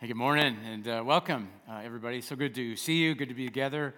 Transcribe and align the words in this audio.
Hey, 0.00 0.06
good 0.06 0.16
morning 0.16 0.56
and 0.64 0.86
uh, 0.86 1.02
welcome, 1.04 1.48
uh, 1.68 1.80
everybody. 1.82 2.20
So 2.20 2.36
good 2.36 2.54
to 2.54 2.76
see 2.76 2.98
you, 2.98 3.16
good 3.16 3.30
to 3.30 3.34
be 3.34 3.46
together 3.46 3.96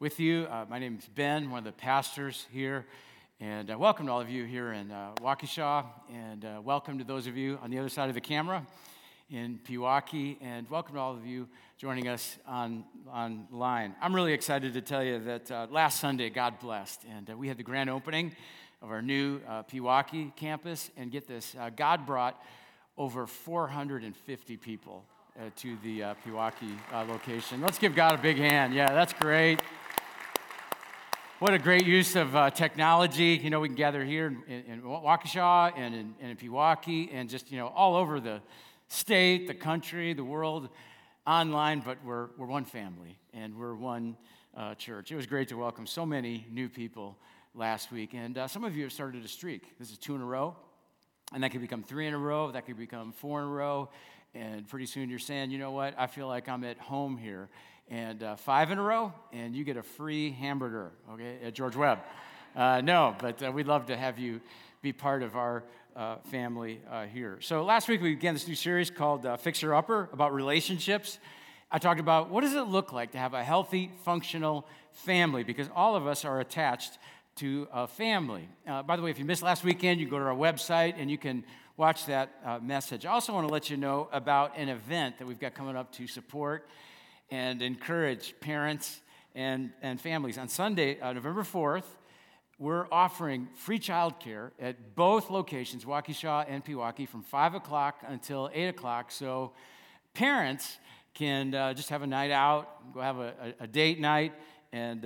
with 0.00 0.18
you. 0.18 0.46
Uh, 0.50 0.64
my 0.70 0.78
name 0.78 0.96
is 0.98 1.06
Ben, 1.06 1.50
one 1.50 1.58
of 1.58 1.64
the 1.64 1.72
pastors 1.72 2.46
here, 2.50 2.86
and 3.40 3.70
uh, 3.70 3.76
welcome 3.76 4.06
to 4.06 4.12
all 4.12 4.22
of 4.22 4.30
you 4.30 4.44
here 4.44 4.72
in 4.72 4.90
uh, 4.90 5.12
Waukesha, 5.20 5.84
and 6.10 6.46
uh, 6.46 6.62
welcome 6.64 6.96
to 6.96 7.04
those 7.04 7.26
of 7.26 7.36
you 7.36 7.58
on 7.62 7.70
the 7.70 7.78
other 7.78 7.90
side 7.90 8.08
of 8.08 8.14
the 8.14 8.22
camera 8.22 8.66
in 9.28 9.60
Pewaukee, 9.68 10.38
and 10.40 10.66
welcome 10.70 10.94
to 10.94 11.00
all 11.02 11.12
of 11.12 11.26
you 11.26 11.46
joining 11.76 12.08
us 12.08 12.38
on 12.46 12.82
online. 13.12 13.94
I'm 14.00 14.14
really 14.14 14.32
excited 14.32 14.72
to 14.72 14.80
tell 14.80 15.04
you 15.04 15.18
that 15.24 15.70
last 15.70 16.00
Sunday, 16.00 16.30
God 16.30 16.58
blessed, 16.58 17.02
and 17.14 17.28
we 17.38 17.48
had 17.48 17.58
the 17.58 17.64
grand 17.64 17.90
opening 17.90 18.34
of 18.80 18.90
our 18.90 19.02
new 19.02 19.40
Pewaukee 19.70 20.34
campus, 20.36 20.90
and 20.96 21.12
get 21.12 21.28
this, 21.28 21.54
God 21.76 22.06
brought 22.06 22.42
over 22.96 23.26
450 23.26 24.56
people 24.56 25.04
uh, 25.38 25.50
to 25.56 25.76
the 25.82 26.02
uh, 26.02 26.14
Pewaukee 26.24 26.76
uh, 26.92 27.04
location. 27.04 27.60
Let's 27.60 27.78
give 27.78 27.94
God 27.94 28.14
a 28.14 28.22
big 28.22 28.36
hand. 28.36 28.72
Yeah, 28.72 28.92
that's 28.92 29.12
great. 29.12 29.60
What 31.40 31.52
a 31.52 31.58
great 31.58 31.84
use 31.84 32.14
of 32.14 32.36
uh, 32.36 32.50
technology. 32.50 33.40
You 33.42 33.50
know, 33.50 33.58
we 33.58 33.68
can 33.68 33.74
gather 33.74 34.04
here 34.04 34.28
in, 34.46 34.62
in, 34.62 34.82
Waukesha 34.82 35.72
and 35.76 35.94
in, 35.94 36.14
and 36.20 36.30
in 36.30 36.36
Pewaukee 36.36 37.10
and 37.12 37.28
just, 37.28 37.50
you 37.50 37.58
know, 37.58 37.66
all 37.68 37.96
over 37.96 38.20
the 38.20 38.40
state, 38.86 39.48
the 39.48 39.54
country, 39.54 40.12
the 40.12 40.24
world 40.24 40.68
online, 41.26 41.80
but 41.84 41.98
we're, 42.04 42.28
we're 42.38 42.46
one 42.46 42.64
family 42.64 43.18
and 43.32 43.58
we're 43.58 43.74
one 43.74 44.16
uh, 44.56 44.74
church. 44.76 45.10
It 45.10 45.16
was 45.16 45.26
great 45.26 45.48
to 45.48 45.56
welcome 45.56 45.86
so 45.86 46.06
many 46.06 46.46
new 46.50 46.68
people 46.68 47.18
last 47.54 47.90
week. 47.90 48.14
And 48.14 48.38
uh, 48.38 48.46
some 48.46 48.62
of 48.62 48.76
you 48.76 48.84
have 48.84 48.92
started 48.92 49.24
a 49.24 49.28
streak. 49.28 49.78
This 49.80 49.90
is 49.90 49.98
two 49.98 50.14
in 50.14 50.20
a 50.20 50.26
row, 50.26 50.54
and 51.32 51.42
that 51.42 51.50
could 51.50 51.60
become 51.60 51.82
three 51.82 52.06
in 52.06 52.14
a 52.14 52.18
row, 52.18 52.52
that 52.52 52.66
could 52.66 52.78
become 52.78 53.10
four 53.10 53.40
in 53.40 53.48
a 53.48 53.50
row. 53.50 53.90
And 54.34 54.66
pretty 54.68 54.86
soon 54.86 55.10
you're 55.10 55.20
saying, 55.20 55.52
you 55.52 55.58
know 55.58 55.70
what, 55.70 55.94
I 55.96 56.08
feel 56.08 56.26
like 56.26 56.48
I'm 56.48 56.64
at 56.64 56.78
home 56.78 57.16
here. 57.16 57.48
And 57.88 58.22
uh, 58.22 58.36
five 58.36 58.70
in 58.70 58.78
a 58.78 58.82
row, 58.82 59.12
and 59.32 59.54
you 59.54 59.62
get 59.62 59.76
a 59.76 59.82
free 59.82 60.32
hamburger, 60.32 60.90
okay, 61.12 61.38
at 61.44 61.54
George 61.54 61.76
Webb. 61.76 62.00
Uh, 62.56 62.80
no, 62.80 63.14
but 63.20 63.42
uh, 63.42 63.52
we'd 63.52 63.66
love 63.66 63.86
to 63.86 63.96
have 63.96 64.18
you 64.18 64.40
be 64.82 64.92
part 64.92 65.22
of 65.22 65.36
our 65.36 65.62
uh, 65.94 66.16
family 66.30 66.80
uh, 66.90 67.04
here. 67.04 67.38
So 67.40 67.62
last 67.62 67.88
week 67.88 68.02
we 68.02 68.14
began 68.14 68.34
this 68.34 68.48
new 68.48 68.54
series 68.54 68.90
called 68.90 69.24
uh, 69.24 69.36
Fixer 69.36 69.74
Upper 69.74 70.08
about 70.12 70.34
relationships. 70.34 71.18
I 71.70 71.78
talked 71.78 72.00
about 72.00 72.30
what 72.30 72.40
does 72.40 72.54
it 72.54 72.62
look 72.62 72.92
like 72.92 73.12
to 73.12 73.18
have 73.18 73.34
a 73.34 73.44
healthy, 73.44 73.92
functional 74.04 74.66
family 74.92 75.44
because 75.44 75.68
all 75.74 75.94
of 75.94 76.06
us 76.06 76.24
are 76.24 76.40
attached 76.40 76.98
to 77.36 77.68
a 77.72 77.86
family. 77.86 78.48
By 78.64 78.96
the 78.96 79.02
way, 79.02 79.10
if 79.10 79.18
you 79.18 79.24
missed 79.24 79.42
last 79.42 79.64
weekend, 79.64 80.00
you 80.00 80.08
go 80.08 80.18
to 80.18 80.24
our 80.24 80.34
website 80.34 80.94
and 80.96 81.10
you 81.10 81.18
can 81.18 81.44
watch 81.76 82.06
that 82.06 82.30
uh, 82.44 82.58
message. 82.60 83.04
I 83.04 83.10
also 83.10 83.32
want 83.32 83.48
to 83.48 83.52
let 83.52 83.68
you 83.68 83.76
know 83.76 84.08
about 84.12 84.56
an 84.56 84.68
event 84.68 85.18
that 85.18 85.26
we've 85.26 85.40
got 85.40 85.54
coming 85.54 85.76
up 85.76 85.90
to 85.92 86.06
support 86.06 86.68
and 87.30 87.60
encourage 87.62 88.34
parents 88.40 89.00
and, 89.34 89.70
and 89.82 90.00
families. 90.00 90.38
On 90.38 90.48
Sunday, 90.48 91.00
uh, 91.00 91.12
November 91.12 91.42
4th, 91.42 91.84
we're 92.60 92.86
offering 92.92 93.48
free 93.56 93.80
childcare 93.80 94.52
at 94.60 94.94
both 94.94 95.30
locations, 95.30 95.84
Waukesha 95.84 96.46
and 96.48 96.64
Pewaukee, 96.64 97.08
from 97.08 97.22
5 97.22 97.54
o'clock 97.54 97.96
until 98.06 98.48
8 98.54 98.68
o'clock. 98.68 99.10
So 99.10 99.52
parents 100.14 100.78
can 101.12 101.54
uh, 101.54 101.74
just 101.74 101.88
have 101.88 102.02
a 102.02 102.06
night 102.06 102.30
out, 102.30 102.94
go 102.94 103.00
have 103.00 103.18
a, 103.18 103.34
a, 103.60 103.64
a 103.64 103.66
date 103.66 103.98
night, 103.98 104.32
and 104.72 105.04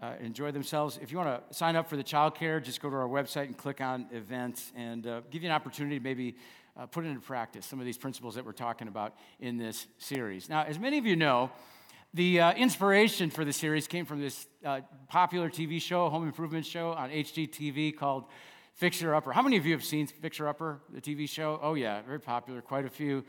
uh, 0.00 0.12
enjoy 0.20 0.50
themselves. 0.50 0.98
If 1.02 1.10
you 1.10 1.18
want 1.18 1.48
to 1.48 1.54
sign 1.54 1.76
up 1.76 1.88
for 1.88 1.96
the 1.96 2.04
childcare, 2.04 2.62
just 2.62 2.80
go 2.80 2.90
to 2.90 2.96
our 2.96 3.08
website 3.08 3.44
and 3.44 3.56
click 3.56 3.80
on 3.80 4.06
events 4.12 4.72
and 4.76 5.06
uh, 5.06 5.20
give 5.30 5.42
you 5.42 5.48
an 5.48 5.54
opportunity 5.54 5.98
to 5.98 6.04
maybe 6.04 6.36
uh, 6.76 6.86
put 6.86 7.04
into 7.04 7.20
practice 7.20 7.64
some 7.64 7.80
of 7.80 7.86
these 7.86 7.96
principles 7.96 8.34
that 8.34 8.44
we're 8.44 8.52
talking 8.52 8.88
about 8.88 9.14
in 9.40 9.56
this 9.56 9.86
series. 9.98 10.48
Now, 10.48 10.64
as 10.64 10.78
many 10.78 10.98
of 10.98 11.06
you 11.06 11.16
know, 11.16 11.50
the 12.12 12.40
uh, 12.40 12.52
inspiration 12.54 13.30
for 13.30 13.44
the 13.44 13.52
series 13.52 13.86
came 13.86 14.04
from 14.04 14.20
this 14.20 14.46
uh, 14.64 14.80
popular 15.08 15.50
TV 15.50 15.80
show, 15.80 16.08
home 16.08 16.24
improvement 16.26 16.66
show 16.66 16.92
on 16.92 17.10
HGTV 17.10 17.96
called 17.96 18.24
Fixer 18.74 19.14
Upper. 19.14 19.32
How 19.32 19.42
many 19.42 19.56
of 19.56 19.64
you 19.64 19.72
have 19.72 19.84
seen 19.84 20.06
Fixer 20.06 20.46
Upper, 20.46 20.80
the 20.92 21.00
TV 21.00 21.28
show? 21.28 21.58
Oh, 21.62 21.74
yeah, 21.74 22.02
very 22.02 22.20
popular, 22.20 22.60
quite 22.60 22.84
a 22.84 22.90
few 22.90 23.24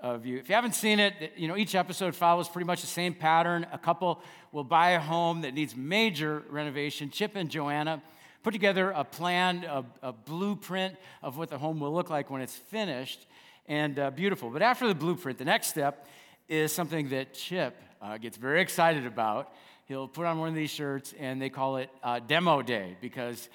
of 0.00 0.26
you. 0.26 0.38
If 0.38 0.48
you 0.48 0.54
haven't 0.54 0.74
seen 0.74 1.00
it, 1.00 1.32
you 1.36 1.48
know, 1.48 1.56
each 1.56 1.74
episode 1.74 2.14
follows 2.14 2.48
pretty 2.48 2.66
much 2.66 2.80
the 2.80 2.86
same 2.86 3.14
pattern. 3.14 3.66
A 3.72 3.78
couple 3.78 4.22
will 4.52 4.64
buy 4.64 4.90
a 4.90 5.00
home 5.00 5.42
that 5.42 5.54
needs 5.54 5.74
major 5.74 6.42
renovation. 6.50 7.10
Chip 7.10 7.36
and 7.36 7.50
Joanna 7.50 8.02
put 8.42 8.52
together 8.52 8.90
a 8.90 9.04
plan, 9.04 9.64
a, 9.64 9.84
a 10.02 10.12
blueprint 10.12 10.94
of 11.22 11.36
what 11.36 11.50
the 11.50 11.58
home 11.58 11.80
will 11.80 11.92
look 11.92 12.10
like 12.10 12.30
when 12.30 12.40
it's 12.40 12.56
finished 12.56 13.26
and 13.66 13.98
uh, 13.98 14.10
beautiful. 14.10 14.50
But 14.50 14.62
after 14.62 14.86
the 14.86 14.94
blueprint, 14.94 15.38
the 15.38 15.44
next 15.44 15.68
step 15.68 16.06
is 16.48 16.72
something 16.72 17.10
that 17.10 17.34
Chip 17.34 17.76
uh, 18.00 18.16
gets 18.18 18.36
very 18.36 18.60
excited 18.60 19.06
about. 19.06 19.52
He'll 19.86 20.08
put 20.08 20.26
on 20.26 20.38
one 20.38 20.48
of 20.48 20.54
these 20.54 20.70
shirts 20.70 21.14
and 21.18 21.40
they 21.40 21.50
call 21.50 21.76
it 21.78 21.90
uh, 22.02 22.20
Demo 22.20 22.62
Day 22.62 22.96
because 23.00 23.48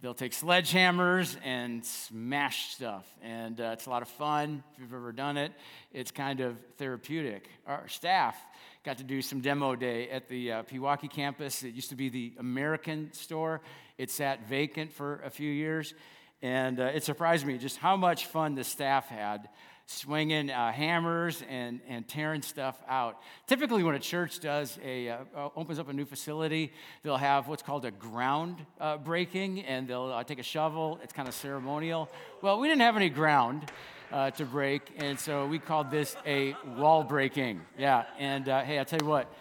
They'll 0.00 0.12
take 0.12 0.32
sledgehammers 0.32 1.36
and 1.42 1.84
smash 1.84 2.74
stuff. 2.74 3.06
And 3.22 3.60
uh, 3.60 3.70
it's 3.72 3.86
a 3.86 3.90
lot 3.90 4.02
of 4.02 4.08
fun. 4.08 4.62
If 4.74 4.80
you've 4.80 4.92
ever 4.92 5.12
done 5.12 5.36
it, 5.36 5.52
it's 5.92 6.10
kind 6.10 6.40
of 6.40 6.56
therapeutic. 6.76 7.48
Our 7.66 7.88
staff 7.88 8.36
got 8.84 8.98
to 8.98 9.04
do 9.04 9.22
some 9.22 9.40
demo 9.40 9.74
day 9.74 10.10
at 10.10 10.28
the 10.28 10.52
uh, 10.52 10.62
Pewaukee 10.64 11.10
campus. 11.10 11.62
It 11.62 11.72
used 11.74 11.88
to 11.88 11.96
be 11.96 12.10
the 12.10 12.34
American 12.38 13.12
store, 13.12 13.62
it 13.96 14.10
sat 14.10 14.46
vacant 14.46 14.92
for 14.92 15.20
a 15.24 15.30
few 15.30 15.50
years. 15.50 15.94
And 16.42 16.78
uh, 16.78 16.90
it 16.94 17.02
surprised 17.02 17.46
me 17.46 17.56
just 17.56 17.78
how 17.78 17.96
much 17.96 18.26
fun 18.26 18.54
the 18.54 18.64
staff 18.64 19.08
had 19.08 19.48
swinging 19.86 20.50
uh, 20.50 20.72
hammers 20.72 21.42
and, 21.48 21.80
and 21.88 22.06
tearing 22.08 22.42
stuff 22.42 22.80
out. 22.88 23.20
Typically, 23.46 23.82
when 23.82 23.94
a 23.94 24.00
church 24.00 24.40
does 24.40 24.78
a 24.82 25.08
uh, 25.08 25.16
uh, 25.36 25.48
opens 25.56 25.78
up 25.78 25.88
a 25.88 25.92
new 25.92 26.04
facility, 26.04 26.72
they'll 27.02 27.16
have 27.16 27.48
what's 27.48 27.62
called 27.62 27.84
a 27.84 27.90
ground 27.90 28.64
uh, 28.80 28.96
breaking, 28.96 29.60
and 29.60 29.86
they'll 29.86 30.12
uh, 30.12 30.24
take 30.24 30.38
a 30.38 30.44
shovel. 30.44 30.98
It's 31.02 31.12
kind 31.12 31.28
of 31.28 31.34
ceremonial. 31.34 32.08
Well, 32.40 32.58
we 32.58 32.68
didn't 32.68 32.80
have 32.80 32.96
any 32.96 33.10
ground 33.10 33.70
uh, 34.10 34.30
to 34.32 34.44
break, 34.44 34.82
and 34.96 35.18
so 35.18 35.46
we 35.46 35.58
called 35.58 35.90
this 35.90 36.16
a 36.26 36.54
wall 36.76 37.04
breaking. 37.04 37.60
Yeah, 37.78 38.04
and 38.18 38.46
hey, 38.46 38.80
I 38.80 38.84
tell 38.84 39.00
you 39.00 39.06
what, 39.06 39.32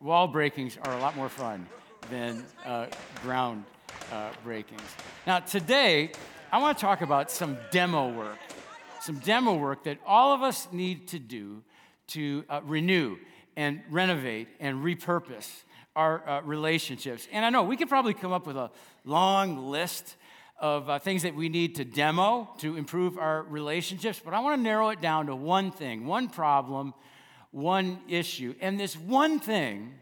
wall 0.00 0.28
breakings 0.28 0.78
are 0.84 0.96
a 0.96 1.00
lot 1.00 1.16
more 1.16 1.28
fun 1.28 1.66
than 2.10 2.44
ground 3.22 3.64
breakings. 4.42 4.82
Now, 5.26 5.40
today, 5.40 6.12
I 6.50 6.58
want 6.58 6.78
to 6.78 6.82
talk 6.82 7.00
about 7.00 7.30
some 7.30 7.56
demo 7.70 8.12
work 8.12 8.38
some 9.02 9.18
demo 9.18 9.54
work 9.54 9.84
that 9.84 9.98
all 10.06 10.32
of 10.32 10.42
us 10.42 10.68
need 10.72 11.08
to 11.08 11.18
do 11.18 11.62
to 12.08 12.44
uh, 12.48 12.60
renew 12.64 13.16
and 13.56 13.80
renovate 13.90 14.48
and 14.60 14.84
repurpose 14.84 15.64
our 15.94 16.26
uh, 16.28 16.40
relationships. 16.42 17.26
And 17.32 17.44
I 17.44 17.50
know 17.50 17.64
we 17.64 17.76
could 17.76 17.88
probably 17.88 18.14
come 18.14 18.32
up 18.32 18.46
with 18.46 18.56
a 18.56 18.70
long 19.04 19.70
list 19.70 20.16
of 20.58 20.88
uh, 20.88 20.98
things 20.98 21.24
that 21.24 21.34
we 21.34 21.48
need 21.48 21.74
to 21.74 21.84
demo 21.84 22.48
to 22.58 22.76
improve 22.76 23.18
our 23.18 23.42
relationships, 23.42 24.20
but 24.24 24.32
I 24.32 24.40
want 24.40 24.58
to 24.58 24.62
narrow 24.62 24.90
it 24.90 25.00
down 25.00 25.26
to 25.26 25.34
one 25.34 25.72
thing, 25.72 26.06
one 26.06 26.28
problem, 26.28 26.94
one 27.50 27.98
issue. 28.08 28.54
And 28.60 28.78
this 28.78 28.96
one 28.96 29.40
thing 29.40 29.94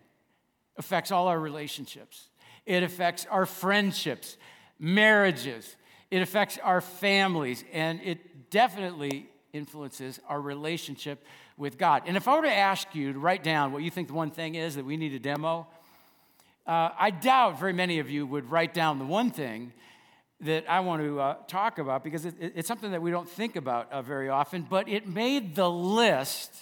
affects 0.76 1.10
all 1.10 1.28
our 1.28 1.40
relationships. 1.40 2.28
It 2.66 2.82
affects 2.82 3.26
our 3.30 3.46
friendships, 3.46 4.36
marriages, 4.78 5.76
it 6.10 6.22
affects 6.22 6.58
our 6.62 6.80
families, 6.80 7.64
and 7.72 8.00
it 8.02 8.29
definitely 8.50 9.28
influences 9.52 10.20
our 10.28 10.40
relationship 10.40 11.24
with 11.56 11.78
God. 11.78 12.02
And 12.06 12.16
if 12.16 12.28
I 12.28 12.36
were 12.36 12.42
to 12.42 12.52
ask 12.52 12.94
you 12.94 13.12
to 13.12 13.18
write 13.18 13.42
down 13.42 13.72
what 13.72 13.82
you 13.82 13.90
think 13.90 14.08
the 14.08 14.14
one 14.14 14.30
thing 14.30 14.54
is 14.54 14.76
that 14.76 14.84
we 14.84 14.96
need 14.96 15.10
to 15.10 15.18
demo, 15.18 15.66
uh, 16.66 16.90
I 16.98 17.10
doubt 17.10 17.58
very 17.58 17.72
many 17.72 17.98
of 17.98 18.10
you 18.10 18.26
would 18.26 18.50
write 18.50 18.74
down 18.74 18.98
the 18.98 19.04
one 19.04 19.30
thing 19.30 19.72
that 20.42 20.64
I 20.70 20.80
want 20.80 21.02
to 21.02 21.20
uh, 21.20 21.34
talk 21.48 21.78
about 21.78 22.02
because 22.02 22.24
it, 22.24 22.34
it, 22.40 22.52
it's 22.56 22.68
something 22.68 22.92
that 22.92 23.02
we 23.02 23.10
don't 23.10 23.28
think 23.28 23.56
about 23.56 23.92
uh, 23.92 24.02
very 24.02 24.28
often, 24.28 24.66
but 24.68 24.88
it 24.88 25.06
made 25.06 25.54
the 25.54 25.70
list 25.70 26.54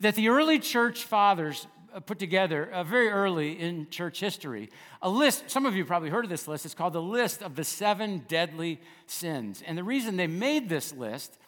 that 0.00 0.14
the 0.14 0.28
early 0.28 0.58
church 0.58 1.04
fathers 1.04 1.66
put 2.00 2.18
together 2.18 2.70
uh, 2.70 2.84
very 2.84 3.08
early 3.08 3.58
in 3.58 3.88
church 3.88 4.20
history. 4.20 4.70
A 5.02 5.08
list, 5.08 5.50
some 5.50 5.66
of 5.66 5.74
you 5.74 5.84
probably 5.84 6.10
heard 6.10 6.24
of 6.24 6.30
this 6.30 6.46
list, 6.46 6.64
it's 6.64 6.74
called 6.74 6.92
the 6.92 7.02
list 7.02 7.42
of 7.42 7.54
the 7.54 7.64
seven 7.64 8.24
deadly 8.28 8.80
sins. 9.06 9.62
And 9.66 9.78
the 9.78 9.84
reason 9.84 10.16
they 10.16 10.26
made 10.26 10.68
this 10.68 10.92
list 10.92 11.38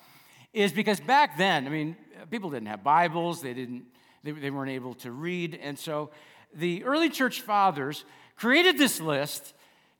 is 0.52 0.72
because 0.72 1.00
back 1.00 1.36
then, 1.36 1.66
I 1.66 1.70
mean, 1.70 1.96
people 2.30 2.50
didn't 2.50 2.68
have 2.68 2.82
Bibles, 2.82 3.42
they, 3.42 3.54
didn't, 3.54 3.84
they, 4.24 4.32
they 4.32 4.50
weren't 4.50 4.70
able 4.70 4.94
to 4.94 5.12
read. 5.12 5.58
And 5.62 5.78
so 5.78 6.10
the 6.54 6.84
early 6.84 7.10
church 7.10 7.42
fathers 7.42 8.04
created 8.36 8.78
this 8.78 9.00
list 9.00 9.54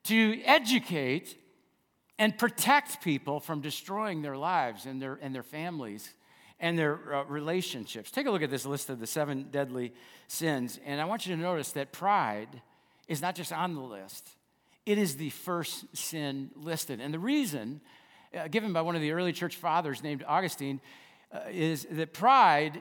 to 0.04 0.40
educate 0.44 1.36
and 2.18 2.36
protect 2.36 3.02
people 3.02 3.38
from 3.38 3.60
destroying 3.60 4.22
their 4.22 4.36
lives 4.36 4.86
and 4.86 5.00
their, 5.00 5.18
and 5.20 5.34
their 5.34 5.42
families 5.42 6.14
and 6.60 6.78
their 6.78 7.14
uh, 7.14 7.24
relationships. 7.24 8.10
Take 8.10 8.26
a 8.26 8.30
look 8.30 8.42
at 8.42 8.50
this 8.50 8.66
list 8.66 8.90
of 8.90 9.00
the 9.00 9.06
seven 9.06 9.48
deadly 9.50 9.92
sins, 10.26 10.78
and 10.84 11.00
I 11.00 11.04
want 11.04 11.26
you 11.26 11.34
to 11.34 11.40
notice 11.40 11.72
that 11.72 11.92
pride 11.92 12.62
is 13.06 13.22
not 13.22 13.34
just 13.34 13.52
on 13.52 13.74
the 13.74 13.80
list, 13.80 14.28
it 14.84 14.98
is 14.98 15.16
the 15.16 15.30
first 15.30 15.84
sin 15.96 16.50
listed. 16.54 17.00
And 17.00 17.12
the 17.12 17.18
reason, 17.18 17.80
uh, 18.36 18.48
given 18.48 18.72
by 18.72 18.82
one 18.82 18.96
of 18.96 19.02
the 19.02 19.12
early 19.12 19.32
church 19.32 19.56
fathers 19.56 20.02
named 20.02 20.24
Augustine, 20.26 20.80
uh, 21.32 21.40
is 21.50 21.86
that 21.90 22.12
pride 22.12 22.80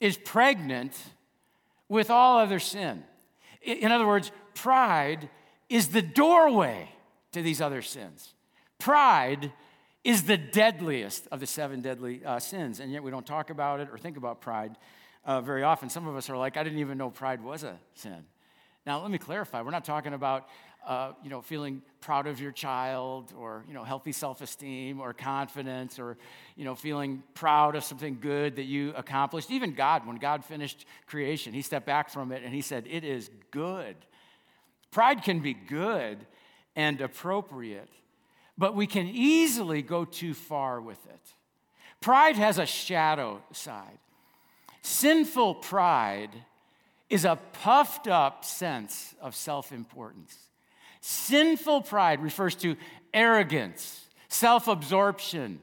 is 0.00 0.16
pregnant 0.16 0.92
with 1.88 2.10
all 2.10 2.38
other 2.38 2.58
sin. 2.58 3.04
In 3.62 3.92
other 3.92 4.06
words, 4.06 4.32
pride 4.54 5.28
is 5.68 5.88
the 5.88 6.02
doorway 6.02 6.90
to 7.32 7.42
these 7.42 7.60
other 7.60 7.82
sins. 7.82 8.34
Pride 8.78 9.52
is 10.04 10.24
the 10.24 10.36
deadliest 10.36 11.26
of 11.32 11.40
the 11.40 11.46
seven 11.46 11.80
deadly 11.80 12.24
uh, 12.24 12.38
sins, 12.38 12.78
and 12.78 12.92
yet 12.92 13.02
we 13.02 13.10
don't 13.10 13.26
talk 13.26 13.50
about 13.50 13.80
it 13.80 13.88
or 13.90 13.98
think 13.98 14.16
about 14.16 14.40
pride 14.40 14.76
uh, 15.24 15.40
very 15.40 15.62
often. 15.62 15.88
Some 15.88 16.06
of 16.06 16.14
us 16.14 16.28
are 16.28 16.36
like, 16.36 16.56
I 16.56 16.62
didn't 16.62 16.78
even 16.78 16.98
know 16.98 17.10
pride 17.10 17.42
was 17.42 17.64
a 17.64 17.78
sin. 17.94 18.24
Now, 18.86 19.00
let 19.00 19.10
me 19.10 19.16
clarify. 19.16 19.62
We're 19.62 19.70
not 19.70 19.86
talking 19.86 20.12
about, 20.12 20.46
uh, 20.86 21.12
you 21.22 21.30
know, 21.30 21.40
feeling 21.40 21.80
proud 22.02 22.26
of 22.26 22.38
your 22.38 22.52
child 22.52 23.32
or, 23.34 23.64
you 23.66 23.72
know, 23.72 23.82
healthy 23.82 24.12
self-esteem 24.12 25.00
or 25.00 25.14
confidence 25.14 25.98
or, 25.98 26.18
you 26.54 26.66
know, 26.66 26.74
feeling 26.74 27.22
proud 27.32 27.76
of 27.76 27.82
something 27.82 28.18
good 28.20 28.56
that 28.56 28.64
you 28.64 28.92
accomplished. 28.94 29.50
Even 29.50 29.72
God, 29.72 30.06
when 30.06 30.16
God 30.16 30.44
finished 30.44 30.84
creation, 31.06 31.54
he 31.54 31.62
stepped 31.62 31.86
back 31.86 32.10
from 32.10 32.30
it 32.30 32.42
and 32.44 32.52
he 32.52 32.60
said, 32.60 32.86
it 32.90 33.04
is 33.04 33.30
good. 33.50 33.96
Pride 34.90 35.22
can 35.22 35.40
be 35.40 35.54
good 35.54 36.26
and 36.76 37.00
appropriate, 37.00 37.88
but 38.56 38.74
we 38.74 38.86
can 38.86 39.06
easily 39.06 39.82
go 39.82 40.04
too 40.04 40.34
far 40.34 40.80
with 40.80 41.04
it. 41.06 41.34
Pride 42.00 42.36
has 42.36 42.58
a 42.58 42.66
shadow 42.66 43.42
side. 43.52 43.98
Sinful 44.82 45.56
pride 45.56 46.30
is 47.08 47.24
a 47.24 47.38
puffed 47.52 48.06
up 48.06 48.44
sense 48.44 49.14
of 49.20 49.34
self 49.34 49.72
importance. 49.72 50.36
Sinful 51.00 51.82
pride 51.82 52.22
refers 52.22 52.54
to 52.56 52.76
arrogance, 53.12 54.06
self 54.28 54.68
absorption, 54.68 55.60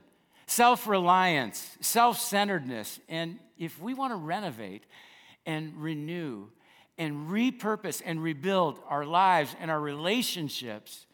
self 0.48 0.88
reliance, 0.88 1.78
self 1.82 2.20
centeredness. 2.20 3.00
And 3.08 3.40
if 3.58 3.80
we 3.80 3.94
want 3.94 4.12
to 4.12 4.18
renovate 4.18 4.84
and 5.46 5.74
renew 5.76 6.48
and 6.98 7.30
repurpose 7.30 8.02
and 8.04 8.22
rebuild 8.22 8.80
our 8.88 9.06
lives 9.06 9.56
and 9.60 9.72
our 9.72 9.80
relationships, 9.80 11.06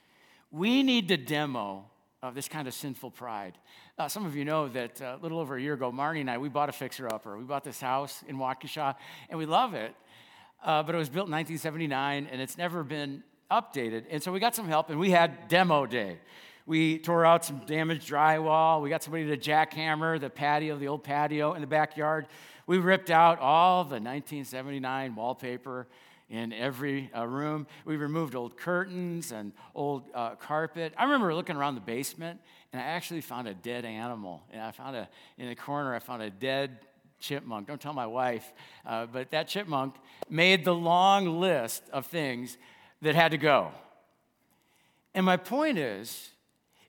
we 0.51 0.83
need 0.83 1.07
the 1.07 1.17
demo 1.17 1.85
of 2.23 2.33
this 2.35 2.47
kind 2.47 2.67
of 2.67 2.73
sinful 2.73 3.11
pride. 3.11 3.57
Uh, 3.97 4.07
some 4.07 4.25
of 4.25 4.35
you 4.35 4.45
know 4.45 4.67
that 4.69 5.01
uh, 5.01 5.17
a 5.19 5.21
little 5.21 5.39
over 5.39 5.55
a 5.55 5.61
year 5.61 5.73
ago, 5.73 5.91
Marnie 5.91 6.21
and 6.21 6.29
I, 6.29 6.37
we 6.37 6.49
bought 6.49 6.69
a 6.69 6.71
fixer 6.71 7.07
upper. 7.07 7.37
We 7.37 7.43
bought 7.43 7.63
this 7.63 7.79
house 7.79 8.23
in 8.27 8.37
Waukesha, 8.37 8.95
and 9.29 9.37
we 9.37 9.45
love 9.45 9.73
it. 9.73 9.93
Uh, 10.63 10.83
but 10.83 10.95
it 10.95 10.97
was 10.97 11.09
built 11.09 11.27
in 11.27 11.31
1979, 11.31 12.27
and 12.31 12.41
it's 12.41 12.57
never 12.57 12.83
been 12.83 13.23
updated. 13.51 14.05
And 14.09 14.21
so 14.21 14.31
we 14.31 14.39
got 14.39 14.55
some 14.55 14.67
help, 14.67 14.89
and 14.89 14.99
we 14.99 15.11
had 15.11 15.47
demo 15.47 15.85
day. 15.85 16.17
We 16.65 16.97
tore 16.99 17.25
out 17.25 17.45
some 17.45 17.61
damaged 17.65 18.09
drywall. 18.09 18.81
We 18.81 18.89
got 18.89 19.03
somebody 19.03 19.27
to 19.27 19.37
jackhammer 19.37 20.19
the 20.19 20.29
patio, 20.29 20.77
the 20.77 20.87
old 20.87 21.03
patio 21.03 21.53
in 21.53 21.61
the 21.61 21.67
backyard. 21.67 22.27
We 22.65 22.79
ripped 22.79 23.09
out 23.09 23.39
all 23.39 23.83
the 23.83 24.01
1979 24.01 25.15
wallpaper 25.15 25.87
in 26.29 26.51
every 26.51 27.09
uh, 27.15 27.25
room. 27.25 27.67
We 27.85 27.95
removed 27.97 28.35
old 28.35 28.57
curtains 28.57 29.31
and 29.31 29.53
old 29.73 30.03
uh, 30.13 30.35
carpet. 30.35 30.93
I 30.97 31.03
remember 31.05 31.33
looking 31.33 31.55
around 31.55 31.75
the 31.75 31.81
basement 31.81 32.39
and 32.73 32.81
I 32.81 32.85
actually 32.85 33.21
found 33.21 33.47
a 33.47 33.53
dead 33.53 33.85
animal. 33.85 34.43
And 34.51 34.61
I 34.61 34.71
found 34.71 34.95
a, 34.95 35.07
in 35.37 35.47
the 35.47 35.55
corner, 35.55 35.95
I 35.95 35.99
found 35.99 36.21
a 36.21 36.29
dead 36.29 36.79
chipmunk. 37.19 37.67
Don't 37.67 37.81
tell 37.81 37.93
my 37.93 38.05
wife, 38.05 38.53
uh, 38.85 39.05
but 39.05 39.31
that 39.31 39.47
chipmunk 39.47 39.95
made 40.29 40.65
the 40.65 40.75
long 40.75 41.39
list 41.39 41.83
of 41.93 42.05
things 42.05 42.57
that 43.01 43.15
had 43.15 43.31
to 43.31 43.37
go. 43.37 43.71
And 45.13 45.25
my 45.25 45.37
point 45.37 45.77
is 45.77 46.29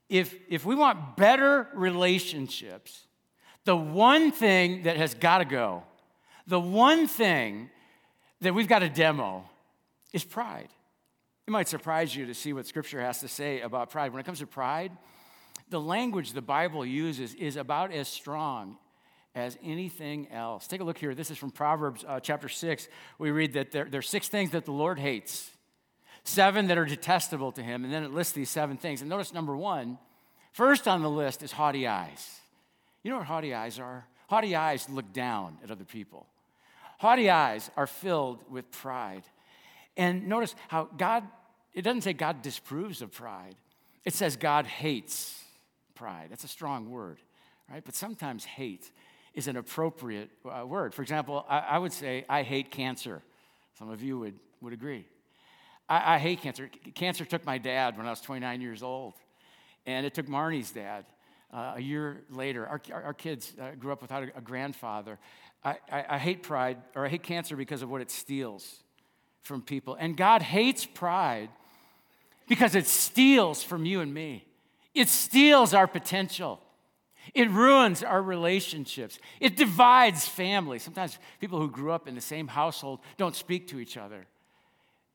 if, 0.09 0.35
if 0.49 0.65
we 0.65 0.75
want 0.75 1.15
better 1.15 1.67
relationships, 1.73 3.05
the 3.63 3.75
one 3.75 4.31
thing 4.31 4.83
that 4.83 4.97
has 4.97 5.13
got 5.13 5.39
to 5.39 5.45
go, 5.45 5.83
the 6.45 6.59
one 6.59 7.07
thing 7.07 7.69
that 8.41 8.53
we've 8.53 8.67
got 8.67 8.83
a 8.83 8.89
demo 8.89 9.49
is 10.13 10.23
pride. 10.23 10.69
It 11.47 11.51
might 11.51 11.67
surprise 11.67 12.15
you 12.15 12.27
to 12.27 12.33
see 12.33 12.53
what 12.53 12.67
Scripture 12.67 13.01
has 13.01 13.19
to 13.21 13.27
say 13.27 13.61
about 13.61 13.89
pride. 13.89 14.11
When 14.11 14.19
it 14.19 14.25
comes 14.25 14.39
to 14.39 14.47
pride, 14.47 14.91
the 15.69 15.81
language 15.81 16.33
the 16.33 16.41
Bible 16.41 16.85
uses 16.85 17.33
is 17.33 17.55
about 17.55 17.91
as 17.91 18.07
strong 18.07 18.77
as 19.35 19.57
anything 19.63 20.27
else. 20.31 20.67
Take 20.67 20.81
a 20.81 20.83
look 20.83 20.97
here. 20.97 21.13
This 21.13 21.31
is 21.31 21.37
from 21.37 21.51
Proverbs 21.51 22.03
uh, 22.07 22.19
chapter 22.19 22.49
6. 22.49 22.87
We 23.17 23.31
read 23.31 23.53
that 23.53 23.71
there, 23.71 23.85
there 23.85 23.99
are 23.99 24.03
six 24.03 24.27
things 24.27 24.51
that 24.51 24.65
the 24.65 24.71
Lord 24.71 24.99
hates, 24.99 25.51
seven 26.23 26.67
that 26.67 26.77
are 26.77 26.85
detestable 26.85 27.51
to 27.53 27.63
him, 27.63 27.83
and 27.83 27.93
then 27.93 28.03
it 28.03 28.13
lists 28.13 28.33
these 28.33 28.49
seven 28.49 28.77
things. 28.77 29.01
And 29.01 29.09
notice 29.09 29.33
number 29.33 29.55
one, 29.55 29.97
first 30.51 30.87
on 30.87 31.01
the 31.01 31.09
list 31.09 31.43
is 31.43 31.51
haughty 31.51 31.87
eyes. 31.87 32.39
You 33.03 33.11
know 33.11 33.17
what 33.17 33.27
haughty 33.27 33.53
eyes 33.53 33.79
are? 33.79 34.05
Haughty 34.27 34.55
eyes 34.55 34.89
look 34.89 35.13
down 35.13 35.57
at 35.63 35.71
other 35.71 35.85
people. 35.85 36.27
Haughty 36.99 37.29
eyes 37.29 37.71
are 37.77 37.87
filled 37.87 38.43
with 38.49 38.69
pride. 38.71 39.23
And 39.95 40.27
notice 40.27 40.53
how 40.67 40.89
God, 40.97 41.23
it 41.73 41.81
doesn't 41.81 42.01
say 42.01 42.13
God 42.13 42.41
disapproves 42.41 43.01
of 43.01 43.11
pride, 43.11 43.55
it 44.05 44.13
says 44.13 44.35
God 44.35 44.65
hates 44.65 45.43
pride. 45.95 46.27
That's 46.29 46.43
a 46.43 46.49
strong 46.49 46.89
word, 46.89 47.19
right? 47.69 47.83
But 47.83 47.95
sometimes 47.95 48.45
hate 48.45 48.91
is 49.33 49.47
an 49.47 49.55
appropriate 49.55 50.29
uh, 50.45 50.65
word. 50.65 50.93
For 50.93 51.01
example, 51.01 51.45
I, 51.47 51.59
I, 51.59 51.77
would 51.77 51.93
say, 51.93 52.25
I 52.27 52.43
hate 52.43 52.71
cancer. 52.71 53.21
Some 53.77 53.89
of 53.89 54.01
you 54.03 54.19
would, 54.19 54.35
would 54.61 54.73
agree. 54.73 55.05
I, 55.87 56.15
I 56.15 56.17
hate 56.17 56.41
cancer. 56.41 56.69
Cancer 56.95 57.23
took 57.23 57.45
my 57.45 57.57
dad 57.57 57.97
when 57.97 58.07
I 58.07 58.09
was 58.09 58.21
29 58.21 58.59
years 58.59 58.83
old, 58.83 59.13
and 59.85 60.05
it 60.05 60.13
took 60.13 60.27
Marnie's 60.27 60.71
dad. 60.71 61.05
Uh, 61.51 61.73
a 61.77 61.81
year 61.81 62.21
later, 62.29 62.67
our, 62.67 62.81
our, 62.91 63.03
our 63.05 63.13
kids 63.13 63.53
uh, 63.59 63.71
grew 63.79 63.91
up 63.91 64.01
without 64.01 64.23
a, 64.23 64.37
a 64.37 64.41
grandfather. 64.41 65.17
I, 65.63 65.77
I, 65.91 66.05
I 66.09 66.17
hate 66.17 66.43
pride, 66.43 66.77
or 66.95 67.05
I 67.05 67.09
hate 67.09 67.23
cancer 67.23 67.55
because 67.55 67.81
of 67.81 67.89
what 67.89 68.01
it 68.01 68.11
steals 68.11 68.83
from 69.41 69.61
people. 69.61 69.95
And 69.99 70.15
God 70.15 70.41
hates 70.41 70.85
pride 70.85 71.49
because 72.47 72.75
it 72.75 72.87
steals 72.87 73.63
from 73.63 73.85
you 73.85 74.01
and 74.01 74.13
me, 74.13 74.45
it 74.93 75.09
steals 75.09 75.73
our 75.73 75.87
potential. 75.87 76.61
It 77.35 77.49
ruins 77.51 78.01
our 78.01 78.23
relationships. 78.23 79.19
It 79.39 79.55
divides 79.55 80.27
families. 80.27 80.81
Sometimes 80.81 81.19
people 81.39 81.59
who 81.59 81.69
grew 81.69 81.91
up 81.91 82.07
in 82.07 82.15
the 82.15 82.21
same 82.21 82.47
household 82.47 83.01
don't 83.17 83.35
speak 83.35 83.67
to 83.67 83.79
each 83.79 83.97
other 83.97 84.25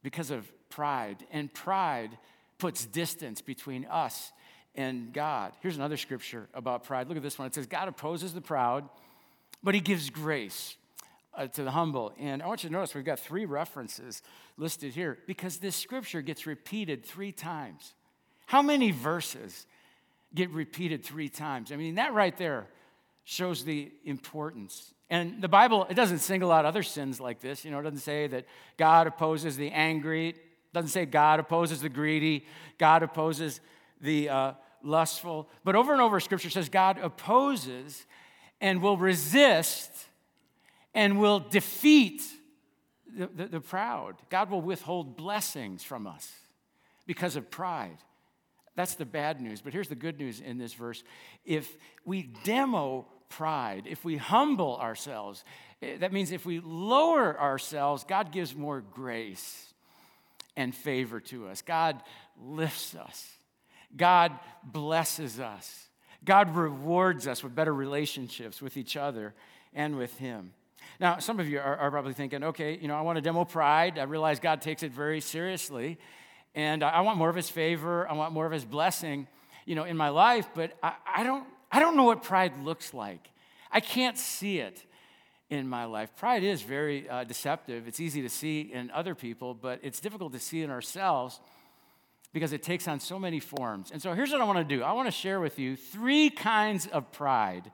because 0.02 0.30
of 0.30 0.46
pride. 0.68 1.26
And 1.32 1.52
pride 1.52 2.16
puts 2.58 2.86
distance 2.86 3.40
between 3.40 3.84
us 3.86 4.32
and 4.74 5.12
God. 5.12 5.52
Here's 5.60 5.76
another 5.76 5.96
scripture 5.96 6.48
about 6.54 6.84
pride. 6.84 7.08
Look 7.08 7.16
at 7.16 7.22
this 7.22 7.38
one. 7.38 7.46
It 7.46 7.54
says, 7.54 7.66
God 7.66 7.88
opposes 7.88 8.34
the 8.34 8.40
proud, 8.40 8.88
but 9.62 9.74
he 9.74 9.80
gives 9.80 10.10
grace 10.10 10.76
uh, 11.34 11.46
to 11.48 11.64
the 11.64 11.70
humble. 11.70 12.12
And 12.18 12.42
I 12.42 12.46
want 12.46 12.64
you 12.64 12.70
to 12.70 12.72
notice 12.72 12.94
we've 12.94 13.04
got 13.04 13.20
three 13.20 13.44
references 13.44 14.22
listed 14.56 14.94
here 14.94 15.18
because 15.26 15.58
this 15.58 15.76
scripture 15.76 16.22
gets 16.22 16.46
repeated 16.46 17.04
three 17.04 17.32
times. 17.32 17.94
How 18.46 18.62
many 18.62 18.90
verses 18.90 19.66
get 20.34 20.50
repeated 20.50 21.04
three 21.04 21.28
times. 21.28 21.70
I 21.70 21.76
mean, 21.76 21.94
that 21.94 22.12
right 22.12 22.36
there 22.36 22.66
shows 23.24 23.64
the 23.64 23.90
importance. 24.04 24.92
And 25.08 25.40
the 25.40 25.48
Bible, 25.48 25.86
it 25.88 25.94
doesn't 25.94 26.18
single 26.18 26.50
out 26.50 26.64
other 26.64 26.82
sins 26.82 27.20
like 27.20 27.40
this. 27.40 27.64
You 27.64 27.70
know, 27.70 27.78
it 27.78 27.84
doesn't 27.84 28.00
say 28.00 28.26
that 28.26 28.46
God 28.76 29.06
opposes 29.06 29.56
the 29.56 29.70
angry, 29.70 30.30
it 30.30 30.36
doesn't 30.74 30.90
say 30.90 31.06
God 31.06 31.40
opposes 31.40 31.80
the 31.80 31.88
greedy, 31.88 32.46
God 32.78 33.02
opposes 33.02 33.60
the 34.00 34.28
uh, 34.28 34.52
lustful. 34.84 35.48
But 35.64 35.76
over 35.76 35.92
and 35.92 36.00
over, 36.00 36.20
Scripture 36.20 36.50
says 36.50 36.68
God 36.68 36.98
opposes 36.98 38.06
and 38.60 38.80
will 38.82 38.96
resist 38.96 39.90
and 40.94 41.18
will 41.18 41.40
defeat 41.40 42.22
the, 43.16 43.26
the, 43.26 43.46
the 43.46 43.60
proud. 43.60 44.16
God 44.30 44.50
will 44.50 44.62
withhold 44.62 45.16
blessings 45.16 45.82
from 45.82 46.06
us 46.06 46.30
because 47.06 47.36
of 47.36 47.50
pride. 47.50 47.98
That's 48.76 48.94
the 48.94 49.04
bad 49.04 49.40
news. 49.40 49.60
But 49.60 49.72
here's 49.72 49.88
the 49.88 49.94
good 49.94 50.18
news 50.18 50.40
in 50.40 50.58
this 50.58 50.74
verse. 50.74 51.04
If 51.44 51.76
we 52.04 52.30
demo 52.44 53.06
pride, 53.28 53.84
if 53.86 54.04
we 54.04 54.16
humble 54.16 54.76
ourselves, 54.78 55.44
eh, 55.80 55.96
that 55.98 56.12
means 56.12 56.32
if 56.32 56.44
we 56.44 56.60
lower 56.60 57.40
ourselves, 57.40 58.04
God 58.04 58.32
gives 58.32 58.54
more 58.54 58.80
grace 58.80 59.72
and 60.56 60.74
favor 60.74 61.20
to 61.20 61.48
us. 61.48 61.62
God 61.62 62.02
lifts 62.40 62.94
us. 62.94 63.28
God 63.96 64.32
blesses 64.62 65.40
us. 65.40 65.88
God 66.24 66.54
rewards 66.56 67.26
us 67.26 67.42
with 67.42 67.54
better 67.54 67.74
relationships 67.74 68.62
with 68.62 68.76
each 68.76 68.96
other 68.96 69.34
and 69.74 69.96
with 69.96 70.16
Him. 70.18 70.52
Now, 71.00 71.18
some 71.18 71.40
of 71.40 71.48
you 71.48 71.58
are, 71.58 71.76
are 71.76 71.90
probably 71.90 72.14
thinking, 72.14 72.44
okay, 72.44 72.78
you 72.80 72.88
know, 72.88 72.94
I 72.94 73.02
want 73.02 73.16
to 73.16 73.22
demo 73.22 73.44
pride. 73.44 73.98
I 73.98 74.04
realize 74.04 74.40
God 74.40 74.62
takes 74.62 74.82
it 74.82 74.92
very 74.92 75.20
seriously. 75.20 75.98
And 76.54 76.84
I 76.84 77.00
want 77.00 77.18
more 77.18 77.28
of 77.28 77.36
his 77.36 77.50
favor. 77.50 78.08
I 78.08 78.12
want 78.12 78.32
more 78.32 78.46
of 78.46 78.52
his 78.52 78.64
blessing, 78.64 79.26
you 79.66 79.74
know, 79.74 79.84
in 79.84 79.96
my 79.96 80.10
life. 80.10 80.46
But 80.54 80.76
I, 80.82 80.94
I, 81.16 81.24
don't, 81.24 81.44
I 81.72 81.80
don't 81.80 81.96
know 81.96 82.04
what 82.04 82.22
pride 82.22 82.60
looks 82.62 82.94
like. 82.94 83.28
I 83.72 83.80
can't 83.80 84.16
see 84.16 84.60
it 84.60 84.84
in 85.50 85.68
my 85.68 85.84
life. 85.84 86.14
Pride 86.16 86.44
is 86.44 86.62
very 86.62 87.08
uh, 87.08 87.24
deceptive. 87.24 87.88
It's 87.88 87.98
easy 87.98 88.22
to 88.22 88.28
see 88.28 88.60
in 88.60 88.90
other 88.92 89.16
people, 89.16 89.52
but 89.52 89.80
it's 89.82 90.00
difficult 90.00 90.32
to 90.32 90.38
see 90.38 90.62
in 90.62 90.70
ourselves 90.70 91.40
because 92.34 92.52
it 92.52 92.64
takes 92.64 92.86
on 92.88 93.00
so 93.00 93.18
many 93.18 93.38
forms. 93.40 93.92
And 93.92 94.02
so 94.02 94.12
here's 94.12 94.32
what 94.32 94.40
I 94.40 94.44
want 94.44 94.58
to 94.58 94.64
do 94.64 94.82
I 94.82 94.92
want 94.92 95.06
to 95.06 95.12
share 95.12 95.40
with 95.40 95.58
you 95.58 95.76
three 95.76 96.28
kinds 96.28 96.86
of 96.86 97.10
pride 97.12 97.70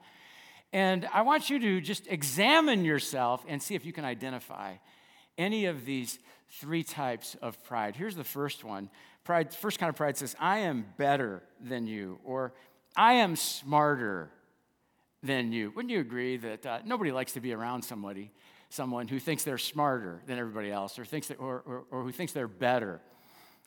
And 0.73 1.09
I 1.13 1.23
want 1.23 1.51
you 1.51 1.59
to 1.59 1.81
just 1.81 2.07
examine 2.07 2.85
yourself 2.85 3.45
and 3.49 3.61
see 3.61 3.75
if 3.75 3.85
you 3.85 3.93
can 3.93 4.05
identify 4.05 4.75
any 5.37 5.67
of 5.67 5.85
these 5.85 6.21
three 6.61 6.85
types 6.85 7.37
of 7.43 7.61
pride. 7.65 7.97
Here's 7.97 8.15
the 8.15 8.23
first 8.23 8.63
one. 8.63 8.91
Pride, 9.25 9.53
first 9.53 9.81
kind 9.81 9.91
of 9.91 9.97
pride 9.97 10.17
says, 10.17 10.37
I 10.39 10.59
am 10.59 10.85
better 10.97 11.43
than 11.61 11.87
you, 11.87 12.21
or 12.25 12.53
I 12.97 13.15
am 13.15 13.37
smarter 13.37 14.31
than 15.23 15.53
you. 15.53 15.73
Wouldn't 15.75 15.91
you 15.91 16.01
agree 16.01 16.37
that 16.37 16.67
uh, 16.67 16.79
nobody 16.85 17.13
likes 17.13 17.33
to 17.33 17.41
be 17.41 17.53
around 17.53 17.83
somebody, 17.83 18.31
someone 18.69 19.09
who 19.09 19.19
thinks 19.19 19.43
they're 19.43 19.59
smarter 19.59 20.23
than 20.27 20.39
everybody 20.39 20.71
else, 20.71 20.99
or 20.99 21.05
thinks 21.05 21.29
that, 21.29 21.39
or, 21.39 21.63
or, 21.67 21.85
or 21.91 22.03
who 22.03 22.13
thinks 22.13 22.33
they're 22.33 22.49
better 22.49 23.01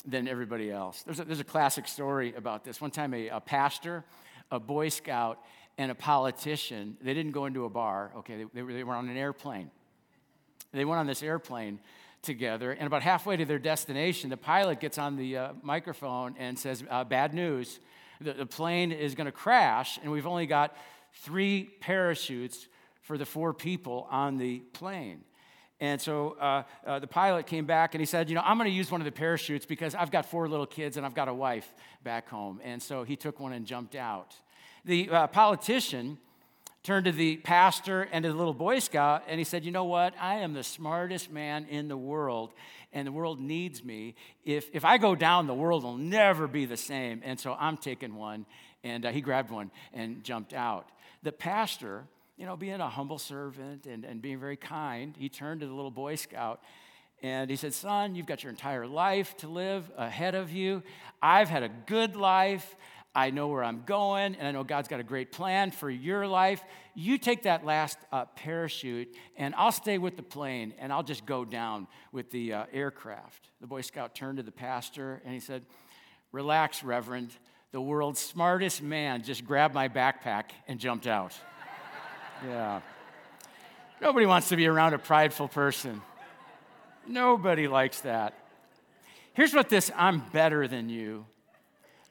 than 0.06 0.28
everybody 0.28 0.72
else? 0.72 1.04
There's 1.04 1.20
a, 1.20 1.26
there's 1.26 1.40
a 1.40 1.46
classic 1.46 1.88
story 1.88 2.34
about 2.36 2.64
this. 2.64 2.82
One 2.82 2.92
time, 2.92 3.14
a, 3.14 3.30
a 3.30 3.40
pastor, 3.40 4.04
a 4.52 4.60
Boy 4.60 4.90
Scout, 4.90 5.40
and 5.78 5.92
a 5.92 5.96
politician, 5.96 6.98
they 7.02 7.14
didn't 7.14 7.32
go 7.32 7.46
into 7.46 7.66
a 7.66 7.70
bar, 7.70 8.12
okay, 8.18 8.38
they, 8.38 8.46
they, 8.54 8.62
were, 8.62 8.74
they 8.74 8.84
were 8.84 8.94
on 8.94 9.10
an 9.10 9.18
airplane. 9.18 9.72
They 10.72 10.86
went 10.86 11.00
on 11.00 11.08
this 11.08 11.24
airplane 11.24 11.80
together, 12.22 12.72
and 12.72 12.88
about 12.88 13.02
halfway 13.02 13.38
to 13.38 13.46
their 13.46 13.60
destination, 13.60 14.30
the 14.30 14.38
pilot 14.38 14.80
gets 14.80 14.98
on 14.98 15.18
the 15.18 15.38
uh, 15.38 15.54
microphone 15.62 16.36
and 16.38 16.58
says, 16.58 16.84
uh, 16.90 17.04
Bad 17.04 17.34
news, 17.34 17.80
the, 18.22 18.34
the 18.34 18.46
plane 18.46 18.92
is 18.92 19.16
going 19.16 19.26
to 19.26 19.32
crash, 19.32 20.00
and 20.02 20.12
we've 20.12 20.28
only 20.28 20.46
got 20.46 20.76
three 21.14 21.70
parachutes 21.80 22.68
for 23.02 23.18
the 23.18 23.26
four 23.26 23.54
people 23.54 24.08
on 24.10 24.38
the 24.38 24.60
plane. 24.60 25.24
And 25.84 26.00
so 26.00 26.38
uh, 26.40 26.64
uh, 26.88 27.00
the 27.00 27.08
pilot 27.08 27.46
came 27.46 27.66
back 27.66 27.94
and 27.94 28.00
he 28.00 28.06
said, 28.06 28.30
You 28.30 28.36
know, 28.36 28.42
I'm 28.46 28.58
going 28.58 28.70
to 28.70 28.76
use 28.76 28.90
one 28.90 29.02
of 29.02 29.06
the 29.06 29.12
parachutes 29.12 29.66
because 29.66 29.94
I've 29.94 30.12
got 30.12 30.26
four 30.26 30.48
little 30.48 30.66
kids 30.66 30.96
and 30.96 31.06
I've 31.06 31.14
got 31.14 31.28
a 31.28 31.34
wife 31.34 31.68
back 32.06 32.30
home. 32.30 32.62
And 32.64 32.82
so 32.82 33.04
he 33.04 33.18
took 33.18 33.42
one 33.42 33.52
and 33.52 33.66
jumped 33.66 33.94
out. 33.94 34.34
The 34.86 35.10
uh, 35.10 35.28
politician 35.28 36.20
turned 36.84 37.04
to 37.04 37.12
the 37.12 37.36
pastor 37.36 38.08
and 38.14 38.24
to 38.24 38.30
the 38.30 38.38
little 38.38 38.54
Boy 38.54 38.80
Scout 38.80 39.24
and 39.28 39.40
he 39.40 39.44
said, 39.44 39.66
You 39.66 39.72
know 39.72 39.84
what? 39.84 40.14
I 40.18 40.36
am 40.36 40.54
the 40.54 40.64
smartest 40.64 41.30
man 41.30 41.66
in 41.66 41.90
the 41.90 41.98
world 41.98 42.54
and 42.94 43.06
the 43.06 43.12
world 43.12 43.42
needs 43.42 43.84
me. 43.84 44.16
If, 44.46 44.70
if 44.72 44.86
I 44.86 44.98
go 44.98 45.16
down, 45.16 45.48
the 45.48 45.54
world 45.54 45.84
will 45.84 45.98
never 45.98 46.48
be 46.48 46.64
the 46.66 46.78
same. 46.78 47.20
And 47.26 47.38
so 47.38 47.58
I'm 47.60 47.76
taking 47.76 48.16
one. 48.16 48.46
And 48.86 49.06
uh, 49.06 49.12
he 49.12 49.20
grabbed 49.20 49.52
one 49.52 49.70
and 49.94 50.24
jumped 50.24 50.54
out. 50.54 50.88
The 51.24 51.34
pastor, 51.34 52.06
you 52.44 52.50
know, 52.50 52.58
being 52.58 52.82
a 52.82 52.90
humble 52.90 53.20
servant 53.20 53.86
and, 53.86 54.04
and 54.04 54.22
being 54.22 54.38
very 54.38 54.58
kind, 54.58 55.16
he 55.18 55.30
turned 55.30 55.62
to 55.62 55.66
the 55.66 55.74
little 55.74 55.90
Boy 55.90 56.16
Scout 56.16 56.62
and 57.22 57.50
he 57.50 57.56
said, 57.56 57.74
Son, 57.74 58.16
you've 58.16 58.26
got 58.26 58.44
your 58.44 58.50
entire 58.50 58.86
life 58.86 59.38
to 59.38 59.48
live 59.48 59.90
ahead 59.96 60.36
of 60.36 60.52
you. 60.52 60.84
I've 61.22 61.48
had 61.48 61.64
a 61.64 61.70
good 61.70 62.18
life. 62.18 62.76
I 63.16 63.30
know 63.30 63.48
where 63.48 63.64
I'm 63.64 63.84
going, 63.86 64.36
and 64.36 64.46
I 64.46 64.52
know 64.52 64.66
God's 64.66 64.90
got 64.90 65.00
a 65.00 65.04
great 65.04 65.32
plan 65.32 65.72
for 65.72 65.90
your 65.90 66.28
life. 66.28 66.62
You 66.96 67.18
take 67.18 67.44
that 67.44 67.64
last 67.64 67.98
uh, 68.12 68.26
parachute, 68.36 69.16
and 69.38 69.56
I'll 69.56 69.72
stay 69.72 69.98
with 69.98 70.18
the 70.18 70.24
plane, 70.24 70.74
and 70.80 70.92
I'll 70.92 71.02
just 71.02 71.26
go 71.26 71.46
down 71.46 71.88
with 72.12 72.30
the 72.30 72.52
uh, 72.52 72.66
aircraft. 72.74 73.48
The 73.62 73.68
Boy 73.68 73.80
Scout 73.80 74.16
turned 74.16 74.36
to 74.36 74.44
the 74.44 74.52
pastor, 74.52 75.22
and 75.24 75.34
he 75.34 75.40
said, 75.40 75.64
Relax, 76.34 76.84
Reverend. 76.84 77.32
The 77.72 77.80
world's 77.80 78.20
smartest 78.20 78.84
man 78.84 79.24
just 79.24 79.46
grabbed 79.46 79.74
my 79.74 79.88
backpack 79.88 80.50
and 80.68 80.78
jumped 80.78 81.08
out. 81.08 81.34
Yeah. 82.48 82.82
Nobody 84.02 84.26
wants 84.26 84.50
to 84.50 84.56
be 84.56 84.68
around 84.68 84.94
a 84.94 85.00
prideful 85.00 85.48
person. 85.48 86.02
Nobody 87.08 87.68
likes 87.68 88.02
that. 88.02 88.34
Here's 89.34 89.54
what 89.54 89.70
this 89.70 89.92
I'm 89.96 90.20
better 90.32 90.68
than 90.68 90.90
you 90.90 91.26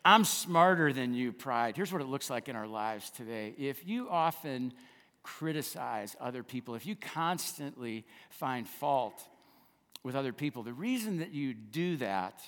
I'm 0.05 0.25
smarter 0.25 0.93
than 0.93 1.15
you, 1.15 1.33
pride. 1.33 1.77
Here's 1.77 1.93
what 1.93 2.03
it 2.03 2.09
looks 2.09 2.29
like 2.29 2.49
in 2.49 2.57
our 2.57 2.67
lives 2.67 3.11
today. 3.11 3.55
If 3.57 3.87
you 3.87 4.09
often 4.11 4.73
criticize 5.23 6.17
other 6.21 6.43
people, 6.43 6.75
if 6.75 6.87
you 6.87 6.97
constantly 6.97 8.05
find 8.29 8.67
fault 8.67 9.23
with 10.03 10.17
other 10.17 10.33
people, 10.33 10.65
the 10.65 10.73
reason 10.73 11.19
that 11.19 11.33
you 11.33 11.55
do 11.55 11.97
that 11.99 12.43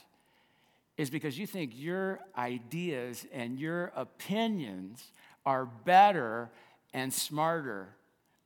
is 0.97 1.11
because 1.11 1.38
you 1.38 1.47
think 1.47 1.73
your 1.75 2.19
ideas 2.37 3.25
and 3.33 3.59
your 3.59 3.93
opinions 3.95 5.12
are 5.47 5.64
better 5.64 6.50
and 6.94 7.12
smarter 7.12 7.88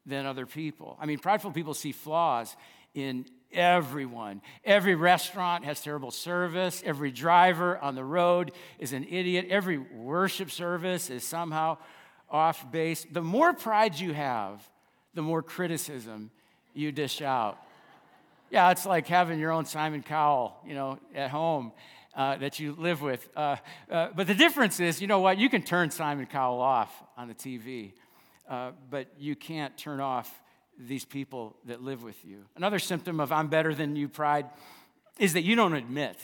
than 0.04 0.26
other 0.26 0.46
people. 0.46 0.96
I 1.00 1.06
mean, 1.06 1.18
prideful 1.18 1.52
people 1.52 1.74
see 1.74 1.92
flaws 1.92 2.56
in 2.94 3.26
everyone. 3.52 4.40
Every 4.64 4.94
restaurant 4.94 5.64
has 5.64 5.80
terrible 5.80 6.10
service. 6.10 6.82
Every 6.84 7.12
driver 7.12 7.78
on 7.78 7.94
the 7.94 8.04
road 8.04 8.52
is 8.78 8.92
an 8.92 9.06
idiot. 9.08 9.46
Every 9.50 9.78
worship 9.78 10.50
service 10.50 11.10
is 11.10 11.22
somehow 11.22 11.76
off 12.30 12.70
base. 12.72 13.06
The 13.10 13.22
more 13.22 13.52
pride 13.52 13.98
you 13.98 14.14
have, 14.14 14.66
the 15.14 15.22
more 15.22 15.42
criticism 15.42 16.30
you 16.74 16.90
dish 16.90 17.20
out. 17.22 17.58
Yeah, 18.50 18.70
it's 18.70 18.86
like 18.86 19.06
having 19.06 19.38
your 19.38 19.52
own 19.52 19.66
Simon 19.66 20.02
Cowell, 20.02 20.56
you 20.66 20.74
know, 20.74 20.98
at 21.14 21.30
home 21.30 21.72
uh, 22.14 22.36
that 22.36 22.58
you 22.58 22.74
live 22.78 23.02
with. 23.02 23.28
Uh, 23.36 23.56
uh, 23.90 24.08
but 24.16 24.26
the 24.26 24.34
difference 24.34 24.80
is, 24.80 25.02
you 25.02 25.06
know 25.06 25.20
what? 25.20 25.38
You 25.38 25.50
can 25.50 25.62
turn 25.62 25.90
Simon 25.90 26.26
Cowell 26.26 26.60
off 26.60 26.90
on 27.16 27.28
the 27.28 27.34
TV, 27.34 27.92
uh, 28.48 28.72
but 28.90 29.08
you 29.18 29.36
can't 29.36 29.76
turn 29.76 30.00
off 30.00 30.40
these 30.78 31.04
people 31.04 31.56
that 31.66 31.82
live 31.82 32.02
with 32.02 32.24
you. 32.24 32.44
Another 32.56 32.78
symptom 32.78 33.20
of 33.20 33.32
I'm 33.32 33.48
better 33.48 33.74
than 33.74 33.96
you 33.96 34.08
pride 34.08 34.46
is 35.18 35.32
that 35.32 35.42
you 35.42 35.56
don't 35.56 35.74
admit 35.74 36.16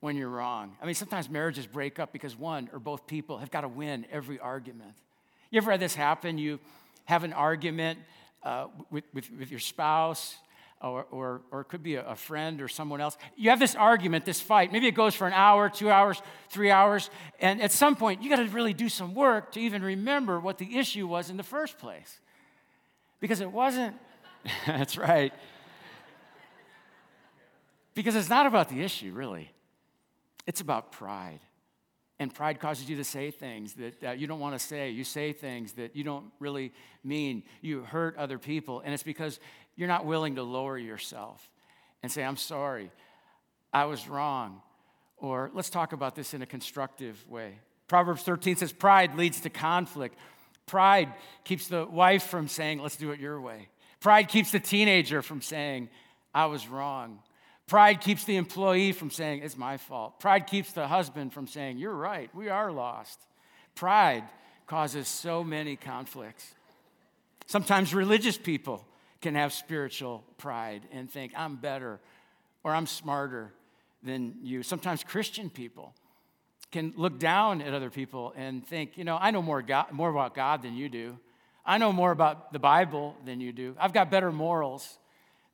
when 0.00 0.16
you're 0.16 0.28
wrong. 0.28 0.76
I 0.82 0.86
mean, 0.86 0.94
sometimes 0.94 1.30
marriages 1.30 1.66
break 1.66 1.98
up 1.98 2.12
because 2.12 2.36
one 2.36 2.68
or 2.72 2.78
both 2.78 3.06
people 3.06 3.38
have 3.38 3.50
got 3.50 3.60
to 3.60 3.68
win 3.68 4.06
every 4.10 4.38
argument. 4.38 4.94
You 5.50 5.58
ever 5.58 5.70
had 5.70 5.80
this 5.80 5.94
happen? 5.94 6.38
You 6.38 6.58
have 7.04 7.24
an 7.24 7.32
argument 7.32 7.98
uh, 8.42 8.66
with, 8.90 9.04
with, 9.12 9.30
with, 9.38 9.50
your 9.50 9.60
spouse, 9.60 10.36
or, 10.82 11.06
or, 11.10 11.42
or 11.50 11.60
it 11.60 11.64
could 11.64 11.82
be 11.82 11.96
a, 11.96 12.16
friend 12.16 12.62
or 12.62 12.68
someone 12.68 13.00
else. 13.00 13.18
You 13.36 13.50
have 13.50 13.58
this 13.58 13.74
argument, 13.74 14.24
this 14.24 14.40
fight. 14.40 14.72
Maybe 14.72 14.86
it 14.86 14.94
goes 14.94 15.14
for 15.14 15.26
an 15.26 15.32
hour, 15.34 15.68
two 15.68 15.90
hours, 15.90 16.22
three 16.48 16.70
hours. 16.70 17.10
And 17.38 17.60
at 17.60 17.70
some 17.70 17.96
point, 17.96 18.22
you 18.22 18.30
got 18.30 18.36
to 18.36 18.48
really 18.48 18.72
do 18.72 18.88
some 18.88 19.14
work 19.14 19.52
to 19.52 19.60
even 19.60 19.82
remember 19.82 20.40
what 20.40 20.58
the 20.58 20.78
issue 20.78 21.06
was 21.06 21.28
in 21.28 21.36
the 21.36 21.42
first 21.42 21.78
place. 21.78 22.20
Because 23.20 23.40
it 23.40 23.52
wasn't, 23.52 23.94
that's 24.66 24.96
right. 24.96 25.34
Because 27.94 28.16
it's 28.16 28.30
not 28.30 28.46
about 28.46 28.70
the 28.70 28.80
issue, 28.80 29.12
really. 29.12 29.50
It's 30.46 30.62
about 30.62 30.92
pride. 30.92 31.40
And 32.18 32.34
pride 32.34 32.60
causes 32.60 32.88
you 32.88 32.96
to 32.96 33.04
say 33.04 33.30
things 33.30 33.74
that 34.00 34.18
you 34.18 34.26
don't 34.26 34.40
want 34.40 34.54
to 34.54 34.58
say. 34.58 34.90
You 34.90 35.04
say 35.04 35.32
things 35.32 35.72
that 35.72 35.96
you 35.96 36.04
don't 36.04 36.26
really 36.38 36.72
mean. 37.02 37.42
You 37.62 37.82
hurt 37.82 38.14
other 38.18 38.38
people. 38.38 38.82
And 38.84 38.92
it's 38.92 39.02
because 39.02 39.40
you're 39.80 39.88
not 39.88 40.04
willing 40.04 40.34
to 40.34 40.42
lower 40.42 40.76
yourself 40.76 41.48
and 42.02 42.12
say, 42.12 42.22
I'm 42.22 42.36
sorry, 42.36 42.90
I 43.72 43.86
was 43.86 44.06
wrong. 44.06 44.60
Or 45.16 45.50
let's 45.54 45.70
talk 45.70 45.94
about 45.94 46.14
this 46.14 46.34
in 46.34 46.42
a 46.42 46.46
constructive 46.46 47.26
way. 47.30 47.58
Proverbs 47.88 48.22
13 48.22 48.56
says, 48.56 48.72
Pride 48.72 49.16
leads 49.16 49.40
to 49.40 49.48
conflict. 49.50 50.18
Pride 50.66 51.14
keeps 51.44 51.68
the 51.68 51.86
wife 51.86 52.24
from 52.24 52.46
saying, 52.46 52.80
let's 52.80 52.96
do 52.96 53.10
it 53.10 53.20
your 53.20 53.40
way. 53.40 53.68
Pride 54.00 54.28
keeps 54.28 54.52
the 54.52 54.60
teenager 54.60 55.22
from 55.22 55.40
saying, 55.40 55.88
I 56.34 56.44
was 56.46 56.68
wrong. 56.68 57.20
Pride 57.66 58.02
keeps 58.02 58.24
the 58.24 58.36
employee 58.36 58.92
from 58.92 59.10
saying, 59.10 59.42
it's 59.42 59.56
my 59.56 59.78
fault. 59.78 60.20
Pride 60.20 60.46
keeps 60.46 60.72
the 60.72 60.88
husband 60.88 61.32
from 61.32 61.46
saying, 61.46 61.78
you're 61.78 61.94
right, 61.94 62.32
we 62.34 62.50
are 62.50 62.70
lost. 62.70 63.18
Pride 63.74 64.24
causes 64.66 65.08
so 65.08 65.42
many 65.42 65.74
conflicts. 65.74 66.54
Sometimes 67.46 67.94
religious 67.94 68.36
people 68.36 68.84
can 69.20 69.34
have 69.34 69.52
spiritual 69.52 70.24
pride 70.38 70.82
and 70.92 71.10
think, 71.10 71.32
I'm 71.36 71.56
better 71.56 72.00
or 72.64 72.74
I'm 72.74 72.86
smarter 72.86 73.52
than 74.02 74.36
you. 74.42 74.62
Sometimes 74.62 75.04
Christian 75.04 75.50
people 75.50 75.94
can 76.70 76.92
look 76.96 77.18
down 77.18 77.60
at 77.60 77.74
other 77.74 77.90
people 77.90 78.32
and 78.36 78.66
think, 78.66 78.96
you 78.96 79.04
know, 79.04 79.18
I 79.20 79.30
know 79.30 79.42
more, 79.42 79.60
God, 79.62 79.92
more 79.92 80.10
about 80.10 80.34
God 80.34 80.62
than 80.62 80.74
you 80.74 80.88
do. 80.88 81.18
I 81.64 81.78
know 81.78 81.92
more 81.92 82.10
about 82.10 82.52
the 82.52 82.58
Bible 82.58 83.16
than 83.24 83.40
you 83.40 83.52
do. 83.52 83.76
I've 83.78 83.92
got 83.92 84.10
better 84.10 84.32
morals 84.32 84.98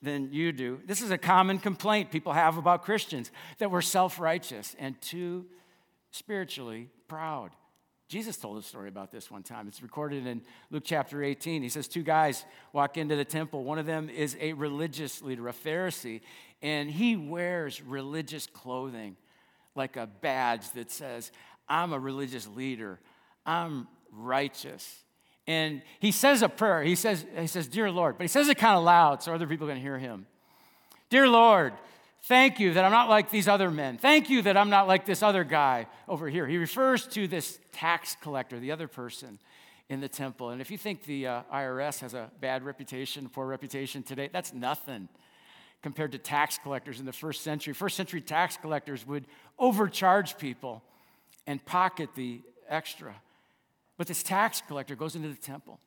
than 0.03 0.33
you 0.33 0.53
do. 0.53 0.81
This 0.87 1.01
is 1.01 1.11
a 1.11 1.19
common 1.19 1.59
complaint 1.59 2.11
people 2.11 2.33
have 2.33 2.59
about 2.59 2.85
Christians 2.85 3.31
that 3.59 3.71
we're 3.71 3.83
self 3.83 4.21
righteous 4.21 4.77
and 4.79 5.01
too 5.01 5.47
spiritually 6.11 6.89
proud. 7.09 7.51
Jesus 8.09 8.37
told 8.37 8.57
a 8.57 8.63
story 8.63 8.89
about 8.89 9.11
this 9.11 9.31
one 9.31 9.43
time. 9.43 9.67
It's 9.67 9.83
recorded 9.83 10.27
in 10.27 10.43
Luke 10.71 10.85
chapter 10.87 11.25
18. 11.25 11.63
He 11.63 11.69
says, 11.69 11.89
Two 11.89 12.05
guys 12.05 12.45
walk 12.73 12.97
into 12.97 13.17
the 13.17 13.25
temple. 13.25 13.65
One 13.65 13.79
of 13.79 13.87
them 13.87 14.09
is 14.09 14.37
a 14.41 14.53
religious 14.53 15.23
leader, 15.23 15.49
a 15.49 15.53
Pharisee, 15.53 16.21
and 16.63 16.89
he 16.89 17.17
wears 17.17 17.83
religious 17.83 18.47
clothing 18.47 19.17
like 19.75 19.97
a 19.97 20.07
badge 20.07 20.71
that 20.73 20.91
says, 20.91 21.33
I'm 21.69 21.93
a 21.93 21.99
religious 21.99 22.47
leader, 22.47 23.01
I'm 23.45 23.89
righteous. 24.13 25.03
And 25.49 25.83
he 26.01 26.13
says 26.13 26.43
a 26.43 26.49
prayer. 26.49 26.83
He 26.83 26.95
says, 26.95 27.25
he 27.37 27.47
says, 27.47 27.69
Dear 27.69 27.91
Lord, 27.91 28.19
but 28.19 28.25
he 28.25 28.29
says 28.29 28.49
it 28.49 28.59
kind 28.59 28.77
of 28.77 28.85
loud 28.85 29.23
so 29.23 29.35
other 29.35 29.47
people 29.47 29.67
can 29.67 29.77
hear 29.77 29.99
him. 29.99 30.27
Dear 31.11 31.29
Lord, 31.29 31.73
thank 32.25 32.59
you 32.59 32.75
that 32.75 32.85
I'm 32.85 32.93
not 32.93 33.09
like 33.09 33.31
these 33.31 33.49
other 33.49 33.71
men. 33.71 33.99
Thank 33.99 34.31
you 34.31 34.43
that 34.43 34.57
I'm 34.57 34.71
not 34.71 34.89
like 34.89 35.07
this 35.07 35.23
other 35.23 35.45
guy 35.45 35.87
over 36.09 36.29
here. 36.29 36.47
He 36.47 36.59
refers 36.59 37.07
to 37.09 37.29
this 37.29 37.59
tax 37.73 38.17
collector, 38.21 38.59
the 38.59 38.73
other 38.73 38.89
person 38.89 39.39
in 39.89 40.01
the 40.01 40.09
temple. 40.09 40.51
And 40.51 40.61
if 40.61 40.71
you 40.71 40.79
think 40.79 41.05
the 41.05 41.27
uh, 41.27 41.43
IRS 41.53 42.01
has 42.01 42.15
a 42.15 42.31
bad 42.41 42.65
reputation, 42.65 43.29
poor 43.29 43.47
reputation 43.47 44.03
today, 44.03 44.29
that's 44.33 44.53
nothing 44.53 45.09
compared 45.83 46.13
to 46.13 46.19
tax 46.19 46.59
collectors 46.59 46.99
in 46.99 47.07
the 47.07 47.13
first 47.13 47.43
century. 47.43 47.73
First 47.73 47.97
century 47.97 48.21
tax 48.21 48.57
collectors 48.57 49.07
would 49.07 49.25
overcharge 49.59 50.39
people 50.39 50.83
and 51.47 51.65
pocket 51.65 52.11
the 52.17 52.41
extra. 52.69 53.15
But 53.97 54.09
this 54.09 54.23
tax 54.23 54.63
collector 54.67 54.97
goes 54.97 55.15
into 55.15 55.29
the 55.29 55.37
temple 55.37 55.79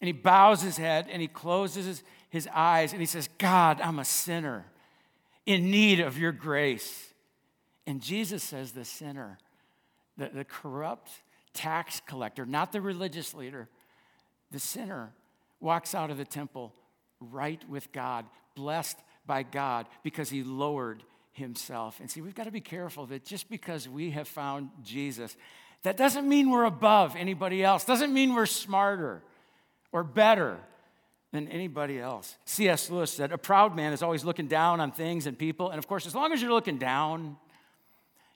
and 0.00 0.06
he 0.06 0.12
bows 0.12 0.62
his 0.62 0.76
head 0.76 1.06
and 1.10 1.22
he 1.22 1.28
closes 1.28 1.86
his, 1.86 2.02
his 2.28 2.48
eyes 2.52 2.92
and 2.92 3.00
he 3.00 3.06
says, 3.06 3.28
God, 3.38 3.80
I'm 3.80 3.98
a 3.98 4.04
sinner 4.04 4.66
in 5.48 5.70
need 5.70 5.98
of 5.98 6.18
your 6.18 6.30
grace. 6.30 7.06
And 7.86 8.02
Jesus 8.02 8.42
says, 8.42 8.72
the 8.72 8.84
sinner, 8.84 9.38
the, 10.18 10.28
the 10.28 10.44
corrupt 10.44 11.10
tax 11.54 12.02
collector, 12.06 12.44
not 12.44 12.70
the 12.70 12.82
religious 12.82 13.32
leader, 13.32 13.66
the 14.50 14.58
sinner 14.58 15.10
walks 15.58 15.94
out 15.94 16.10
of 16.10 16.18
the 16.18 16.24
temple 16.26 16.74
right 17.18 17.66
with 17.66 17.90
God, 17.92 18.26
blessed 18.54 18.98
by 19.26 19.42
God 19.42 19.86
because 20.02 20.28
he 20.28 20.42
lowered 20.42 21.02
himself. 21.32 21.98
And 21.98 22.10
see, 22.10 22.20
we've 22.20 22.34
got 22.34 22.44
to 22.44 22.50
be 22.50 22.60
careful 22.60 23.06
that 23.06 23.24
just 23.24 23.48
because 23.48 23.88
we 23.88 24.10
have 24.10 24.28
found 24.28 24.68
Jesus, 24.84 25.34
that 25.82 25.96
doesn't 25.96 26.28
mean 26.28 26.50
we're 26.50 26.64
above 26.64 27.16
anybody 27.16 27.64
else, 27.64 27.86
doesn't 27.86 28.12
mean 28.12 28.34
we're 28.34 28.44
smarter 28.44 29.22
or 29.92 30.04
better 30.04 30.58
than 31.32 31.48
anybody 31.48 32.00
else. 32.00 32.38
C.S. 32.44 32.90
Lewis 32.90 33.10
said, 33.10 33.32
A 33.32 33.38
proud 33.38 33.76
man 33.76 33.92
is 33.92 34.02
always 34.02 34.24
looking 34.24 34.48
down 34.48 34.80
on 34.80 34.92
things 34.92 35.26
and 35.26 35.38
people. 35.38 35.70
And 35.70 35.78
of 35.78 35.86
course, 35.86 36.06
as 36.06 36.14
long 36.14 36.32
as 36.32 36.40
you're 36.40 36.52
looking 36.52 36.78
down, 36.78 37.36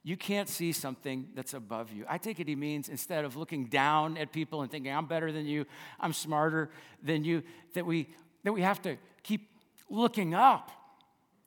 you 0.05 0.17
can't 0.17 0.49
see 0.49 0.73
something 0.73 1.29
that's 1.35 1.55
above 1.55 1.93
you. 1.93 2.05
I 2.09 2.19
take 2.19 2.41
it 2.41 2.49
he 2.49 2.57
means 2.57 2.89
instead 2.89 3.25
of 3.25 3.37
looking 3.37 3.67
down 3.67 4.17
at 4.17 4.33
people 4.33 4.63
and 4.63 4.71
thinking, 4.71 4.93
I'm 4.93 5.07
better 5.07 5.31
than 5.31 5.47
you, 5.47 5.65
I'm 6.01 6.13
smarter 6.13 6.71
than 7.03 7.25
you, 7.25 7.43
that 7.75 7.87
we, 7.87 8.09
that 8.43 8.53
we 8.53 8.63
have 8.63 8.83
to 8.83 8.97
keep 9.23 9.49
looking 9.89 10.35
up 10.35 10.71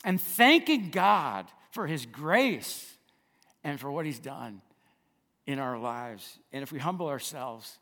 and 0.04 0.20
thanking 0.20 0.90
God 0.90 1.48
for 1.72 1.86
his 1.86 2.06
grace 2.06 2.94
and 3.64 3.80
for 3.80 3.92
what 3.92 4.06
he's 4.06 4.20
done 4.20 4.62
in 5.46 5.60
our 5.60 5.78
lives. 5.78 6.40
And 6.54 6.64
if 6.64 6.72
we 6.72 6.80
humble 6.80 7.08
ourselves, 7.08 7.78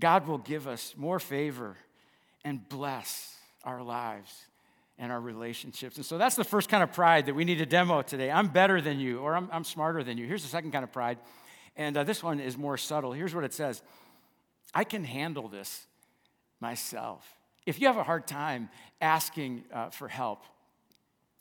God 0.00 0.26
will 0.26 0.38
give 0.38 0.66
us 0.66 0.94
more 0.96 1.20
favor 1.20 1.76
and 2.44 2.68
bless 2.68 3.36
our 3.64 3.82
lives 3.82 4.46
and 4.98 5.10
our 5.10 5.20
relationships. 5.20 5.96
And 5.96 6.04
so 6.04 6.18
that's 6.18 6.36
the 6.36 6.44
first 6.44 6.68
kind 6.68 6.82
of 6.82 6.92
pride 6.92 7.26
that 7.26 7.34
we 7.34 7.44
need 7.44 7.58
to 7.58 7.66
demo 7.66 8.02
today. 8.02 8.30
I'm 8.30 8.48
better 8.48 8.80
than 8.80 9.00
you, 9.00 9.18
or 9.18 9.34
I'm, 9.34 9.48
I'm 9.52 9.64
smarter 9.64 10.04
than 10.04 10.18
you. 10.18 10.26
Here's 10.26 10.42
the 10.42 10.48
second 10.48 10.72
kind 10.72 10.84
of 10.84 10.92
pride. 10.92 11.18
And 11.76 11.96
uh, 11.96 12.04
this 12.04 12.22
one 12.22 12.40
is 12.40 12.56
more 12.56 12.76
subtle. 12.76 13.12
Here's 13.12 13.34
what 13.34 13.44
it 13.44 13.52
says 13.52 13.82
I 14.74 14.84
can 14.84 15.04
handle 15.04 15.48
this 15.48 15.86
myself. 16.60 17.26
If 17.66 17.80
you 17.80 17.86
have 17.86 17.96
a 17.96 18.02
hard 18.02 18.26
time 18.26 18.68
asking 19.00 19.64
uh, 19.72 19.90
for 19.90 20.08
help, 20.08 20.42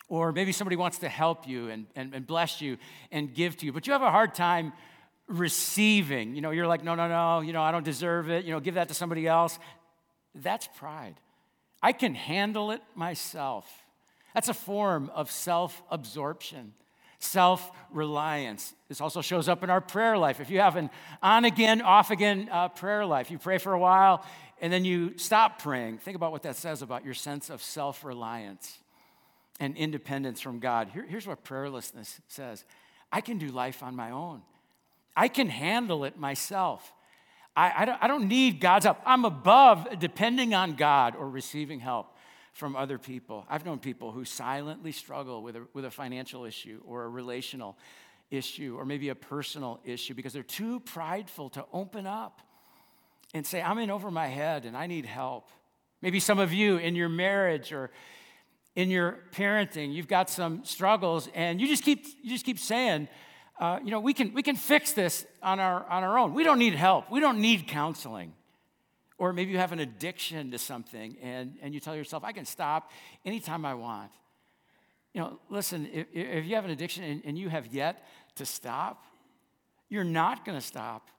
or 0.07 0.31
maybe 0.31 0.51
somebody 0.51 0.75
wants 0.75 0.99
to 0.99 1.09
help 1.09 1.47
you 1.47 1.69
and, 1.69 1.85
and, 1.95 2.13
and 2.13 2.27
bless 2.27 2.61
you 2.61 2.77
and 3.11 3.33
give 3.33 3.57
to 3.57 3.65
you, 3.65 3.71
but 3.71 3.87
you 3.87 3.93
have 3.93 4.01
a 4.01 4.11
hard 4.11 4.35
time 4.35 4.73
receiving, 5.27 6.35
you 6.35 6.41
know, 6.41 6.51
you're 6.51 6.67
like, 6.67 6.83
no, 6.83 6.95
no, 6.95 7.07
no, 7.07 7.39
you 7.39 7.53
know, 7.53 7.61
I 7.61 7.71
don't 7.71 7.85
deserve 7.85 8.29
it, 8.29 8.43
you 8.43 8.51
know, 8.51 8.59
give 8.59 8.73
that 8.75 8.89
to 8.89 8.93
somebody 8.93 9.25
else. 9.25 9.57
That's 10.35 10.67
pride. 10.67 11.15
I 11.81 11.91
can 11.93 12.15
handle 12.15 12.71
it 12.71 12.81
myself. 12.95 13.67
That's 14.33 14.49
a 14.49 14.53
form 14.53 15.11
of 15.13 15.29
self 15.29 15.81
absorption, 15.89 16.73
self 17.19 17.71
reliance. 17.91 18.73
This 18.87 19.01
also 19.01 19.21
shows 19.21 19.49
up 19.49 19.63
in 19.63 19.69
our 19.69 19.81
prayer 19.81 20.17
life. 20.17 20.39
If 20.39 20.49
you 20.49 20.59
have 20.59 20.75
an 20.75 20.89
on 21.21 21.45
again, 21.45 21.81
off 21.81 22.11
again 22.11 22.47
uh, 22.51 22.69
prayer 22.69 23.05
life, 23.05 23.31
you 23.31 23.37
pray 23.37 23.57
for 23.57 23.73
a 23.73 23.79
while 23.79 24.25
and 24.61 24.71
then 24.71 24.85
you 24.85 25.17
stop 25.17 25.61
praying. 25.61 25.97
Think 25.97 26.15
about 26.15 26.31
what 26.31 26.43
that 26.43 26.55
says 26.55 26.83
about 26.83 27.03
your 27.03 27.15
sense 27.15 27.49
of 27.49 27.61
self 27.61 28.05
reliance 28.05 28.77
and 29.59 29.75
independence 29.75 30.39
from 30.39 30.59
God. 30.59 30.89
Here, 30.93 31.05
here's 31.05 31.27
what 31.27 31.43
prayerlessness 31.43 32.19
says 32.27 32.63
I 33.11 33.21
can 33.21 33.37
do 33.37 33.47
life 33.47 33.83
on 33.83 33.95
my 33.95 34.11
own, 34.11 34.43
I 35.17 35.27
can 35.27 35.49
handle 35.49 36.05
it 36.05 36.17
myself. 36.17 36.93
I, 37.55 37.81
I, 37.81 37.85
don't, 37.85 38.03
I 38.03 38.07
don't 38.07 38.27
need 38.27 38.59
God's 38.59 38.85
help. 38.85 38.97
I'm 39.05 39.25
above 39.25 39.99
depending 39.99 40.53
on 40.53 40.75
God 40.75 41.15
or 41.15 41.29
receiving 41.29 41.79
help 41.79 42.15
from 42.53 42.75
other 42.75 42.97
people. 42.97 43.45
I've 43.49 43.65
known 43.65 43.79
people 43.79 44.11
who 44.11 44.25
silently 44.25 44.91
struggle 44.91 45.41
with 45.41 45.55
a, 45.55 45.67
with 45.73 45.85
a 45.85 45.91
financial 45.91 46.45
issue 46.45 46.81
or 46.85 47.03
a 47.03 47.09
relational 47.09 47.77
issue 48.29 48.75
or 48.77 48.85
maybe 48.85 49.09
a 49.09 49.15
personal 49.15 49.79
issue 49.83 50.13
because 50.13 50.33
they're 50.33 50.43
too 50.43 50.79
prideful 50.81 51.49
to 51.51 51.65
open 51.73 52.07
up 52.07 52.41
and 53.33 53.45
say, 53.45 53.61
I'm 53.61 53.77
in 53.77 53.89
over 53.91 54.11
my 54.11 54.27
head 54.27 54.65
and 54.65 54.75
I 54.75 54.87
need 54.87 55.05
help. 55.05 55.49
Maybe 56.01 56.19
some 56.19 56.39
of 56.39 56.51
you 56.53 56.77
in 56.77 56.95
your 56.95 57.09
marriage 57.09 57.71
or 57.71 57.91
in 58.75 58.89
your 58.89 59.19
parenting, 59.31 59.93
you've 59.93 60.07
got 60.07 60.29
some 60.29 60.63
struggles 60.63 61.29
and 61.33 61.59
you 61.59 61.67
just 61.67 61.83
keep, 61.83 62.05
you 62.21 62.29
just 62.31 62.45
keep 62.45 62.59
saying, 62.59 63.09
uh, 63.61 63.77
you 63.83 63.91
know, 63.91 63.99
we 63.99 64.11
can, 64.11 64.33
we 64.33 64.41
can 64.41 64.55
fix 64.55 64.93
this 64.93 65.23
on 65.43 65.59
our, 65.59 65.85
on 65.87 66.03
our 66.03 66.17
own. 66.17 66.33
We 66.33 66.43
don't 66.43 66.57
need 66.57 66.73
help. 66.73 67.11
We 67.11 67.19
don't 67.19 67.39
need 67.39 67.67
counseling. 67.67 68.33
Or 69.19 69.33
maybe 69.33 69.51
you 69.51 69.59
have 69.59 69.71
an 69.71 69.79
addiction 69.79 70.49
to 70.49 70.57
something 70.57 71.15
and, 71.21 71.53
and 71.61 71.71
you 71.71 71.79
tell 71.79 71.95
yourself, 71.95 72.23
I 72.23 72.31
can 72.31 72.43
stop 72.43 72.89
anytime 73.23 73.63
I 73.63 73.75
want. 73.75 74.09
You 75.13 75.21
know, 75.21 75.39
listen, 75.47 75.87
if, 75.93 76.07
if 76.11 76.45
you 76.45 76.55
have 76.55 76.65
an 76.65 76.71
addiction 76.71 77.03
and, 77.03 77.21
and 77.23 77.37
you 77.37 77.49
have 77.49 77.67
yet 77.67 78.03
to 78.37 78.47
stop, 78.47 79.05
you're 79.89 80.03
not 80.03 80.43
going 80.43 80.57
to 80.57 80.65
stop 80.65 81.09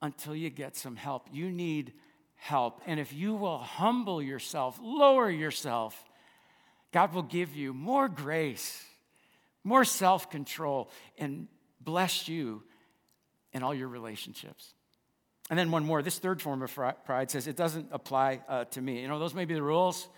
until 0.00 0.36
you 0.36 0.48
get 0.48 0.76
some 0.76 0.94
help. 0.94 1.26
You 1.32 1.50
need 1.50 1.92
help. 2.36 2.82
And 2.86 3.00
if 3.00 3.12
you 3.12 3.34
will 3.34 3.58
humble 3.58 4.22
yourself, 4.22 4.78
lower 4.80 5.28
yourself, 5.28 6.04
God 6.92 7.12
will 7.14 7.24
give 7.24 7.56
you 7.56 7.74
more 7.74 8.08
grace, 8.08 8.84
more 9.64 9.84
self 9.84 10.30
control, 10.30 10.88
and 11.18 11.48
bless 11.80 12.28
you 12.28 12.62
in 13.52 13.62
all 13.62 13.74
your 13.74 13.88
relationships. 13.88 14.74
And 15.48 15.58
then 15.58 15.70
one 15.70 15.84
more. 15.84 16.02
This 16.02 16.18
third 16.18 16.40
form 16.40 16.62
of 16.62 16.72
pride 16.72 17.30
says 17.30 17.48
it 17.48 17.56
doesn't 17.56 17.88
apply 17.90 18.42
uh, 18.48 18.64
to 18.66 18.80
me. 18.80 19.02
You 19.02 19.08
know, 19.08 19.18
those 19.18 19.34
may 19.34 19.44
be 19.44 19.54
the 19.54 19.62
rules, 19.62 20.08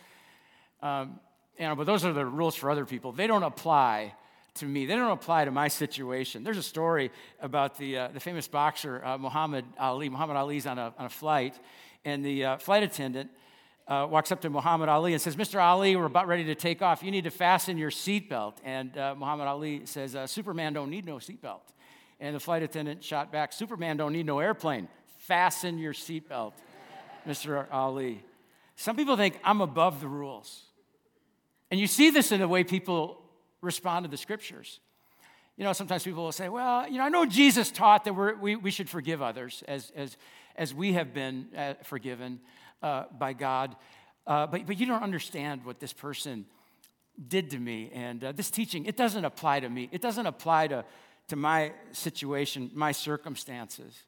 um, 0.82 1.20
you 1.58 1.66
know, 1.66 1.74
but 1.74 1.86
those 1.86 2.04
are 2.04 2.12
the 2.12 2.26
rules 2.26 2.54
for 2.54 2.70
other 2.70 2.84
people. 2.84 3.12
They 3.12 3.26
don't 3.26 3.42
apply 3.42 4.14
to 4.56 4.66
me. 4.66 4.84
They 4.84 4.94
don't 4.94 5.10
apply 5.10 5.46
to 5.46 5.50
my 5.50 5.68
situation. 5.68 6.44
There's 6.44 6.58
a 6.58 6.62
story 6.62 7.10
about 7.40 7.78
the, 7.78 7.98
uh, 7.98 8.08
the 8.08 8.20
famous 8.20 8.46
boxer 8.46 9.02
uh, 9.02 9.16
Muhammad 9.16 9.64
Ali. 9.78 10.10
Muhammad 10.10 10.36
Ali's 10.36 10.66
on 10.66 10.78
a, 10.78 10.92
on 10.98 11.06
a 11.06 11.10
flight, 11.10 11.58
and 12.04 12.24
the 12.24 12.44
uh, 12.44 12.56
flight 12.58 12.82
attendant 12.82 13.30
uh, 13.88 14.06
walks 14.08 14.30
up 14.30 14.40
to 14.42 14.50
Muhammad 14.50 14.88
Ali 14.88 15.12
and 15.12 15.20
says, 15.20 15.36
Mr. 15.36 15.60
Ali, 15.60 15.96
we're 15.96 16.04
about 16.04 16.28
ready 16.28 16.44
to 16.44 16.54
take 16.54 16.82
off. 16.82 17.02
You 17.02 17.10
need 17.10 17.24
to 17.24 17.30
fasten 17.30 17.78
your 17.78 17.90
seatbelt. 17.90 18.54
And 18.64 18.96
uh, 18.96 19.14
Muhammad 19.16 19.48
Ali 19.48 19.82
says, 19.84 20.14
uh, 20.14 20.26
Superman 20.26 20.72
don't 20.72 20.90
need 20.90 21.04
no 21.04 21.16
seatbelt. 21.16 21.60
And 22.20 22.36
the 22.36 22.40
flight 22.40 22.62
attendant 22.62 23.02
shot 23.02 23.32
back, 23.32 23.52
Superman 23.52 23.96
don't 23.96 24.12
need 24.12 24.26
no 24.26 24.38
airplane. 24.38 24.88
Fasten 25.18 25.78
your 25.78 25.92
seatbelt, 25.92 26.52
Mr. 27.26 27.66
Ali. 27.72 28.22
Some 28.76 28.96
people 28.96 29.16
think 29.16 29.38
I'm 29.44 29.60
above 29.60 30.00
the 30.00 30.08
rules. 30.08 30.62
And 31.70 31.80
you 31.80 31.86
see 31.86 32.10
this 32.10 32.32
in 32.32 32.40
the 32.40 32.48
way 32.48 32.64
people 32.64 33.20
respond 33.60 34.04
to 34.04 34.10
the 34.10 34.16
scriptures. 34.16 34.80
You 35.56 35.64
know, 35.64 35.72
sometimes 35.72 36.04
people 36.04 36.24
will 36.24 36.32
say, 36.32 36.48
well, 36.48 36.88
you 36.88 36.98
know, 36.98 37.04
I 37.04 37.08
know 37.08 37.26
Jesus 37.26 37.70
taught 37.70 38.04
that 38.04 38.14
we 38.14 38.56
we, 38.56 38.70
should 38.70 38.88
forgive 38.88 39.20
others 39.20 39.62
as, 39.68 39.92
as, 39.94 40.16
as 40.56 40.74
we 40.74 40.94
have 40.94 41.12
been 41.12 41.48
uh, 41.56 41.74
forgiven 41.82 42.40
uh, 42.82 43.04
by 43.18 43.32
God. 43.32 43.76
Uh, 44.26 44.46
but, 44.46 44.66
but 44.66 44.78
you 44.78 44.86
don't 44.86 45.02
understand 45.02 45.64
what 45.64 45.80
this 45.80 45.92
person 45.92 46.46
did 47.28 47.50
to 47.50 47.58
me. 47.58 47.90
And 47.92 48.22
uh, 48.24 48.32
this 48.32 48.50
teaching, 48.50 48.86
it 48.86 48.96
doesn't 48.96 49.24
apply 49.24 49.60
to 49.60 49.68
me. 49.68 49.88
It 49.92 50.00
doesn't 50.00 50.26
apply 50.26 50.68
to, 50.68 50.84
to 51.28 51.36
my 51.36 51.72
situation, 51.92 52.70
my 52.74 52.92
circumstances. 52.92 54.02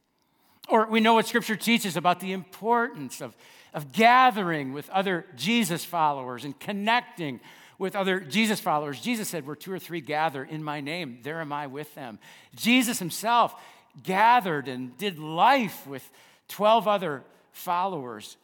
Or 0.68 0.87
we 0.87 1.00
know 1.00 1.14
what 1.14 1.26
Scripture 1.26 1.56
teaches 1.56 1.96
about 1.96 2.20
the 2.20 2.32
importance 2.32 3.20
of, 3.20 3.37
of 3.74 3.92
gathering 3.92 4.72
with 4.72 4.88
other 4.90 5.26
Jesus 5.37 5.84
followers 5.84 6.44
and 6.44 6.58
connecting 6.58 7.40
with 7.78 7.96
other 7.96 8.20
Jesus 8.20 8.60
followers. 8.60 9.00
Jesus 9.00 9.28
said, 9.28 9.46
Where 9.46 9.56
two 9.56 9.72
or 9.72 9.78
three 9.78 10.00
gather 10.00 10.42
in 10.42 10.62
my 10.62 10.80
name, 10.80 11.18
there 11.22 11.40
am 11.40 11.52
I 11.52 11.66
with 11.66 11.94
them. 11.94 12.18
Jesus 12.54 12.98
himself 12.98 13.54
gathered 14.02 14.68
and 14.68 14.96
did 14.96 15.18
life 15.18 15.87
with 15.87 16.08
12 16.48 16.88
other 16.88 17.24
followers. 17.52 18.37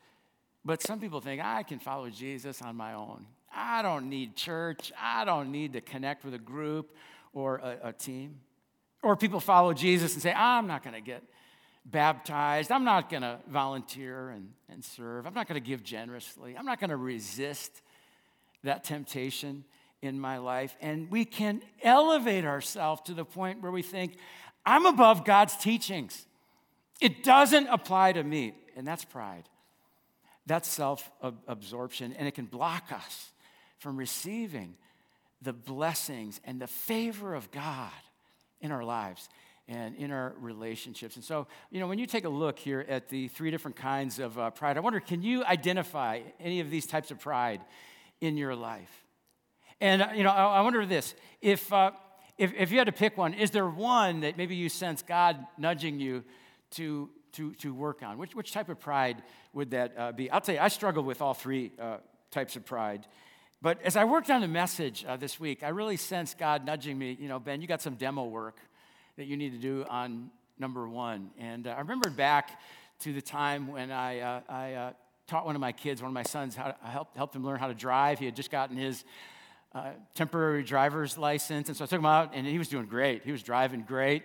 But 0.65 0.83
some 0.83 1.01
people 1.01 1.21
think, 1.21 1.43
I 1.43 1.63
can 1.63 1.79
follow 1.79 2.11
Jesus 2.11 2.61
on 2.63 2.77
my 2.77 2.95
own. 2.95 3.27
I 3.55 3.83
don't 3.83 4.09
need 4.09 4.37
church. 4.37 4.93
I 5.01 5.25
don't 5.25 5.51
need 5.51 5.73
to 5.73 5.81
connect 5.81 6.25
with 6.25 6.35
a 6.35 6.39
group 6.39 6.95
or 7.33 7.57
a, 7.57 7.89
a 7.89 7.93
team. 7.93 8.41
Or 9.03 9.17
people 9.17 9.41
follow 9.41 9.73
Jesus 9.73 10.13
and 10.15 10.23
say, 10.23 10.33
I'm 10.33 10.67
not 10.67 10.83
going 10.83 10.95
to 10.95 11.01
get 11.01 11.23
baptized. 11.87 12.71
I'm 12.71 12.85
not 12.85 13.09
going 13.09 13.23
to 13.23 13.39
volunteer 13.49 14.31
and, 14.31 14.53
and 14.69 14.85
serve. 14.85 15.27
I'm 15.27 15.35
not 15.35 15.49
going 15.49 15.61
to 15.61 15.67
give 15.67 15.83
generously. 15.83 16.57
I'm 16.57 16.67
not 16.67 16.79
going 16.79 16.91
to 16.91 16.97
resist 16.97 17.83
that 18.63 18.85
temptation 18.85 19.65
in 20.03 20.21
my 20.21 20.39
life. 20.39 20.77
And 20.81 21.11
we 21.11 21.25
can 21.25 21.63
elevate 21.83 22.45
ourselves 22.45 23.03
to 23.03 23.15
the 23.15 23.25
point 23.25 23.63
where 23.63 23.73
we 23.73 23.83
think, 23.83 24.17
I'm 24.65 24.85
above 24.85 25.25
God's 25.25 25.57
teachings. 25.57 26.27
It 27.01 27.25
doesn't 27.25 27.67
apply 27.69 28.13
to 28.13 28.23
me. 28.23 28.55
and 28.77 28.87
that's 28.87 29.05
pride. 29.05 29.45
That's 30.51 30.69
self 30.69 31.09
absorption, 31.47 32.13
and 32.19 32.27
it 32.27 32.33
can 32.33 32.47
block 32.47 32.91
us 32.91 33.31
from 33.79 33.97
receiving 33.97 34.75
the 35.41 35.53
blessings 35.53 36.41
and 36.45 36.61
the 36.61 36.67
favor 36.67 37.37
of 37.37 37.53
God 37.53 37.93
in 38.61 38.73
our 38.73 38.83
lives 38.83 39.29
and 39.69 39.95
in 39.95 40.11
our 40.11 40.35
relationships. 40.41 41.15
And 41.15 41.25
so, 41.25 41.47
you 41.71 41.79
know, 41.79 41.87
when 41.87 42.01
you 42.01 42.07
take 42.07 42.25
a 42.25 42.29
look 42.29 42.59
here 42.59 42.85
at 42.89 43.09
the 43.11 43.29
three 43.29 43.53
different 43.53 43.77
kinds 43.77 44.19
of 44.19 44.37
uh, 44.41 44.51
pride, 44.51 44.77
I 44.77 44.81
wonder 44.81 44.99
can 44.99 45.23
you 45.23 45.45
identify 45.45 46.23
any 46.41 46.59
of 46.59 46.69
these 46.69 46.85
types 46.85 47.13
of 47.13 47.21
pride 47.21 47.61
in 48.21 48.37
your 48.37 48.57
life? 48.57 49.05
And, 49.81 50.03
uh, 50.03 50.09
you 50.17 50.25
know, 50.25 50.31
I, 50.31 50.57
I, 50.57 50.61
wonder 50.63 50.85
this 50.85 51.15
if, 51.41 51.73
uh, 51.73 51.93
if, 52.39 52.53
if 52.55 52.73
you 52.73 52.79
had 52.79 52.89
to 52.89 52.93
pick 52.93 53.17
one, 53.17 53.35
is 53.35 53.53
there 53.53 53.69
one 53.69 54.23
that 54.23 54.37
maybe 54.37 54.57
you 54.57 54.69
sense 54.69 55.01
God 55.03 55.47
nudging 55.57 56.01
you 56.01 56.25
to, 56.73 57.09
to, 57.33 57.53
to 57.55 57.73
work 57.75 58.03
on? 58.03 58.19
Which, 58.19 58.35
which 58.35 58.53
type 58.53 58.69
of 58.69 58.79
pride 58.79 59.23
would 59.53 59.71
that 59.71 59.95
uh, 59.97 60.13
be? 60.13 60.31
I'll 60.31 60.41
tell 60.41 60.55
you, 60.55 60.61
I 60.61 60.69
struggle 60.69 61.03
with 61.03 61.23
all 61.23 61.35
three 61.35 61.73
uh, 61.81 61.99
types 62.31 62.57
of 62.57 62.65
pride. 62.65 63.07
But 63.63 63.83
as 63.83 63.97
I 63.97 64.05
worked 64.05 64.31
on 64.31 64.41
the 64.41 64.49
message 64.49 65.05
uh, 65.07 65.17
this 65.17 65.39
week, 65.39 65.63
I 65.63 65.69
really 65.69 65.97
sensed 65.97 66.39
God 66.39 66.65
nudging 66.65 66.99
me, 66.99 67.17
you 67.21 67.29
know, 67.29 67.39
Ben, 67.39 67.61
you 67.61 67.67
got 67.67 67.83
some 67.83 67.95
demo 67.95 68.25
work 68.25 68.59
that 69.17 69.27
you 69.27 69.37
need 69.37 69.53
to 69.53 69.59
do 69.59 69.85
on 69.89 70.31
number 70.59 70.89
one. 70.89 71.31
And 71.39 71.67
uh, 71.67 71.71
I 71.71 71.81
remembered 71.81 72.17
back 72.17 72.61
to 73.01 73.13
the 73.13 73.23
time 73.23 73.69
when 73.69 73.91
I, 73.91 74.21
uh, 74.21 74.41
I 74.49 74.73
uh, 74.75 74.93
taught 75.27 75.45
one 75.45 75.55
of 75.55 75.61
my 75.61 75.73
kids, 75.73 76.01
one 76.01 76.11
of 76.11 76.15
my 76.15 76.23
sons, 76.23 76.57
how 76.57 76.65
to, 76.65 76.77
I 76.83 76.91
helped, 76.91 77.17
helped 77.17 77.37
him 77.37 77.45
learn 77.45 77.59
how 77.59 77.69
to 77.69 77.75
drive. 77.75 78.19
He 78.19 78.25
had 78.25 78.37
just 78.37 78.51
gotten 78.51 78.77
his 78.77 79.05
temporary 80.15 80.63
driver's 80.63 81.17
license. 81.17 81.69
And 81.69 81.77
so 81.77 81.85
I 81.85 81.87
took 81.87 82.01
him 82.01 82.07
out, 82.07 82.33
and 82.35 82.47
he 82.47 82.59
was 82.59 82.69
doing 82.69 82.87
great. 82.87 83.25
He 83.25 83.33
was 83.33 83.43
driving 83.43 83.83
great. 83.83 84.25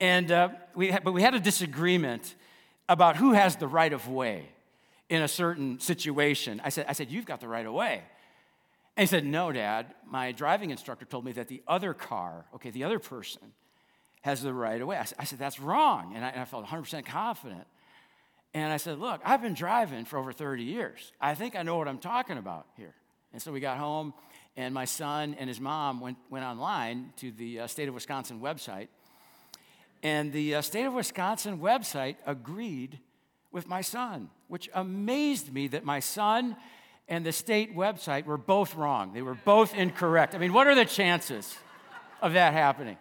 And 0.00 0.30
uh, 0.30 0.50
we 0.74 0.90
had, 0.90 1.04
but 1.04 1.12
we 1.12 1.22
had 1.22 1.34
a 1.34 1.40
disagreement 1.40 2.34
about 2.88 3.16
who 3.16 3.32
has 3.32 3.56
the 3.56 3.66
right 3.66 3.92
of 3.92 4.08
way 4.08 4.48
in 5.08 5.22
a 5.22 5.28
certain 5.28 5.80
situation. 5.80 6.60
I 6.64 6.68
said, 6.68 6.86
I 6.88 6.92
said, 6.92 7.10
You've 7.10 7.26
got 7.26 7.40
the 7.40 7.48
right 7.48 7.66
of 7.66 7.72
way. 7.72 8.02
And 8.96 9.02
he 9.02 9.06
said, 9.06 9.24
No, 9.24 9.52
Dad. 9.52 9.94
My 10.06 10.32
driving 10.32 10.70
instructor 10.70 11.04
told 11.04 11.24
me 11.24 11.32
that 11.32 11.48
the 11.48 11.62
other 11.66 11.94
car, 11.94 12.46
okay, 12.54 12.70
the 12.70 12.84
other 12.84 12.98
person, 12.98 13.52
has 14.22 14.42
the 14.42 14.52
right 14.52 14.80
of 14.80 14.88
way. 14.88 14.98
I 15.18 15.24
said, 15.24 15.38
That's 15.38 15.60
wrong. 15.60 16.12
And 16.14 16.24
I, 16.24 16.28
and 16.28 16.40
I 16.40 16.44
felt 16.44 16.66
100% 16.66 17.04
confident. 17.06 17.66
And 18.52 18.72
I 18.72 18.76
said, 18.76 18.98
Look, 18.98 19.20
I've 19.24 19.42
been 19.42 19.54
driving 19.54 20.04
for 20.04 20.18
over 20.18 20.32
30 20.32 20.64
years. 20.64 21.12
I 21.20 21.34
think 21.34 21.56
I 21.56 21.62
know 21.62 21.76
what 21.78 21.88
I'm 21.88 21.98
talking 21.98 22.38
about 22.38 22.66
here. 22.76 22.94
And 23.32 23.42
so 23.42 23.52
we 23.52 23.60
got 23.60 23.76
home, 23.76 24.14
and 24.56 24.72
my 24.72 24.86
son 24.86 25.36
and 25.38 25.48
his 25.48 25.60
mom 25.60 26.00
went, 26.00 26.16
went 26.30 26.44
online 26.44 27.12
to 27.16 27.30
the 27.32 27.60
uh, 27.60 27.66
state 27.66 27.88
of 27.88 27.94
Wisconsin 27.94 28.40
website. 28.40 28.88
And 30.02 30.32
the 30.32 30.56
uh, 30.56 30.62
state 30.62 30.84
of 30.84 30.94
Wisconsin 30.94 31.58
website 31.58 32.16
agreed 32.26 33.00
with 33.50 33.66
my 33.66 33.80
son, 33.80 34.30
which 34.48 34.68
amazed 34.74 35.52
me 35.52 35.68
that 35.68 35.84
my 35.84 36.00
son 36.00 36.56
and 37.08 37.24
the 37.24 37.32
state 37.32 37.74
website 37.74 38.24
were 38.24 38.36
both 38.36 38.74
wrong. 38.74 39.12
They 39.12 39.22
were 39.22 39.38
both 39.44 39.74
incorrect. 39.74 40.34
I 40.34 40.38
mean, 40.38 40.52
what 40.52 40.66
are 40.66 40.74
the 40.74 40.84
chances 40.84 41.56
of 42.20 42.32
that 42.34 42.52
happening? 42.52 42.98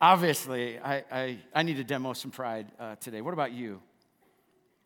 Obviously, 0.00 0.78
I, 0.78 1.04
I, 1.10 1.38
I 1.54 1.62
need 1.62 1.76
to 1.76 1.84
demo 1.84 2.12
some 2.12 2.30
pride 2.30 2.66
uh, 2.78 2.96
today. 2.96 3.20
What 3.20 3.34
about 3.34 3.52
you? 3.52 3.80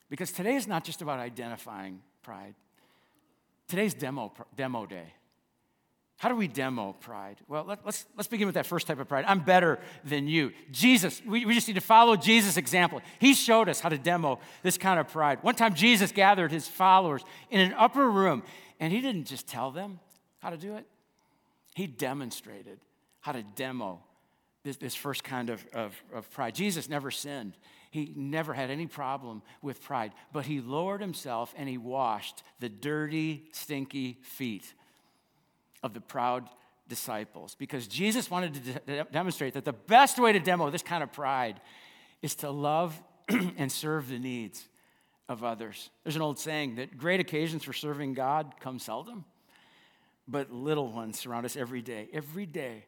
Because 0.09 0.31
today 0.31 0.55
is 0.55 0.69
not 0.69 0.85
just 0.85 1.03
about 1.03 1.19
identifying 1.19 2.01
pride, 2.23 2.55
today's 3.67 3.95
demo, 3.95 4.33
demo 4.55 4.87
day. 4.87 5.13
How 6.19 6.31
do 6.31 6.37
we 6.37 6.49
demo 6.49 6.95
pride? 6.95 7.37
Well, 7.47 7.65
let, 7.65 7.79
us 7.81 7.85
let's, 7.85 8.07
let's 8.17 8.29
begin 8.29 8.47
with 8.47 8.55
that 8.55 8.65
first 8.65 8.87
type 8.87 8.99
of 8.99 9.07
pride. 9.07 9.27
I'm 9.29 9.41
better 9.41 9.79
than 10.03 10.27
you. 10.27 10.53
Jesus, 10.73 11.21
we, 11.27 11.45
we 11.45 11.55
just 11.55 11.69
need 11.69 11.75
to 11.75 11.83
follow 11.83 12.17
Jesus' 12.17 12.57
example. 12.57 13.03
He 13.19 13.35
showed 13.35 13.69
us 13.69 13.81
how 13.81 13.91
to 13.91 13.99
demo 13.99 14.39
this 14.63 14.79
kind 14.79 14.99
of 14.99 15.09
pride. 15.09 15.41
One 15.43 15.55
time, 15.55 15.75
Jesus 15.75 16.13
gathered 16.13 16.51
his 16.51 16.67
followers 16.67 17.23
in 17.51 17.61
an 17.61 17.75
upper 17.75 18.11
room, 18.11 18.45
and 18.81 18.95
he 18.95 19.03
didn't 19.03 19.25
just 19.25 19.47
tell 19.47 19.71
them 19.71 20.01
how 20.39 20.49
to 20.49 20.57
do 20.57 20.77
it, 20.77 20.87
he 21.75 21.87
demonstrated 21.87 22.79
how 23.21 23.33
to 23.33 23.43
demo 23.43 24.03
this, 24.65 24.77
this 24.79 24.95
first 24.95 25.23
kind 25.23 25.51
of, 25.51 25.67
of, 25.75 25.95
of 26.15 26.31
pride. 26.31 26.55
Jesus 26.55 26.89
never 26.89 27.11
sinned. 27.11 27.55
He 27.91 28.13
never 28.17 28.55
had 28.55 28.71
any 28.71 28.87
problem 28.87 29.43
with 29.61 29.83
pride, 29.83 30.13
but 30.33 30.47
he 30.47 30.61
lowered 30.61 31.01
himself 31.01 31.55
and 31.57 31.69
he 31.69 31.79
washed 31.79 32.43
the 32.61 32.69
dirty, 32.69 33.49
stinky 33.53 34.19
feet 34.23 34.73
of 35.83 35.95
the 35.95 36.01
proud 36.01 36.49
disciples 36.89 37.57
because 37.59 37.87
Jesus 37.87 38.31
wanted 38.31 38.55
to 38.55 38.61
de- 38.61 39.05
demonstrate 39.12 39.55
that 39.55 39.65
the 39.65 39.73
best 39.73 40.19
way 40.19 40.33
to 40.33 40.41
demo 40.41 40.71
this 40.71 40.83
kind 40.83 41.03
of 41.03 41.12
pride 41.12 41.61
is 42.23 42.35
to 42.37 42.51
love 42.51 43.01
and 43.29 43.71
serve 43.71 44.09
the 44.09 44.19
needs 44.19 44.69
of 45.29 45.43
others. 45.43 45.91
There's 46.05 46.17
an 46.17 46.23
old 46.23 46.39
saying 46.39 46.77
that 46.77 46.97
great 46.97 47.21
occasions 47.21 47.65
for 47.65 47.73
serving 47.73 48.15
God 48.15 48.55
come 48.61 48.79
seldom, 48.79 49.25
but 50.29 50.53
little 50.53 50.93
ones 50.93 51.19
surround 51.19 51.45
us 51.45 51.57
every 51.57 51.83
day. 51.83 52.09
Every 52.12 52.47
day, 52.47 52.85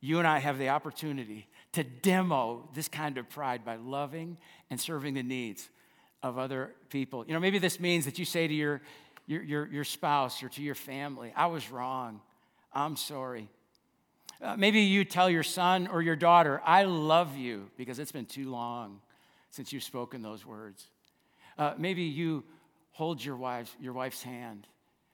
you 0.00 0.18
and 0.18 0.28
I 0.28 0.38
have 0.38 0.58
the 0.58 0.68
opportunity 0.68 1.48
to 1.72 1.82
demo 1.82 2.68
this 2.74 2.88
kind 2.88 3.18
of 3.18 3.28
pride 3.28 3.64
by 3.64 3.76
loving 3.76 4.36
and 4.70 4.80
serving 4.80 5.14
the 5.14 5.22
needs 5.22 5.68
of 6.22 6.38
other 6.38 6.74
people. 6.90 7.24
You 7.26 7.34
know, 7.34 7.40
maybe 7.40 7.58
this 7.58 7.80
means 7.80 8.04
that 8.04 8.18
you 8.18 8.24
say 8.24 8.46
to 8.46 8.54
your, 8.54 8.80
your, 9.26 9.42
your, 9.42 9.66
your 9.68 9.84
spouse 9.84 10.42
or 10.42 10.48
to 10.50 10.62
your 10.62 10.74
family, 10.74 11.32
I 11.34 11.46
was 11.46 11.70
wrong. 11.70 12.20
I'm 12.78 12.96
sorry. 12.96 13.48
Uh, 14.40 14.56
maybe 14.56 14.80
you 14.80 15.04
tell 15.04 15.28
your 15.28 15.42
son 15.42 15.88
or 15.88 16.00
your 16.00 16.16
daughter, 16.16 16.60
I 16.64 16.84
love 16.84 17.36
you, 17.36 17.70
because 17.76 17.98
it's 17.98 18.12
been 18.12 18.26
too 18.26 18.50
long 18.50 19.00
since 19.50 19.72
you've 19.72 19.82
spoken 19.82 20.22
those 20.22 20.46
words. 20.46 20.86
Uh, 21.58 21.74
maybe 21.76 22.02
you 22.02 22.44
hold 22.92 23.24
your, 23.24 23.36
wife, 23.36 23.74
your 23.80 23.92
wife's 23.92 24.22
hand, 24.22 24.66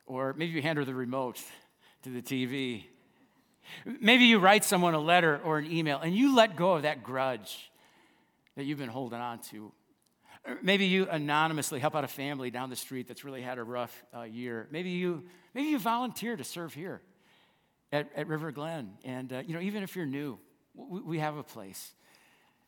or 0.07 0.35
maybe 0.35 0.53
you 0.53 0.63
hand 0.63 0.79
her 0.79 0.85
the 0.85 0.95
remote 0.95 1.41
to 2.03 2.11
the 2.11 2.21
TV 2.21 2.85
Maybe 3.85 4.25
you 4.25 4.39
write 4.39 4.65
someone 4.65 4.95
a 4.95 5.01
letter 5.01 5.41
or 5.45 5.59
an 5.59 5.71
email 5.71 5.99
and 5.99 6.15
you 6.15 6.35
let 6.35 6.57
go 6.57 6.75
of 6.75 6.83
that 6.83 7.03
grudge 7.03 7.71
that 8.57 8.65
you've 8.65 8.79
been 8.79 8.89
holding 8.89 9.21
on 9.21 9.41
to. 9.51 9.73
Maybe 10.63 10.87
you 10.87 11.09
anonymously 11.09 11.81
help 11.81 11.95
out 11.95 12.05
a 12.05 12.09
family 12.09 12.51
down 12.51 12.69
the 12.69 12.77
street 12.77 13.09
that's 13.09 13.25
really 13.25 13.41
had 13.41 13.59
a 13.59 13.65
rough 13.65 14.05
uh, 14.15 14.23
year. 14.23 14.69
Maybe 14.71 14.91
you, 14.91 15.25
maybe 15.55 15.69
you 15.69 15.79
volunteer 15.79 16.37
to 16.37 16.45
serve 16.45 16.75
here 16.75 17.01
at, 17.95 18.11
at 18.17 18.27
River 18.27 18.51
Glen. 18.51 18.91
And, 19.05 19.33
uh, 19.33 19.43
you 19.47 19.55
know, 19.55 19.61
even 19.61 19.83
if 19.83 19.95
you're 19.95 20.07
new, 20.07 20.39
we, 20.75 21.01
we 21.01 21.19
have 21.21 21.37
a 21.37 21.43
place 21.43 21.93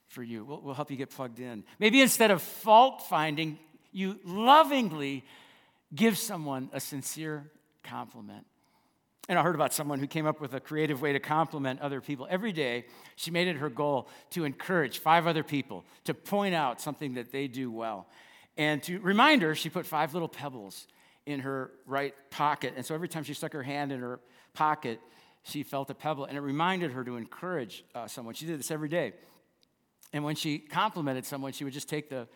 for 0.09 0.23
you. 0.23 0.45
We'll, 0.45 0.61
we'll 0.61 0.75
help 0.75 0.91
you 0.91 0.97
get 0.97 1.11
plugged 1.11 1.41
in. 1.41 1.65
Maybe 1.79 2.01
instead 2.01 2.31
of 2.31 2.41
fault 2.41 3.03
finding, 3.09 3.59
you 3.93 4.21
lovingly 4.25 5.25
give 5.95 6.17
someone 6.17 6.71
a 6.73 6.81
sincere 6.81 7.51
compliment. 7.83 8.47
And 9.29 9.37
I 9.37 9.43
heard 9.43 9.57
about 9.57 9.75
someone 9.75 9.99
who 9.99 10.07
came 10.07 10.27
up 10.27 10.41
with 10.41 10.55
a 10.55 10.61
creative 10.61 11.03
way 11.03 11.13
to 11.13 11.19
compliment 11.19 11.81
other 11.81 12.01
people. 12.01 12.29
Every 12.31 12.53
day, 12.53 12.85
she 13.17 13.33
made 13.33 13.49
it 13.49 13.57
her 13.57 13.69
goal 13.69 14.09
to 14.31 14.45
encourage 14.45 15.01
five 15.01 15.27
other 15.27 15.43
people 15.43 15.85
to 16.05 16.15
point 16.15 16.55
out 16.55 16.81
something 16.81 17.15
that 17.15 17.33
they 17.33 17.49
do 17.49 17.73
well. 17.73 18.07
And 18.57 18.81
to 18.85 19.01
remind 19.01 19.43
her, 19.43 19.57
she 19.57 19.69
put 19.69 19.85
five 19.85 20.15
little 20.15 20.29
pebbles 20.29 20.87
in 21.27 21.41
her 21.41 21.73
right 21.87 22.15
pocket. 22.31 22.75
And 22.77 22.87
so 22.87 22.95
every 22.95 23.09
time 23.09 23.25
she 23.25 23.35
stuck 23.35 23.53
her 23.53 23.65
hand 23.65 23.91
in 23.91 23.99
her 23.99 24.21
pocket, 24.55 25.01
she 25.47 25.63
felt 25.63 25.91
a 25.91 25.95
pebble. 25.95 26.25
And 26.25 26.37
it 26.37 26.41
reminded 26.41 26.93
her 26.93 27.05
to 27.05 27.17
encourage 27.17 27.85
uh, 27.95 28.07
someone. 28.07 28.35
She 28.35 28.47
did 28.47 28.59
this 28.59 28.71
every 28.71 28.89
day. 28.89 29.13
And 30.13 30.25
when 30.25 30.35
she 30.35 30.59
complimented 30.59 31.25
someone, 31.25 31.53
she 31.53 31.65
would 31.65 31.73
just 31.73 31.89
take 31.89 32.11
the 32.11 32.27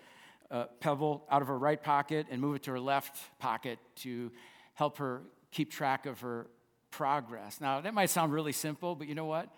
uh, 0.51 0.65
pebble 0.81 1.25
out 1.31 1.43
of 1.43 1.49
her 1.49 1.59
right 1.59 1.83
pocket 1.83 2.27
and 2.31 2.41
move 2.41 2.57
it 2.57 2.63
to 2.65 2.73
her 2.73 2.81
left 2.81 3.19
pocket 3.39 3.79
to 3.97 4.31
help 4.75 4.99
her 4.99 5.23
keep 5.51 5.71
track 5.71 6.07
of 6.07 6.21
her 6.21 6.47
progress. 6.91 7.61
Now, 7.61 7.81
that 7.81 7.95
might 7.95 8.11
sound 8.11 8.33
really 8.33 8.53
simple, 8.53 8.95
but 8.95 9.07
you 9.09 9.15
know 9.15 9.25
what? 9.27 9.49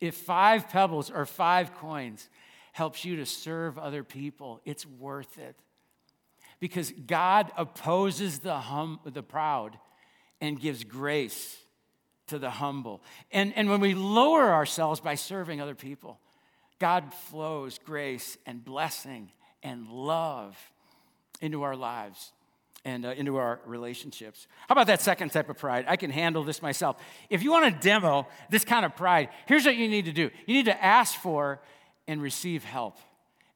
If 0.00 0.14
five 0.14 0.68
pebbles 0.68 1.10
or 1.10 1.26
five 1.26 1.74
coins 1.76 2.28
helps 2.72 3.04
you 3.04 3.16
to 3.16 3.26
serve 3.26 3.78
other 3.78 4.04
people, 4.04 4.60
it's 4.64 4.84
worth 4.84 5.38
it. 5.38 5.56
Because 6.60 6.92
God 7.06 7.50
opposes 7.56 8.40
the, 8.40 8.56
hum, 8.56 9.00
the 9.04 9.22
proud 9.22 9.78
and 10.40 10.60
gives 10.60 10.84
grace 10.84 11.56
to 12.28 12.38
the 12.38 12.50
humble. 12.50 13.02
And, 13.30 13.52
and 13.56 13.68
when 13.68 13.80
we 13.80 13.94
lower 13.94 14.52
ourselves 14.52 15.00
by 15.00 15.14
serving 15.14 15.60
other 15.60 15.74
people, 15.74 16.18
God 16.78 17.12
flows 17.12 17.78
grace 17.78 18.36
and 18.46 18.64
blessing 18.64 19.30
and 19.62 19.88
love 19.88 20.56
into 21.40 21.62
our 21.62 21.76
lives 21.76 22.32
and 22.84 23.04
uh, 23.04 23.10
into 23.10 23.36
our 23.36 23.60
relationships. 23.66 24.46
How 24.68 24.74
about 24.74 24.86
that 24.86 25.00
second 25.00 25.30
type 25.30 25.48
of 25.48 25.58
pride? 25.58 25.86
I 25.88 25.96
can 25.96 26.10
handle 26.10 26.44
this 26.44 26.62
myself. 26.62 26.96
If 27.30 27.42
you 27.42 27.50
want 27.50 27.72
to 27.74 27.88
demo 27.88 28.28
this 28.50 28.64
kind 28.64 28.84
of 28.84 28.94
pride, 28.94 29.30
here's 29.46 29.64
what 29.64 29.76
you 29.76 29.88
need 29.88 30.04
to 30.04 30.12
do 30.12 30.30
you 30.46 30.54
need 30.54 30.66
to 30.66 30.84
ask 30.84 31.18
for 31.18 31.60
and 32.06 32.22
receive 32.22 32.64
help. 32.64 32.98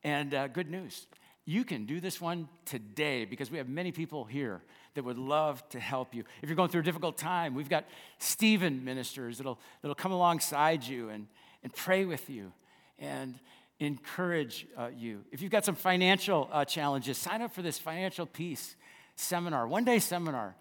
And 0.03 0.35
uh, 0.35 0.49
good 0.49 0.71
news, 0.71 1.07
you 1.45 1.65
can 1.65 1.87
do 1.87 2.01
this 2.01 2.21
one 2.21 2.49
today 2.65 3.25
because 3.25 3.51
we 3.51 3.59
have 3.59 3.69
many 3.69 3.93
people 3.93 4.25
here 4.25 4.63
that 4.95 5.05
would 5.05 5.19
love 5.19 5.67
to 5.71 5.81
help 5.81 6.15
you. 6.15 6.25
If 6.43 6.49
you're 6.49 6.57
going 6.57 6.71
through 6.71 6.81
a 6.81 6.85
difficult 6.85 7.17
time, 7.17 7.55
we've 7.55 7.69
got 7.69 7.85
Stephen 8.19 8.85
ministers 8.85 9.39
that'll, 9.39 9.59
that'll 9.83 9.95
come 9.95 10.13
alongside 10.13 10.85
you 10.85 11.09
and, 11.09 11.27
and 11.63 11.73
pray 11.75 12.05
with 12.05 12.29
you 12.29 12.53
and 12.99 13.39
encourage 13.79 14.67
uh, 14.77 14.89
you. 14.97 15.25
If 15.33 15.43
you've 15.43 15.53
got 15.53 15.65
some 15.65 15.75
financial 15.75 16.49
uh, 16.53 16.65
challenges, 16.65 17.17
sign 17.19 17.43
up 17.43 17.53
for 17.53 17.63
this 17.63 17.79
financial 17.79 18.27
peace 18.27 18.77
seminar, 19.17 19.67
one 19.67 19.85
day 19.85 19.99
seminar 19.99 20.55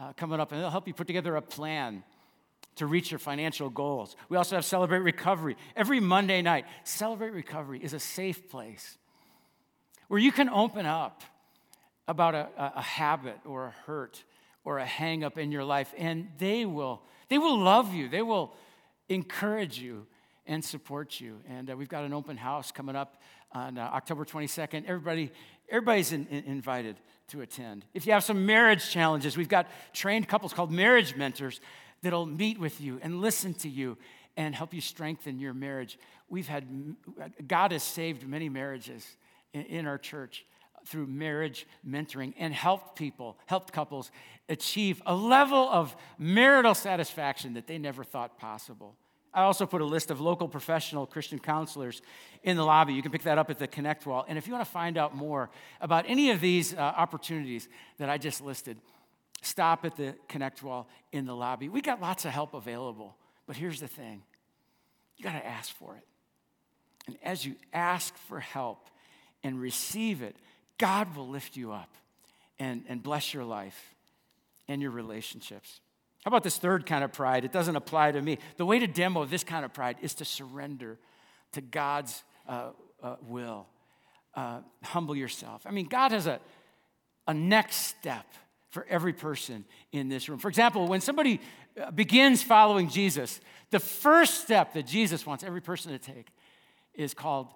uh, 0.00 0.12
coming 0.14 0.40
up, 0.40 0.50
and 0.52 0.58
it'll 0.58 0.70
help 0.70 0.88
you 0.88 0.94
put 0.94 1.06
together 1.06 1.36
a 1.36 1.42
plan 1.42 2.02
to 2.76 2.86
reach 2.86 3.10
your 3.12 3.20
financial 3.20 3.70
goals. 3.70 4.16
We 4.28 4.36
also 4.36 4.56
have 4.56 4.64
Celebrate 4.64 5.00
Recovery. 5.00 5.56
Every 5.76 6.00
Monday 6.00 6.42
night, 6.42 6.64
Celebrate 6.82 7.32
Recovery 7.32 7.78
is 7.82 7.92
a 7.92 8.00
safe 8.00 8.48
place 8.50 8.98
where 10.08 10.20
you 10.20 10.32
can 10.32 10.48
open 10.48 10.86
up 10.86 11.22
about 12.06 12.34
a, 12.34 12.48
a 12.56 12.82
habit 12.82 13.38
or 13.44 13.66
a 13.66 13.70
hurt 13.86 14.22
or 14.64 14.78
a 14.78 14.86
hang 14.86 15.24
up 15.24 15.38
in 15.38 15.52
your 15.52 15.64
life, 15.64 15.92
and 15.96 16.28
they 16.38 16.64
will, 16.64 17.02
they 17.28 17.38
will 17.38 17.58
love 17.58 17.92
you. 17.92 18.08
They 18.08 18.22
will 18.22 18.54
encourage 19.08 19.78
you 19.78 20.06
and 20.46 20.64
support 20.64 21.20
you. 21.20 21.38
And 21.48 21.70
uh, 21.70 21.76
we've 21.76 21.88
got 21.88 22.04
an 22.04 22.12
open 22.12 22.36
house 22.36 22.72
coming 22.72 22.96
up 22.96 23.20
on 23.52 23.78
uh, 23.78 23.82
October 23.82 24.24
22nd. 24.24 24.84
Everybody, 24.86 25.30
everybody's 25.68 26.12
in, 26.12 26.26
in, 26.26 26.44
invited 26.44 26.96
to 27.28 27.40
attend. 27.40 27.84
If 27.94 28.06
you 28.06 28.12
have 28.12 28.24
some 28.24 28.44
marriage 28.44 28.90
challenges, 28.90 29.36
we've 29.36 29.48
got 29.48 29.66
trained 29.92 30.28
couples 30.28 30.52
called 30.52 30.70
marriage 30.72 31.16
mentors 31.16 31.60
that'll 32.02 32.26
meet 32.26 32.58
with 32.58 32.80
you 32.80 32.98
and 33.02 33.20
listen 33.20 33.54
to 33.54 33.68
you 33.68 33.96
and 34.36 34.54
help 34.54 34.74
you 34.74 34.80
strengthen 34.80 35.38
your 35.38 35.54
marriage. 35.54 35.98
We've 36.28 36.48
had, 36.48 36.66
God 37.46 37.72
has 37.72 37.82
saved 37.82 38.26
many 38.26 38.48
marriages 38.48 39.06
in, 39.52 39.62
in 39.62 39.86
our 39.86 39.98
church 39.98 40.44
through 40.86 41.06
marriage 41.06 41.66
mentoring 41.86 42.34
and 42.38 42.52
helped 42.52 42.96
people, 42.96 43.38
helped 43.46 43.72
couples 43.72 44.10
achieve 44.48 45.02
a 45.06 45.14
level 45.14 45.68
of 45.70 45.96
marital 46.18 46.74
satisfaction 46.74 47.54
that 47.54 47.66
they 47.66 47.78
never 47.78 48.04
thought 48.04 48.38
possible. 48.38 48.94
I 49.32 49.42
also 49.42 49.66
put 49.66 49.80
a 49.80 49.84
list 49.84 50.12
of 50.12 50.20
local 50.20 50.46
professional 50.46 51.06
Christian 51.06 51.40
counselors 51.40 52.02
in 52.44 52.56
the 52.56 52.64
lobby. 52.64 52.94
You 52.94 53.02
can 53.02 53.10
pick 53.10 53.24
that 53.24 53.36
up 53.36 53.50
at 53.50 53.58
the 53.58 53.66
Connect 53.66 54.06
Wall. 54.06 54.24
And 54.28 54.38
if 54.38 54.46
you 54.46 54.52
want 54.52 54.64
to 54.64 54.70
find 54.70 54.96
out 54.96 55.16
more 55.16 55.50
about 55.80 56.04
any 56.06 56.30
of 56.30 56.40
these 56.40 56.72
uh, 56.72 56.78
opportunities 56.78 57.68
that 57.98 58.08
I 58.08 58.16
just 58.16 58.40
listed, 58.40 58.76
stop 59.42 59.84
at 59.84 59.96
the 59.96 60.14
Connect 60.28 60.62
Wall 60.62 60.88
in 61.10 61.26
the 61.26 61.34
lobby. 61.34 61.68
We 61.68 61.80
got 61.80 62.00
lots 62.00 62.24
of 62.24 62.30
help 62.30 62.54
available. 62.54 63.16
But 63.46 63.56
here's 63.56 63.80
the 63.80 63.88
thing 63.88 64.22
you 65.16 65.24
got 65.24 65.32
to 65.32 65.46
ask 65.46 65.74
for 65.74 65.96
it. 65.96 66.06
And 67.06 67.16
as 67.22 67.44
you 67.44 67.56
ask 67.72 68.16
for 68.16 68.40
help 68.40 68.88
and 69.42 69.60
receive 69.60 70.22
it, 70.22 70.36
God 70.78 71.16
will 71.16 71.28
lift 71.28 71.56
you 71.56 71.72
up 71.72 71.90
and, 72.58 72.84
and 72.88 73.02
bless 73.02 73.32
your 73.32 73.44
life 73.44 73.94
and 74.68 74.82
your 74.82 74.90
relationships. 74.90 75.80
How 76.24 76.30
about 76.30 76.42
this 76.42 76.56
third 76.56 76.86
kind 76.86 77.04
of 77.04 77.12
pride? 77.12 77.44
It 77.44 77.52
doesn't 77.52 77.76
apply 77.76 78.12
to 78.12 78.22
me. 78.22 78.38
The 78.56 78.64
way 78.64 78.78
to 78.78 78.86
demo 78.86 79.24
this 79.26 79.44
kind 79.44 79.64
of 79.64 79.72
pride 79.74 79.96
is 80.00 80.14
to 80.14 80.24
surrender 80.24 80.98
to 81.52 81.60
God's 81.60 82.24
uh, 82.48 82.70
uh, 83.02 83.16
will. 83.22 83.66
Uh, 84.34 84.60
humble 84.82 85.14
yourself. 85.14 85.62
I 85.64 85.70
mean, 85.70 85.86
God 85.86 86.10
has 86.10 86.26
a, 86.26 86.40
a 87.28 87.34
next 87.34 87.76
step 87.76 88.26
for 88.70 88.84
every 88.90 89.12
person 89.12 89.64
in 89.92 90.08
this 90.08 90.28
room. 90.28 90.40
For 90.40 90.48
example, 90.48 90.88
when 90.88 91.00
somebody 91.00 91.40
uh, 91.80 91.92
begins 91.92 92.42
following 92.42 92.88
Jesus, 92.88 93.40
the 93.70 93.78
first 93.78 94.42
step 94.42 94.72
that 94.72 94.86
Jesus 94.86 95.24
wants 95.24 95.44
every 95.44 95.60
person 95.60 95.92
to 95.92 95.98
take 95.98 96.26
is 96.94 97.14
called 97.14 97.48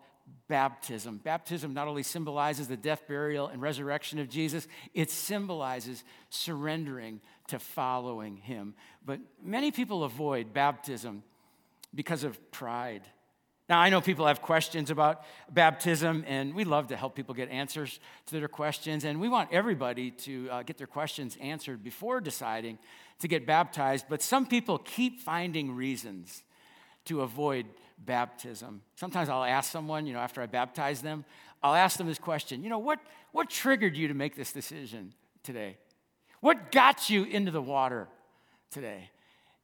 baptism. 0.49 1.19
Baptism 1.19 1.75
not 1.75 1.89
only 1.89 2.03
symbolizes 2.03 2.69
the 2.69 2.77
death, 2.77 3.03
burial, 3.07 3.49
and 3.49 3.61
resurrection 3.61 4.19
of 4.19 4.29
Jesus, 4.29 4.67
it 4.95 5.11
symbolizes 5.11 6.05
surrendering 6.31 7.21
to 7.49 7.59
following 7.59 8.37
him. 8.37 8.75
But 9.05 9.21
many 9.43 9.71
people 9.71 10.05
avoid 10.05 10.53
baptism 10.53 11.23
because 11.95 12.25
of 12.25 12.51
pride. 12.51 13.03
Now, 13.69 13.81
I 13.81 13.91
know 13.91 14.01
people 14.01 14.27
have 14.27 14.41
questions 14.41 14.91
about 14.91 15.25
baptism, 15.51 16.25
and 16.27 16.55
we 16.55 16.65
love 16.65 16.87
to 16.89 16.97
help 16.97 17.15
people 17.15 17.35
get 17.35 17.51
answers 17.51 18.01
to 18.27 18.39
their 18.39 18.49
questions. 18.49 19.05
And 19.05 19.21
we 19.21 19.29
want 19.29 19.53
everybody 19.53 20.11
to 20.11 20.49
uh, 20.51 20.63
get 20.63 20.79
their 20.79 20.87
questions 20.87 21.37
answered 21.39 21.85
before 21.85 22.23
deciding 22.23 22.79
to 23.19 23.29
get 23.29 23.45
baptized. 23.45 24.07
But 24.09 24.23
some 24.23 24.47
people 24.47 24.79
keep 24.79 25.21
finding 25.21 25.75
reasons 25.75 26.43
to 27.05 27.21
avoid 27.21 27.67
baptism. 28.05 28.83
Sometimes 28.97 29.29
I'll 29.29 29.45
ask 29.45 29.71
someone, 29.71 30.07
you 30.07 30.13
know, 30.13 30.21
after 30.21 30.41
I 30.41 30.47
baptize 30.47 31.03
them, 31.03 31.25
I'll 31.63 31.75
ask 31.75 31.97
them 31.99 32.07
this 32.07 32.19
question 32.19 32.63
You 32.63 32.71
know, 32.71 32.79
what, 32.79 33.01
what 33.33 33.51
triggered 33.51 33.97
you 33.97 34.09
to 34.09 34.15
make 34.15 34.37
this 34.37 34.53
decision 34.53 35.13
today? 35.43 35.77
What 36.41 36.71
got 36.71 37.11
you 37.11 37.25
into 37.25 37.51
the 37.51 37.63
water 37.63 38.09
today? 38.71 39.11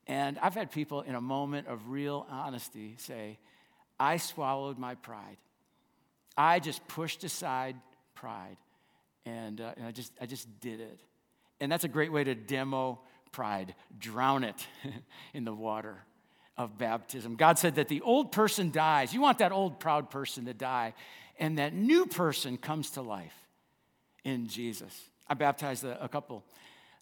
And 0.06 0.38
I've 0.40 0.54
had 0.54 0.70
people 0.70 1.02
in 1.02 1.14
a 1.14 1.20
moment 1.20 1.68
of 1.68 1.88
real 1.88 2.26
honesty 2.28 2.96
say, 2.98 3.38
I 3.98 4.16
swallowed 4.16 4.78
my 4.78 4.96
pride. 4.96 5.36
I 6.36 6.58
just 6.58 6.86
pushed 6.88 7.24
aside 7.24 7.76
pride 8.14 8.56
and, 9.24 9.60
uh, 9.60 9.72
and 9.76 9.86
I, 9.86 9.92
just, 9.92 10.12
I 10.20 10.26
just 10.26 10.48
did 10.60 10.80
it. 10.80 11.00
And 11.60 11.70
that's 11.70 11.84
a 11.84 11.88
great 11.88 12.12
way 12.12 12.24
to 12.24 12.34
demo 12.34 13.00
pride. 13.32 13.74
Drown 13.98 14.44
it 14.44 14.66
in 15.32 15.44
the 15.44 15.54
water 15.54 16.04
of 16.56 16.78
baptism. 16.78 17.36
God 17.36 17.58
said 17.58 17.76
that 17.76 17.88
the 17.88 18.00
old 18.00 18.32
person 18.32 18.70
dies. 18.70 19.12
You 19.12 19.20
want 19.20 19.38
that 19.38 19.52
old, 19.52 19.80
proud 19.80 20.10
person 20.10 20.44
to 20.46 20.54
die, 20.54 20.94
and 21.38 21.58
that 21.58 21.74
new 21.74 22.06
person 22.06 22.56
comes 22.56 22.90
to 22.90 23.02
life 23.02 23.34
in 24.24 24.46
Jesus. 24.46 24.98
I 25.28 25.34
baptized 25.34 25.84
a, 25.84 26.02
a 26.02 26.08
couple 26.08 26.44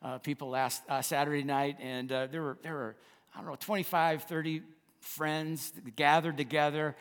uh, 0.03 0.19
people 0.19 0.49
last 0.49 0.83
uh, 0.89 1.03
Saturday 1.03 1.43
night, 1.43 1.77
and 1.81 2.11
uh, 2.11 2.27
there, 2.27 2.43
were, 2.43 2.59
there 2.63 2.75
were, 2.75 2.97
I 3.35 3.39
don't 3.39 3.47
know, 3.47 3.57
25, 3.57 4.25
30 4.25 4.63
friends 5.01 5.73
gathered 5.97 6.37
together. 6.37 6.97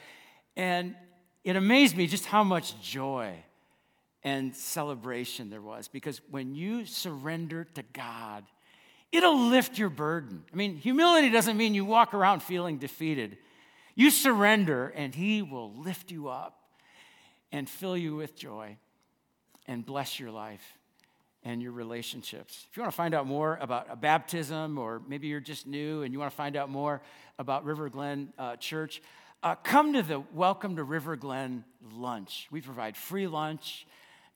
And 0.56 0.96
it 1.44 1.56
amazed 1.56 1.96
me 1.96 2.08
just 2.08 2.26
how 2.26 2.44
much 2.44 2.80
joy 2.82 3.44
and 4.24 4.56
celebration 4.56 5.50
there 5.50 5.62
was 5.62 5.88
because 5.88 6.22
when 6.30 6.54
you 6.54 6.86
surrender 6.86 7.64
to 7.64 7.84
God, 7.94 8.44
it'll 9.12 9.40
lift 9.40 9.78
your 9.78 9.90
burden. 9.90 10.44
I 10.52 10.56
mean, 10.56 10.78
humility 10.78 11.30
doesn't 11.30 11.58
mean 11.58 11.74
you 11.74 11.86
walk 11.86 12.14
around 12.14 12.42
feeling 12.42 12.78
defeated. 12.78 13.38
You 13.96 14.10
surrender, 14.10 14.88
and 14.96 15.14
He 15.14 15.42
will 15.42 15.74
lift 15.74 16.12
you 16.12 16.30
up 16.30 16.60
and 17.52 17.70
fill 17.70 17.98
you 17.98 18.16
with 18.16 18.36
joy 18.36 18.78
and 19.68 19.86
bless 19.86 20.20
your 20.20 20.32
life 20.32 20.78
and 21.44 21.62
your 21.62 21.72
relationships. 21.72 22.68
If 22.70 22.78
you 22.78 22.84
want 22.84 22.94
to 22.94 22.96
find 22.96 23.14
out 23.14 23.26
more 23.26 23.58
about 23.62 23.88
a 23.90 23.96
baptism, 23.96 24.78
or 24.78 25.02
maybe 25.08 25.28
you're 25.28 25.40
just 25.40 25.68
new 25.68 26.04
and 26.04 26.14
you 26.14 26.20
want 26.20 26.32
to 26.32 26.36
find 26.36 26.56
out 26.56 26.70
more 26.70 27.02
about 27.40 27.66
River 27.66 27.90
Glen 27.90 28.32
uh, 28.38 28.56
Church, 28.58 29.02
uh, 29.44 29.56
come 29.56 29.94
to 29.94 30.04
the 30.04 30.20
Welcome 30.34 30.76
to 30.76 30.84
River 30.84 31.16
Glen 31.16 31.64
lunch. 31.94 32.48
We 32.52 32.62
provide 32.62 32.96
free 32.96 33.28
lunch 33.28 33.88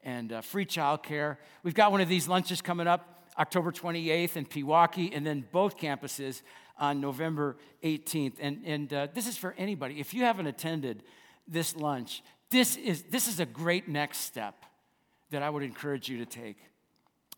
and 0.03 0.33
uh, 0.33 0.41
free 0.41 0.65
childcare. 0.65 1.37
We've 1.63 1.75
got 1.75 1.91
one 1.91 2.01
of 2.01 2.09
these 2.09 2.27
lunches 2.27 2.61
coming 2.61 2.87
up 2.87 3.14
October 3.37 3.71
28th 3.71 4.37
in 4.37 4.45
Pewaukee, 4.45 5.11
and 5.13 5.25
then 5.25 5.45
both 5.51 5.77
campuses 5.77 6.41
on 6.77 7.01
November 7.01 7.57
18th. 7.83 8.33
And, 8.39 8.61
and 8.65 8.93
uh, 8.93 9.07
this 9.13 9.27
is 9.27 9.37
for 9.37 9.53
anybody. 9.57 9.99
If 9.99 10.13
you 10.13 10.23
haven't 10.23 10.47
attended 10.47 11.03
this 11.47 11.75
lunch, 11.75 12.23
this 12.49 12.75
is, 12.75 13.03
this 13.03 13.27
is 13.27 13.39
a 13.39 13.45
great 13.45 13.87
next 13.87 14.19
step 14.19 14.65
that 15.31 15.41
I 15.43 15.49
would 15.49 15.63
encourage 15.63 16.09
you 16.09 16.17
to 16.19 16.25
take. 16.25 16.57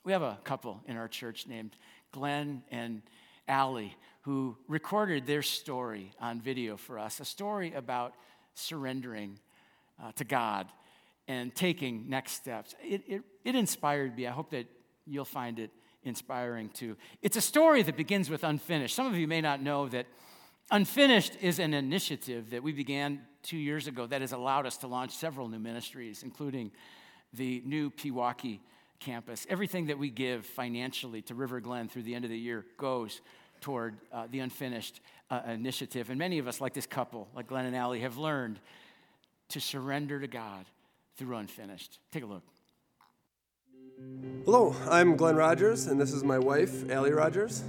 We 0.03 0.11
have 0.11 0.21
a 0.21 0.39
couple 0.43 0.81
in 0.87 0.97
our 0.97 1.07
church 1.07 1.47
named 1.47 1.75
Glenn 2.11 2.63
and 2.71 3.01
Allie 3.47 3.95
who 4.27 4.57
recorded 4.67 5.25
their 5.25 5.41
story 5.41 6.11
on 6.19 6.41
video 6.41 6.75
for 6.75 6.99
us 6.99 7.21
a 7.21 7.25
story 7.25 7.73
about 7.73 8.13
surrendering 8.55 9.39
uh, 10.03 10.11
to 10.13 10.25
God 10.25 10.67
and 11.29 11.55
taking 11.55 12.09
next 12.09 12.33
steps. 12.33 12.75
It, 12.83 13.03
it, 13.07 13.21
it 13.45 13.55
inspired 13.55 14.17
me. 14.17 14.27
I 14.27 14.31
hope 14.31 14.49
that 14.51 14.65
you'll 15.05 15.23
find 15.23 15.59
it 15.59 15.71
inspiring 16.07 16.69
too. 16.69 16.95
It's 17.21 17.37
a 17.37 17.41
story 17.41 17.83
that 17.83 17.97
begins 17.97 18.29
with 18.29 18.43
Unfinished. 18.43 18.95
Some 18.95 19.07
of 19.07 19.15
you 19.15 19.27
may 19.27 19.41
not 19.41 19.61
know 19.61 19.87
that 19.89 20.05
Unfinished 20.71 21.37
is 21.41 21.59
an 21.59 21.73
initiative 21.73 22.49
that 22.49 22.61
we 22.61 22.73
began 22.73 23.21
two 23.41 23.57
years 23.57 23.87
ago 23.87 24.05
that 24.05 24.21
has 24.21 24.33
allowed 24.33 24.65
us 24.65 24.77
to 24.77 24.87
launch 24.87 25.11
several 25.11 25.47
new 25.47 25.59
ministries, 25.59 26.23
including 26.23 26.71
the 27.33 27.61
new 27.65 27.89
Pewaukee 27.89 28.59
campus. 28.99 29.45
Everything 29.49 29.87
that 29.87 29.97
we 29.97 30.09
give 30.09 30.45
financially 30.45 31.21
to 31.23 31.35
River 31.35 31.61
Glen 31.61 31.87
through 31.87 32.03
the 32.03 32.15
end 32.15 32.25
of 32.25 32.31
the 32.31 32.37
year 32.37 32.65
goes 32.77 33.21
toward 33.61 33.95
uh, 34.11 34.27
the 34.29 34.39
Unfinished 34.39 34.99
uh, 35.29 35.41
initiative. 35.47 36.09
And 36.09 36.19
many 36.19 36.39
of 36.39 36.47
us, 36.47 36.59
like 36.59 36.73
this 36.73 36.85
couple, 36.85 37.27
like 37.35 37.47
Glenn 37.47 37.65
and 37.65 37.75
Allie, 37.75 38.01
have 38.01 38.17
learned 38.17 38.59
to 39.49 39.61
surrender 39.61 40.19
to 40.19 40.27
God 40.27 40.65
through 41.15 41.37
Unfinished. 41.37 41.99
Take 42.11 42.23
a 42.23 42.27
look. 42.27 42.43
Hello, 44.47 44.73
I'm 44.89 45.17
Glenn 45.17 45.35
Rogers, 45.35 45.87
and 45.87 45.99
this 45.99 46.13
is 46.13 46.23
my 46.23 46.39
wife, 46.39 46.89
Allie 46.89 47.11
Rogers. 47.11 47.65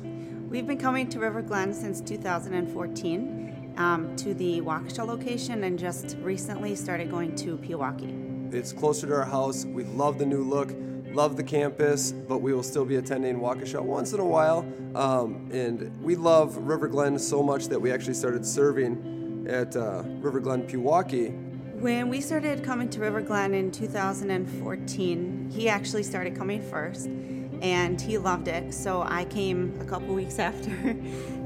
We've 0.48 0.64
been 0.64 0.78
coming 0.78 1.08
to 1.08 1.18
River 1.18 1.42
Glen 1.42 1.74
since 1.74 2.00
2014 2.00 3.74
um, 3.76 4.14
to 4.14 4.32
the 4.32 4.60
Waukesha 4.60 5.04
location 5.04 5.64
and 5.64 5.76
just 5.76 6.16
recently 6.20 6.76
started 6.76 7.10
going 7.10 7.34
to 7.34 7.58
Pewaukee. 7.58 8.54
It's 8.54 8.72
closer 8.72 9.08
to 9.08 9.14
our 9.14 9.24
house. 9.24 9.64
We 9.64 9.82
love 9.82 10.18
the 10.18 10.26
new 10.26 10.44
look, 10.44 10.72
love 11.06 11.36
the 11.36 11.42
campus, 11.42 12.12
but 12.12 12.38
we 12.38 12.52
will 12.52 12.62
still 12.62 12.84
be 12.84 12.94
attending 12.94 13.40
Waukesha 13.40 13.82
once 13.82 14.12
in 14.12 14.20
a 14.20 14.24
while. 14.24 14.60
Um, 14.94 15.48
and 15.50 16.00
we 16.00 16.14
love 16.14 16.56
River 16.58 16.86
Glen 16.86 17.18
so 17.18 17.42
much 17.42 17.66
that 17.66 17.80
we 17.80 17.90
actually 17.90 18.14
started 18.14 18.46
serving 18.46 19.46
at 19.48 19.74
uh, 19.74 20.04
River 20.20 20.38
Glen 20.38 20.62
Pewaukee 20.62 21.47
When 21.80 22.08
we 22.08 22.20
started 22.20 22.64
coming 22.64 22.88
to 22.90 22.98
River 22.98 23.20
Glen 23.20 23.54
in 23.54 23.70
2014, 23.70 25.48
he 25.54 25.68
actually 25.68 26.02
started 26.02 26.34
coming 26.34 26.60
first 26.60 27.06
and 27.06 28.00
he 28.00 28.18
loved 28.18 28.48
it. 28.48 28.74
So 28.74 29.02
I 29.02 29.26
came 29.26 29.78
a 29.80 29.84
couple 29.84 30.12
weeks 30.12 30.38
after. 30.40 30.72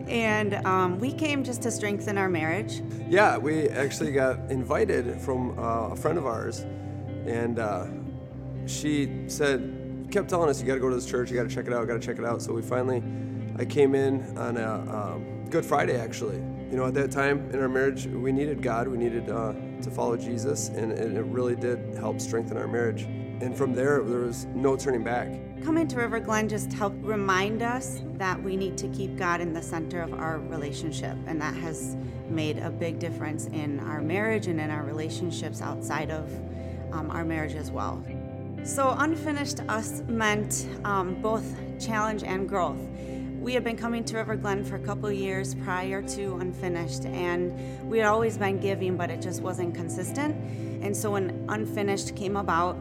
and 0.08 0.54
um, 0.66 0.98
we 0.98 1.12
came 1.12 1.44
just 1.44 1.60
to 1.62 1.70
strengthen 1.70 2.16
our 2.16 2.30
marriage. 2.30 2.80
Yeah, 3.10 3.36
we 3.36 3.68
actually 3.68 4.12
got 4.12 4.38
invited 4.50 5.20
from 5.20 5.58
uh, 5.58 5.88
a 5.88 5.96
friend 5.96 6.16
of 6.16 6.24
ours, 6.24 6.60
and 7.26 7.58
uh, 7.58 7.88
she 8.64 9.24
said, 9.26 10.08
kept 10.10 10.30
telling 10.30 10.48
us, 10.48 10.62
you 10.62 10.66
got 10.66 10.74
to 10.74 10.80
go 10.80 10.88
to 10.88 10.94
this 10.94 11.04
church, 11.04 11.30
you 11.30 11.36
got 11.36 11.46
to 11.46 11.54
check 11.54 11.66
it 11.66 11.74
out, 11.74 11.86
got 11.86 12.00
to 12.00 12.00
check 12.00 12.18
it 12.18 12.24
out. 12.24 12.40
So 12.40 12.54
we 12.54 12.62
finally, 12.62 13.02
I 13.58 13.66
came 13.66 13.94
in 13.94 14.38
on 14.38 14.56
a 14.56 15.12
um, 15.12 15.46
Good 15.50 15.66
Friday 15.66 16.00
actually. 16.00 16.36
You 16.70 16.78
know, 16.78 16.86
at 16.86 16.94
that 16.94 17.10
time 17.10 17.50
in 17.50 17.60
our 17.60 17.68
marriage, 17.68 18.06
we 18.06 18.32
needed 18.32 18.62
God, 18.62 18.88
we 18.88 18.96
needed 18.96 19.28
uh, 19.28 19.52
to 19.82 19.90
follow 19.90 20.16
Jesus, 20.16 20.68
and, 20.68 20.92
it 20.92 21.24
really 21.24 21.56
did 21.56 21.94
help 21.94 22.20
strengthen 22.20 22.56
our 22.56 22.66
marriage. 22.66 23.02
And 23.02 23.56
from 23.56 23.74
there, 23.74 24.02
there 24.02 24.20
was 24.20 24.46
no 24.54 24.76
turning 24.76 25.02
back. 25.02 25.28
Coming 25.64 25.86
to 25.88 25.96
River 25.96 26.20
Glen 26.20 26.48
just 26.48 26.72
helped 26.72 27.04
remind 27.04 27.62
us 27.62 28.00
that 28.14 28.40
we 28.42 28.56
need 28.56 28.76
to 28.78 28.88
keep 28.88 29.16
God 29.16 29.40
in 29.40 29.52
the 29.52 29.62
center 29.62 30.00
of 30.00 30.12
our 30.14 30.38
relationship, 30.38 31.16
and 31.26 31.40
that 31.40 31.54
has 31.54 31.96
made 32.28 32.58
a 32.58 32.70
big 32.70 32.98
difference 32.98 33.46
in 33.46 33.80
our 33.80 34.00
marriage 34.00 34.46
and 34.46 34.60
in 34.60 34.70
our 34.70 34.84
relationships 34.84 35.60
outside 35.60 36.10
of 36.10 36.32
um, 36.92 37.10
our 37.10 37.24
marriage 37.24 37.54
as 37.54 37.70
well. 37.70 38.02
So, 38.64 38.94
unfinished 38.98 39.60
us 39.68 40.02
meant 40.06 40.68
um, 40.84 41.20
both 41.20 41.44
challenge 41.80 42.22
and 42.22 42.48
growth. 42.48 42.78
We 43.42 43.54
had 43.54 43.64
been 43.64 43.76
coming 43.76 44.04
to 44.04 44.18
River 44.18 44.36
Glen 44.36 44.62
for 44.62 44.76
a 44.76 44.78
couple 44.78 45.10
years 45.10 45.56
prior 45.56 46.00
to 46.00 46.36
Unfinished, 46.36 47.06
and 47.06 47.90
we 47.90 47.98
had 47.98 48.06
always 48.06 48.38
been 48.38 48.60
giving, 48.60 48.96
but 48.96 49.10
it 49.10 49.20
just 49.20 49.42
wasn't 49.42 49.74
consistent. 49.74 50.36
And 50.80 50.96
so, 50.96 51.10
when 51.10 51.44
Unfinished 51.48 52.14
came 52.14 52.36
about, 52.36 52.78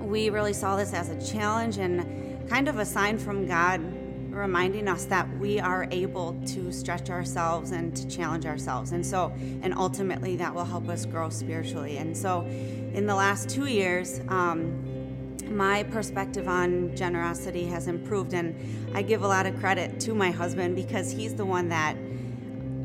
we 0.00 0.30
really 0.30 0.54
saw 0.54 0.76
this 0.76 0.94
as 0.94 1.10
a 1.10 1.30
challenge 1.30 1.76
and 1.76 2.48
kind 2.48 2.68
of 2.68 2.78
a 2.78 2.86
sign 2.86 3.18
from 3.18 3.46
God 3.46 3.82
reminding 4.30 4.88
us 4.88 5.04
that 5.06 5.28
we 5.38 5.60
are 5.60 5.86
able 5.90 6.40
to 6.46 6.72
stretch 6.72 7.10
ourselves 7.10 7.70
and 7.72 7.94
to 7.96 8.08
challenge 8.08 8.46
ourselves. 8.46 8.92
And 8.92 9.04
so, 9.04 9.30
and 9.60 9.74
ultimately, 9.74 10.36
that 10.36 10.54
will 10.54 10.64
help 10.64 10.88
us 10.88 11.04
grow 11.04 11.28
spiritually. 11.28 11.98
And 11.98 12.16
so, 12.16 12.46
in 12.94 13.04
the 13.04 13.14
last 13.14 13.50
two 13.50 13.66
years, 13.66 14.22
um, 14.28 14.95
my 15.50 15.82
perspective 15.84 16.48
on 16.48 16.94
generosity 16.96 17.64
has 17.66 17.88
improved, 17.88 18.34
and 18.34 18.54
I 18.94 19.02
give 19.02 19.22
a 19.22 19.28
lot 19.28 19.46
of 19.46 19.58
credit 19.58 20.00
to 20.00 20.14
my 20.14 20.30
husband 20.30 20.76
because 20.76 21.10
he's 21.10 21.34
the 21.34 21.44
one 21.44 21.68
that 21.68 21.96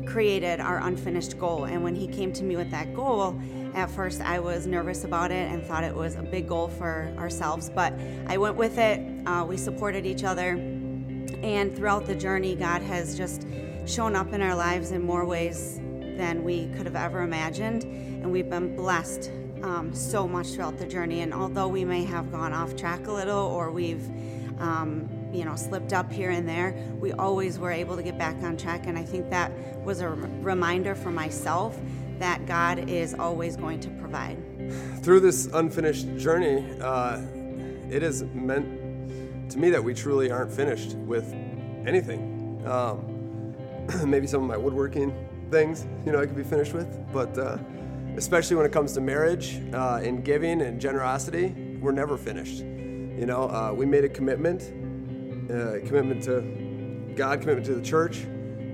created 0.06 0.60
our 0.60 0.78
unfinished 0.78 1.38
goal. 1.38 1.64
And 1.64 1.82
when 1.82 1.94
he 1.94 2.06
came 2.06 2.32
to 2.34 2.44
me 2.44 2.56
with 2.56 2.70
that 2.70 2.94
goal, 2.94 3.40
at 3.74 3.90
first 3.90 4.20
I 4.20 4.38
was 4.38 4.66
nervous 4.66 5.04
about 5.04 5.30
it 5.30 5.50
and 5.50 5.64
thought 5.64 5.84
it 5.84 5.94
was 5.94 6.16
a 6.16 6.22
big 6.22 6.48
goal 6.48 6.68
for 6.68 7.12
ourselves, 7.16 7.70
but 7.70 7.94
I 8.26 8.36
went 8.36 8.56
with 8.56 8.78
it. 8.78 9.00
Uh, 9.26 9.44
we 9.48 9.56
supported 9.56 10.04
each 10.04 10.24
other, 10.24 10.50
and 11.42 11.74
throughout 11.74 12.06
the 12.06 12.14
journey, 12.14 12.54
God 12.54 12.82
has 12.82 13.16
just 13.16 13.46
shown 13.86 14.14
up 14.14 14.32
in 14.32 14.42
our 14.42 14.54
lives 14.54 14.92
in 14.92 15.02
more 15.02 15.24
ways 15.24 15.80
than 16.16 16.44
we 16.44 16.68
could 16.76 16.86
have 16.86 16.96
ever 16.96 17.22
imagined, 17.22 17.84
and 17.84 18.30
we've 18.30 18.50
been 18.50 18.76
blessed 18.76 19.30
um, 19.62 19.94
so 19.94 20.26
much 20.26 20.48
throughout 20.48 20.78
the 20.78 20.86
journey. 20.86 21.20
And 21.20 21.32
although 21.32 21.68
we 21.68 21.84
may 21.84 22.04
have 22.04 22.30
gone 22.30 22.52
off 22.52 22.76
track 22.76 23.06
a 23.06 23.12
little, 23.12 23.38
or 23.38 23.70
we've 23.70 24.04
um, 24.60 25.08
you 25.32 25.44
know 25.44 25.56
slipped 25.56 25.92
up 25.92 26.12
here 26.12 26.30
and 26.30 26.48
there, 26.48 26.74
we 26.98 27.12
always 27.12 27.58
were 27.58 27.70
able 27.70 27.96
to 27.96 28.02
get 28.02 28.18
back 28.18 28.36
on 28.42 28.56
track. 28.56 28.86
And 28.86 28.98
I 28.98 29.04
think 29.04 29.30
that 29.30 29.52
was 29.84 30.00
a 30.00 30.08
reminder 30.08 30.94
for 30.94 31.10
myself 31.10 31.78
that 32.18 32.46
God 32.46 32.88
is 32.88 33.14
always 33.14 33.56
going 33.56 33.80
to 33.80 33.90
provide. 33.90 34.38
Through 35.02 35.20
this 35.20 35.46
unfinished 35.46 36.16
journey, 36.16 36.64
uh, 36.80 37.20
it 37.90 38.02
has 38.02 38.22
meant 38.32 39.50
to 39.50 39.58
me 39.58 39.70
that 39.70 39.82
we 39.82 39.92
truly 39.92 40.30
aren't 40.30 40.52
finished 40.52 40.94
with 40.98 41.32
anything. 41.86 42.62
Um, 42.66 43.54
maybe 44.08 44.26
some 44.26 44.42
of 44.42 44.48
my 44.48 44.56
woodworking 44.56 45.12
things, 45.50 45.86
you 46.06 46.12
know, 46.12 46.20
I 46.20 46.26
could 46.26 46.36
be 46.36 46.44
finished 46.44 46.72
with, 46.72 46.88
but 47.12 47.36
uh, 47.36 47.58
especially 48.16 48.56
when 48.56 48.66
it 48.66 48.72
comes 48.72 48.92
to 48.92 49.00
marriage 49.00 49.60
uh, 49.72 50.00
and 50.02 50.24
giving 50.24 50.62
and 50.62 50.80
generosity, 50.80 51.54
we're 51.80 51.92
never 51.92 52.16
finished. 52.16 52.58
You 52.58 53.26
know, 53.26 53.48
uh, 53.48 53.72
we 53.74 53.86
made 53.86 54.04
a 54.04 54.08
commitment, 54.08 54.62
uh, 55.50 55.86
commitment 55.86 56.22
to 56.24 57.14
God, 57.14 57.40
commitment 57.40 57.66
to 57.66 57.74
the 57.74 57.82
church, 57.82 58.22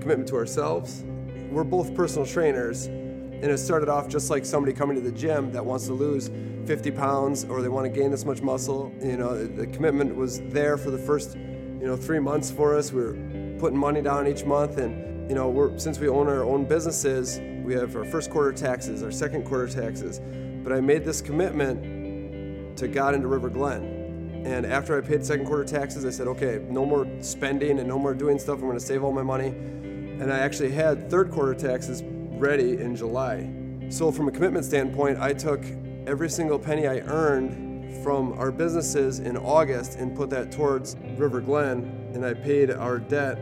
commitment 0.00 0.28
to 0.28 0.36
ourselves. 0.36 1.04
We're 1.50 1.64
both 1.64 1.94
personal 1.94 2.26
trainers, 2.26 2.86
and 2.86 3.44
it 3.44 3.58
started 3.58 3.88
off 3.88 4.08
just 4.08 4.30
like 4.30 4.44
somebody 4.44 4.72
coming 4.72 4.96
to 4.96 5.02
the 5.02 5.12
gym 5.12 5.52
that 5.52 5.64
wants 5.64 5.86
to 5.86 5.92
lose 5.92 6.30
50 6.66 6.90
pounds 6.90 7.44
or 7.44 7.62
they 7.62 7.68
want 7.68 7.84
to 7.84 8.00
gain 8.00 8.10
this 8.10 8.24
much 8.24 8.42
muscle. 8.42 8.92
You 9.00 9.16
know, 9.16 9.46
the 9.46 9.66
commitment 9.68 10.14
was 10.14 10.40
there 10.48 10.76
for 10.76 10.90
the 10.90 10.98
first, 10.98 11.34
you 11.34 11.86
know, 11.86 11.96
three 11.96 12.18
months 12.18 12.50
for 12.50 12.76
us. 12.76 12.92
We 12.92 13.02
were 13.02 13.16
putting 13.58 13.78
money 13.78 14.02
down 14.02 14.26
each 14.26 14.44
month, 14.44 14.78
and 14.78 15.28
you 15.28 15.34
know, 15.34 15.48
we're 15.48 15.78
since 15.78 15.98
we 15.98 16.08
own 16.08 16.28
our 16.28 16.44
own 16.44 16.64
businesses, 16.64 17.38
we 17.68 17.74
have 17.74 17.94
our 17.96 18.04
first 18.04 18.30
quarter 18.30 18.50
taxes, 18.50 19.02
our 19.02 19.10
second 19.10 19.44
quarter 19.44 19.68
taxes. 19.68 20.22
But 20.64 20.72
I 20.72 20.80
made 20.80 21.04
this 21.04 21.20
commitment 21.20 22.78
to 22.78 22.88
God 22.88 23.14
into 23.14 23.28
River 23.28 23.50
Glen. 23.50 24.42
And 24.46 24.64
after 24.64 24.96
I 24.96 25.06
paid 25.06 25.24
second 25.24 25.44
quarter 25.44 25.64
taxes, 25.64 26.06
I 26.06 26.10
said, 26.10 26.28
okay, 26.28 26.64
no 26.70 26.86
more 26.86 27.06
spending 27.20 27.78
and 27.78 27.86
no 27.86 27.98
more 27.98 28.14
doing 28.14 28.38
stuff. 28.38 28.54
I'm 28.54 28.62
going 28.62 28.78
to 28.78 28.84
save 28.84 29.04
all 29.04 29.12
my 29.12 29.22
money. 29.22 29.48
And 29.48 30.32
I 30.32 30.38
actually 30.38 30.70
had 30.70 31.10
third 31.10 31.30
quarter 31.30 31.52
taxes 31.52 32.02
ready 32.02 32.78
in 32.78 32.96
July. 32.96 33.50
So, 33.90 34.10
from 34.10 34.28
a 34.28 34.30
commitment 34.30 34.64
standpoint, 34.64 35.18
I 35.18 35.34
took 35.34 35.62
every 36.06 36.30
single 36.30 36.58
penny 36.58 36.86
I 36.86 37.00
earned 37.00 38.02
from 38.02 38.32
our 38.38 38.50
businesses 38.50 39.18
in 39.18 39.36
August 39.36 39.96
and 39.96 40.16
put 40.16 40.30
that 40.30 40.52
towards 40.52 40.96
River 41.16 41.42
Glen, 41.42 42.10
and 42.14 42.24
I 42.24 42.32
paid 42.32 42.70
our 42.70 42.98
debt 42.98 43.36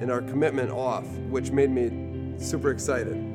and 0.00 0.12
our 0.12 0.22
commitment 0.22 0.70
off, 0.70 1.06
which 1.28 1.50
made 1.50 1.70
me 1.70 2.38
super 2.38 2.70
excited. 2.70 3.33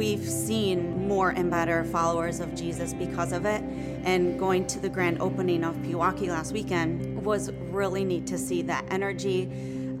We've 0.00 0.26
seen 0.26 1.06
more 1.06 1.28
and 1.28 1.50
better 1.50 1.84
followers 1.84 2.40
of 2.40 2.54
Jesus 2.54 2.94
because 2.94 3.32
of 3.32 3.44
it, 3.44 3.62
and 4.02 4.38
going 4.38 4.66
to 4.68 4.78
the 4.78 4.88
grand 4.88 5.20
opening 5.20 5.62
of 5.62 5.76
Pewaukee 5.76 6.28
last 6.28 6.52
weekend 6.54 7.22
was 7.22 7.52
really 7.68 8.02
neat 8.02 8.26
to 8.28 8.38
see 8.38 8.62
that 8.62 8.86
energy, 8.90 9.42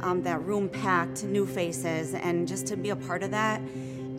um, 0.00 0.22
that 0.22 0.42
room 0.42 0.70
packed, 0.70 1.24
new 1.24 1.44
faces, 1.44 2.14
and 2.14 2.48
just 2.48 2.66
to 2.68 2.78
be 2.78 2.88
a 2.88 2.96
part 2.96 3.22
of 3.22 3.30
that 3.32 3.60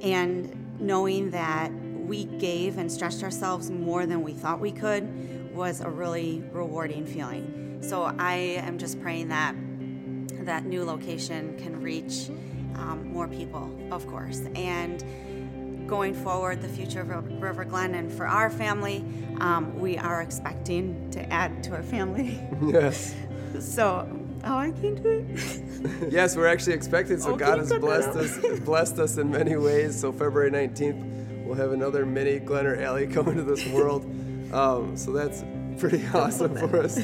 and 0.03 0.55
knowing 0.79 1.31
that 1.31 1.71
we 1.73 2.25
gave 2.25 2.77
and 2.77 2.91
stretched 2.91 3.23
ourselves 3.23 3.71
more 3.71 4.05
than 4.05 4.21
we 4.21 4.33
thought 4.33 4.59
we 4.59 4.71
could 4.71 5.51
was 5.51 5.81
a 5.81 5.89
really 5.89 6.43
rewarding 6.51 7.07
feeling. 7.07 7.79
So 7.81 8.03
I 8.19 8.35
am 8.35 8.77
just 8.77 9.01
praying 9.01 9.29
that 9.29 9.55
that 10.45 10.63
new 10.63 10.83
location 10.83 11.57
can 11.57 11.81
reach 11.81 12.29
um, 12.75 13.11
more 13.11 13.27
people, 13.27 13.71
of 13.89 14.05
course. 14.05 14.43
And 14.55 15.03
going 15.91 16.13
forward, 16.13 16.61
the 16.61 16.69
future 16.69 17.01
of 17.01 17.41
River 17.41 17.65
Glenn 17.65 17.95
and 17.95 18.09
for 18.09 18.25
our 18.25 18.49
family, 18.49 19.03
um, 19.41 19.77
we 19.77 19.97
are 19.97 20.21
expecting 20.21 21.11
to 21.11 21.21
add 21.29 21.61
to 21.65 21.75
our 21.75 21.83
family. 21.83 22.39
Yes. 22.61 23.13
so 23.59 24.07
Oh, 24.45 24.57
I 24.57 24.71
can't 24.71 25.03
do 25.03 25.09
it. 25.09 26.11
yes, 26.11 26.35
we're 26.37 26.47
actually 26.47 26.73
expecting. 26.73 27.19
So 27.19 27.33
oh, 27.33 27.35
God 27.35 27.59
has 27.59 27.73
blessed 27.73 28.17
us, 28.17 28.59
blessed 28.61 28.99
us 28.99 29.17
in 29.17 29.29
many 29.29 29.55
ways. 29.57 29.99
So 29.99 30.11
February 30.13 30.49
19th, 30.49 31.45
we'll 31.45 31.55
have 31.55 31.73
another 31.73 32.05
mini 32.05 32.39
Glen 32.39 32.65
or 32.65 32.81
Allie 32.81 33.05
coming 33.05 33.35
to 33.35 33.43
this 33.43 33.67
world. 33.67 34.03
Um, 34.53 34.95
so 34.95 35.11
that's 35.11 35.43
pretty 35.77 36.03
awesome 36.13 36.55
for 36.55 36.81
us. 36.81 36.97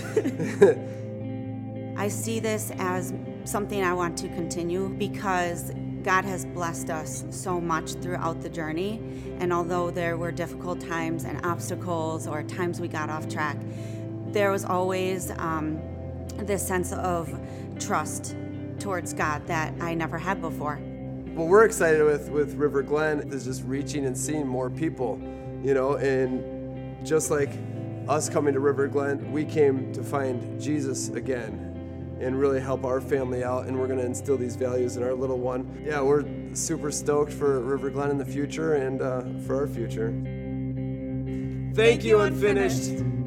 I 1.98 2.08
see 2.08 2.40
this 2.40 2.72
as 2.80 3.14
something 3.44 3.84
I 3.84 3.94
want 3.94 4.18
to 4.20 4.30
continue 4.30 4.90
because 4.90 5.72
God 6.08 6.24
has 6.24 6.46
blessed 6.46 6.90
us 6.90 7.26
so 7.32 7.60
much 7.60 7.96
throughout 7.96 8.42
the 8.42 8.48
journey. 8.48 9.02
And 9.42 9.52
although 9.52 9.92
there 9.92 10.16
were 10.16 10.32
difficult 10.32 10.80
times 10.80 11.26
and 11.26 11.46
obstacles 11.46 12.28
or 12.28 12.44
times 12.44 12.80
we 12.80 12.88
got 12.88 13.10
off 13.10 13.28
track, 13.28 13.58
there 14.28 14.50
was 14.50 14.64
always 14.64 15.32
um, 15.32 15.82
this 16.38 16.66
sense 16.66 16.94
of 16.94 17.38
trust 17.78 18.38
towards 18.80 19.12
God 19.12 19.46
that 19.48 19.74
I 19.82 19.96
never 19.96 20.18
had 20.18 20.40
before. 20.40 20.78
What 21.36 21.48
we're 21.50 21.66
excited 21.66 22.02
with 22.06 22.30
with 22.30 22.54
River 22.54 22.84
Glen 22.84 23.30
is 23.34 23.44
just 23.44 23.66
reaching 23.66 24.06
and 24.06 24.18
seeing 24.18 24.48
more 24.48 24.70
people, 24.70 25.20
you 25.62 25.74
know, 25.74 25.96
and 25.96 27.06
just 27.06 27.30
like 27.30 27.50
us 28.08 28.30
coming 28.30 28.54
to 28.54 28.62
River 28.62 28.88
Glen, 28.88 29.34
we 29.34 29.44
came 29.44 29.92
to 29.92 30.02
find 30.02 30.62
Jesus 30.62 31.10
again 31.10 31.67
and 32.22 32.40
really 32.40 32.60
help 32.60 32.84
our 32.84 33.00
family 33.00 33.44
out 33.44 33.68
and 33.68 33.78
we're 33.78 33.88
going 33.88 34.00
to 34.00 34.06
instill 34.06 34.38
these 34.38 34.56
values 34.56 34.98
in 34.98 35.04
our 35.04 35.14
little 35.14 35.40
one. 35.40 35.84
Yeah, 35.86 36.02
we're 36.02 36.26
super 36.54 36.92
stoked 36.92 37.32
for 37.32 37.60
River 37.60 37.90
Glen 37.90 38.10
in 38.10 38.18
the 38.18 38.26
future 38.26 38.74
and 38.76 39.02
uh, 39.02 39.22
for 39.46 39.56
our 39.56 39.68
future. 39.68 40.10
Thank, 40.12 41.76
Thank 41.76 42.04
you, 42.04 42.20
Unfinished. 42.22 42.90
Unfinished. 42.90 43.18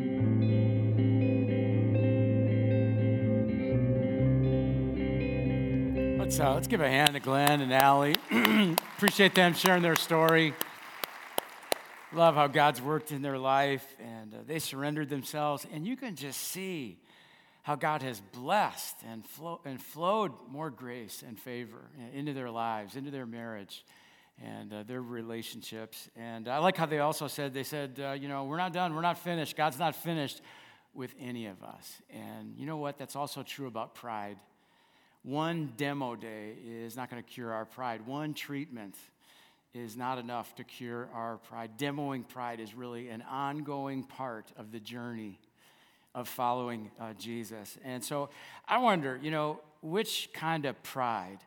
Let's, 6.31 6.39
uh, 6.39 6.55
let's 6.55 6.69
give 6.69 6.81
a 6.81 6.89
hand 6.89 7.15
to 7.15 7.21
Glenn 7.21 7.61
and 7.61 7.73
Allie. 7.75 8.15
Appreciate 8.97 9.35
them 9.35 9.53
sharing 9.53 9.83
their 9.83 9.97
story. 9.97 10.55
love 12.13 12.37
how 12.37 12.47
God's 12.47 12.81
worked 12.81 13.11
in 13.11 13.21
their 13.21 13.37
life 13.37 13.85
and 13.99 14.33
uh, 14.33 14.39
they 14.47 14.61
surrendered 14.61 15.09
themselves. 15.09 15.67
And 15.73 15.85
you 15.85 15.97
can 15.97 16.15
just 16.15 16.41
see 16.41 16.99
how 17.63 17.75
God 17.75 18.03
has 18.03 18.21
blessed 18.33 18.97
and, 19.07 19.27
flow, 19.27 19.61
and 19.65 19.81
flowed 19.81 20.33
more 20.49 20.71
grace 20.71 21.23
and 21.27 21.39
favor 21.39 21.91
into 22.15 22.33
their 22.33 22.51
lives, 22.51 22.97
into 22.97 23.11
their 23.11 23.27
marriage 23.27 23.85
and 24.43 24.73
uh, 24.73 24.83
their 24.85 25.03
relationships. 25.03 26.09
And 26.17 26.49
I 26.49 26.59
like 26.59 26.77
how 26.77 26.87
they 26.87 27.01
also 27.01 27.29
said, 27.29 27.53
they 27.53 27.63
said, 27.63 28.01
uh, 28.03 28.13
you 28.13 28.29
know, 28.29 28.45
we're 28.45 28.57
not 28.57 28.73
done, 28.73 28.95
we're 28.95 29.03
not 29.03 29.19
finished. 29.19 29.57
God's 29.57 29.79
not 29.79 29.95
finished 29.95 30.41
with 30.95 31.15
any 31.21 31.47
of 31.47 31.63
us. 31.63 32.01
And 32.11 32.57
you 32.57 32.67
know 32.67 32.79
what? 32.79 32.99
That's 32.99 33.17
also 33.17 33.43
true 33.43 33.67
about 33.67 33.95
pride. 33.95 34.39
One 35.23 35.75
demo 35.77 36.17
day 36.17 36.55
is 36.67 36.97
not 36.97 37.11
going 37.11 37.23
to 37.23 37.29
cure 37.29 37.53
our 37.53 37.67
pride. 37.67 38.07
One 38.07 38.33
treatment 38.33 38.97
is 39.75 39.97
not 39.97 40.19
enough 40.19 40.55
to 40.57 40.65
cure 40.65 41.11
our 41.15 41.37
pride. 41.37 41.73
Demoing 41.79 42.27
pride 42.27 42.59
is 42.59 42.75
really 42.75 43.11
an 43.11 43.23
ongoing 43.31 44.03
part 44.03 44.51
of 44.57 44.73
the 44.73 44.81
journey 44.81 45.39
of 46.15 46.29
following 46.29 46.91
uh, 47.01 47.13
Jesus. 47.19 47.79
And 47.85 48.03
so 48.03 48.31
I 48.67 48.79
wonder, 48.79 49.19
you 49.23 49.31
know, 49.31 49.61
which 49.83 50.31
kind 50.35 50.67
of 50.67 50.83
pride 50.83 51.39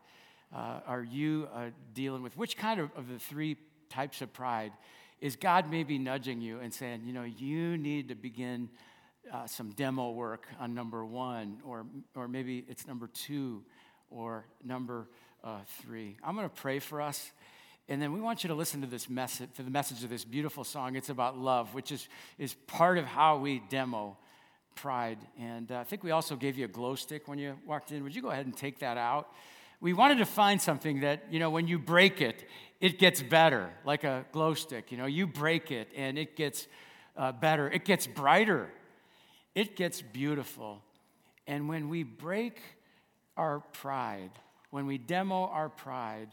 uh, 0.55 0.80
are 0.88 1.03
you 1.03 1.47
uh, 1.53 1.66
dealing 1.93 2.24
with? 2.24 2.38
Which 2.38 2.57
kind 2.57 2.80
of, 2.80 2.89
of 2.95 3.09
the 3.09 3.20
three 3.20 3.57
types 3.89 4.22
of 4.22 4.32
pride 4.34 4.72
is 5.20 5.36
God 5.36 5.70
maybe 5.70 5.97
nudging 5.97 6.41
you 6.41 6.59
and 6.59 6.74
saying, 6.74 7.03
you 7.05 7.14
know, 7.14 7.24
you 7.24 7.78
need 7.78 8.09
to 8.09 8.16
begin 8.16 8.70
uh, 9.32 9.47
some 9.47 9.72
demo 9.72 10.11
work 10.11 10.47
on 10.59 10.74
number 10.74 11.05
one, 11.05 11.59
or, 11.66 11.86
or 12.16 12.28
maybe 12.28 12.66
it's 12.68 12.88
number 12.88 13.07
two 13.07 13.64
or 14.09 14.45
number 14.64 15.07
uh, 15.43 15.59
three. 15.82 16.18
I'm 16.24 16.36
going 16.36 16.49
to 16.49 16.55
pray 16.55 16.80
for 16.80 17.01
us. 17.01 17.32
And 17.89 18.01
then 18.01 18.14
we 18.14 18.22
want 18.22 18.43
you 18.43 18.47
to 18.47 18.53
listen 18.53 18.82
to 18.82 18.88
this 18.88 19.09
message, 19.09 19.49
to 19.55 19.64
the 19.64 19.72
message 19.72 20.03
of 20.03 20.09
this 20.09 20.24
beautiful 20.24 20.64
song. 20.64 20.95
It's 20.95 21.09
about 21.09 21.38
love, 21.38 21.74
which 21.74 21.91
is, 21.91 22.07
is 22.38 22.53
part 22.68 22.97
of 22.97 23.05
how 23.05 23.38
we 23.38 23.61
demo 23.70 24.18
pride. 24.76 25.17
And 25.39 25.71
uh, 25.71 25.80
I 25.80 25.84
think 25.84 26.03
we 26.03 26.11
also 26.11 26.36
gave 26.36 26.57
you 26.57 26.65
a 26.65 26.69
glow 26.69 26.95
stick 26.95 27.28
when 27.28 27.38
you 27.38 27.57
walked 27.65 27.91
in. 27.91 28.03
Would 28.03 28.15
you 28.15 28.21
go 28.21 28.30
ahead 28.30 28.45
and 28.45 28.55
take 28.55 28.80
that 28.80 28.97
out? 28.97 29.32
We 29.82 29.93
wanted 29.93 30.19
to 30.19 30.26
find 30.26 30.61
something 30.61 31.01
that, 31.01 31.26
you 31.30 31.39
know, 31.39 31.49
when 31.49 31.67
you 31.67 31.78
break 31.78 32.21
it, 32.21 32.47
it 32.80 32.99
gets 32.99 33.21
better, 33.21 33.69
like 33.86 34.03
a 34.03 34.26
glow 34.32 34.53
stick. 34.53 34.91
You 34.91 34.97
know, 34.97 35.05
you 35.05 35.28
break 35.28 35.71
it 35.71 35.89
and 35.95 36.17
it 36.17 36.36
gets 36.36 36.67
uh, 37.17 37.32
better, 37.32 37.69
it 37.69 37.86
gets 37.86 38.07
brighter, 38.07 38.69
it 39.55 39.76
gets 39.76 40.01
beautiful. 40.01 40.82
And 41.47 41.67
when 41.67 41.89
we 41.89 42.03
break 42.03 42.61
our 43.36 43.59
pride, 43.59 44.32
when 44.69 44.86
we 44.86 44.97
demo 44.97 45.47
our 45.47 45.69
pride, 45.69 46.30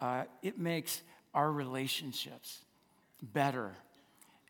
uh, 0.00 0.24
it 0.42 0.58
makes 0.58 1.02
our 1.34 1.50
relationships 1.50 2.58
better 3.22 3.72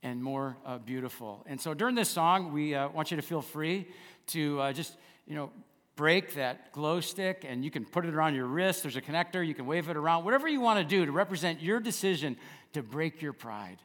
and 0.03 0.23
more 0.23 0.57
uh, 0.65 0.79
beautiful. 0.79 1.45
And 1.47 1.61
so 1.61 1.75
during 1.75 1.95
this 1.95 2.09
song, 2.09 2.53
we 2.53 2.75
uh, 2.75 2.89
want 2.89 3.11
you 3.11 3.17
to 3.17 3.23
feel 3.23 3.43
free 3.43 3.87
to 4.29 4.61
uh, 4.61 4.73
just, 4.73 4.97
you 5.27 5.35
know, 5.35 5.51
break 5.97 6.35
that 6.35 6.73
glow 6.73 7.01
stick 7.01 7.45
and 7.47 7.65
you 7.65 7.71
can 7.71 7.85
put 7.85 8.07
it 8.07 8.15
around 8.15 8.35
your 8.35 8.47
wrist. 8.47 8.83
There's 8.83 8.97
a 8.97 9.03
connector, 9.03 9.47
you 9.47 9.55
can 9.55 9.67
wave 9.67 9.89
it 9.89 9.97
around, 9.97 10.25
whatever 10.25 10.49
you 10.49 10.61
want 10.61 10.79
to 10.79 10.85
do 10.85 11.05
to 11.05 11.13
represent 11.13 11.61
your 11.61 11.81
decision 11.81 12.37
to 12.73 12.83
break 12.83 13.21
your 13.21 13.33
pride, 13.33 13.79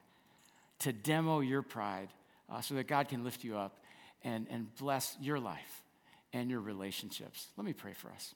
to 0.79 0.93
demo 0.93 1.41
your 1.41 1.61
pride, 1.61 2.09
uh, 2.49 2.61
so 2.61 2.75
that 2.75 2.87
God 2.87 3.09
can 3.09 3.23
lift 3.23 3.43
you 3.43 3.57
up 3.57 3.79
and, 4.23 4.47
and 4.49 4.73
bless 4.75 5.17
your 5.19 5.39
life 5.39 5.83
and 6.31 6.49
your 6.49 6.61
relationships. 6.61 7.47
Let 7.57 7.65
me 7.65 7.73
pray 7.73 7.93
for 7.93 8.09
us. 8.11 8.33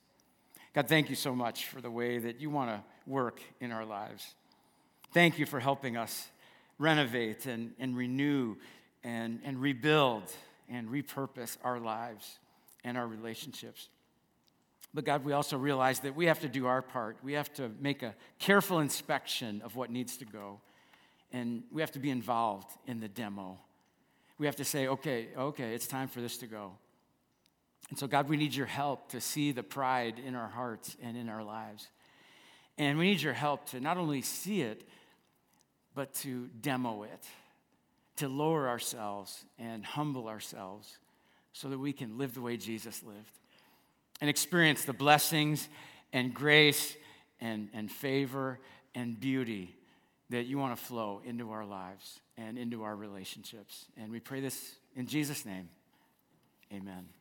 God, 0.74 0.88
thank 0.88 1.10
you 1.10 1.16
so 1.16 1.34
much 1.34 1.66
for 1.66 1.80
the 1.80 1.90
way 1.90 2.18
that 2.18 2.40
you 2.40 2.50
want 2.50 2.70
to 2.70 2.82
work 3.10 3.40
in 3.60 3.72
our 3.72 3.84
lives. 3.84 4.34
Thank 5.12 5.38
you 5.38 5.46
for 5.46 5.58
helping 5.58 5.96
us 5.96 6.28
renovate 6.80 7.46
and, 7.46 7.72
and 7.78 7.96
renew 7.96 8.56
and, 9.04 9.38
and 9.44 9.60
rebuild 9.60 10.24
and 10.68 10.88
repurpose 10.88 11.58
our 11.62 11.78
lives 11.78 12.38
and 12.82 12.96
our 12.96 13.06
relationships. 13.06 13.88
But 14.92 15.04
God, 15.04 15.24
we 15.24 15.32
also 15.32 15.56
realize 15.56 16.00
that 16.00 16.16
we 16.16 16.26
have 16.26 16.40
to 16.40 16.48
do 16.48 16.66
our 16.66 16.82
part. 16.82 17.18
We 17.22 17.34
have 17.34 17.52
to 17.54 17.70
make 17.80 18.02
a 18.02 18.14
careful 18.40 18.80
inspection 18.80 19.62
of 19.62 19.76
what 19.76 19.90
needs 19.90 20.16
to 20.16 20.24
go. 20.24 20.60
And 21.32 21.62
we 21.70 21.82
have 21.82 21.92
to 21.92 22.00
be 22.00 22.10
involved 22.10 22.70
in 22.86 22.98
the 22.98 23.08
demo. 23.08 23.58
We 24.38 24.46
have 24.46 24.56
to 24.56 24.64
say, 24.64 24.88
okay, 24.88 25.28
okay, 25.36 25.74
it's 25.74 25.86
time 25.86 26.08
for 26.08 26.20
this 26.20 26.38
to 26.38 26.46
go. 26.46 26.72
And 27.90 27.98
so, 27.98 28.06
God, 28.06 28.28
we 28.28 28.36
need 28.36 28.54
your 28.54 28.66
help 28.66 29.10
to 29.10 29.20
see 29.20 29.52
the 29.52 29.62
pride 29.62 30.20
in 30.24 30.34
our 30.34 30.48
hearts 30.48 30.96
and 31.02 31.16
in 31.16 31.28
our 31.28 31.44
lives. 31.44 31.88
And 32.78 32.98
we 32.98 33.10
need 33.10 33.20
your 33.20 33.34
help 33.34 33.66
to 33.70 33.80
not 33.80 33.96
only 33.96 34.22
see 34.22 34.62
it, 34.62 34.84
but 35.94 36.14
to 36.14 36.48
demo 36.60 37.02
it, 37.02 37.24
to 38.16 38.28
lower 38.28 38.68
ourselves 38.68 39.44
and 39.58 39.84
humble 39.84 40.28
ourselves 40.28 40.98
so 41.52 41.68
that 41.68 41.78
we 41.78 41.92
can 41.92 42.18
live 42.18 42.34
the 42.34 42.40
way 42.40 42.56
Jesus 42.56 43.02
lived 43.02 43.38
and 44.20 44.28
experience 44.28 44.84
the 44.84 44.92
blessings 44.92 45.68
and 46.12 46.32
grace 46.34 46.96
and, 47.40 47.68
and 47.72 47.90
favor 47.90 48.58
and 48.94 49.18
beauty 49.18 49.74
that 50.30 50.44
you 50.46 50.58
want 50.58 50.76
to 50.76 50.82
flow 50.82 51.20
into 51.24 51.50
our 51.50 51.64
lives 51.64 52.20
and 52.36 52.56
into 52.56 52.82
our 52.82 52.94
relationships. 52.94 53.86
And 53.96 54.10
we 54.12 54.20
pray 54.20 54.40
this 54.40 54.76
in 54.94 55.06
Jesus' 55.06 55.44
name. 55.44 55.68
Amen. 56.72 57.19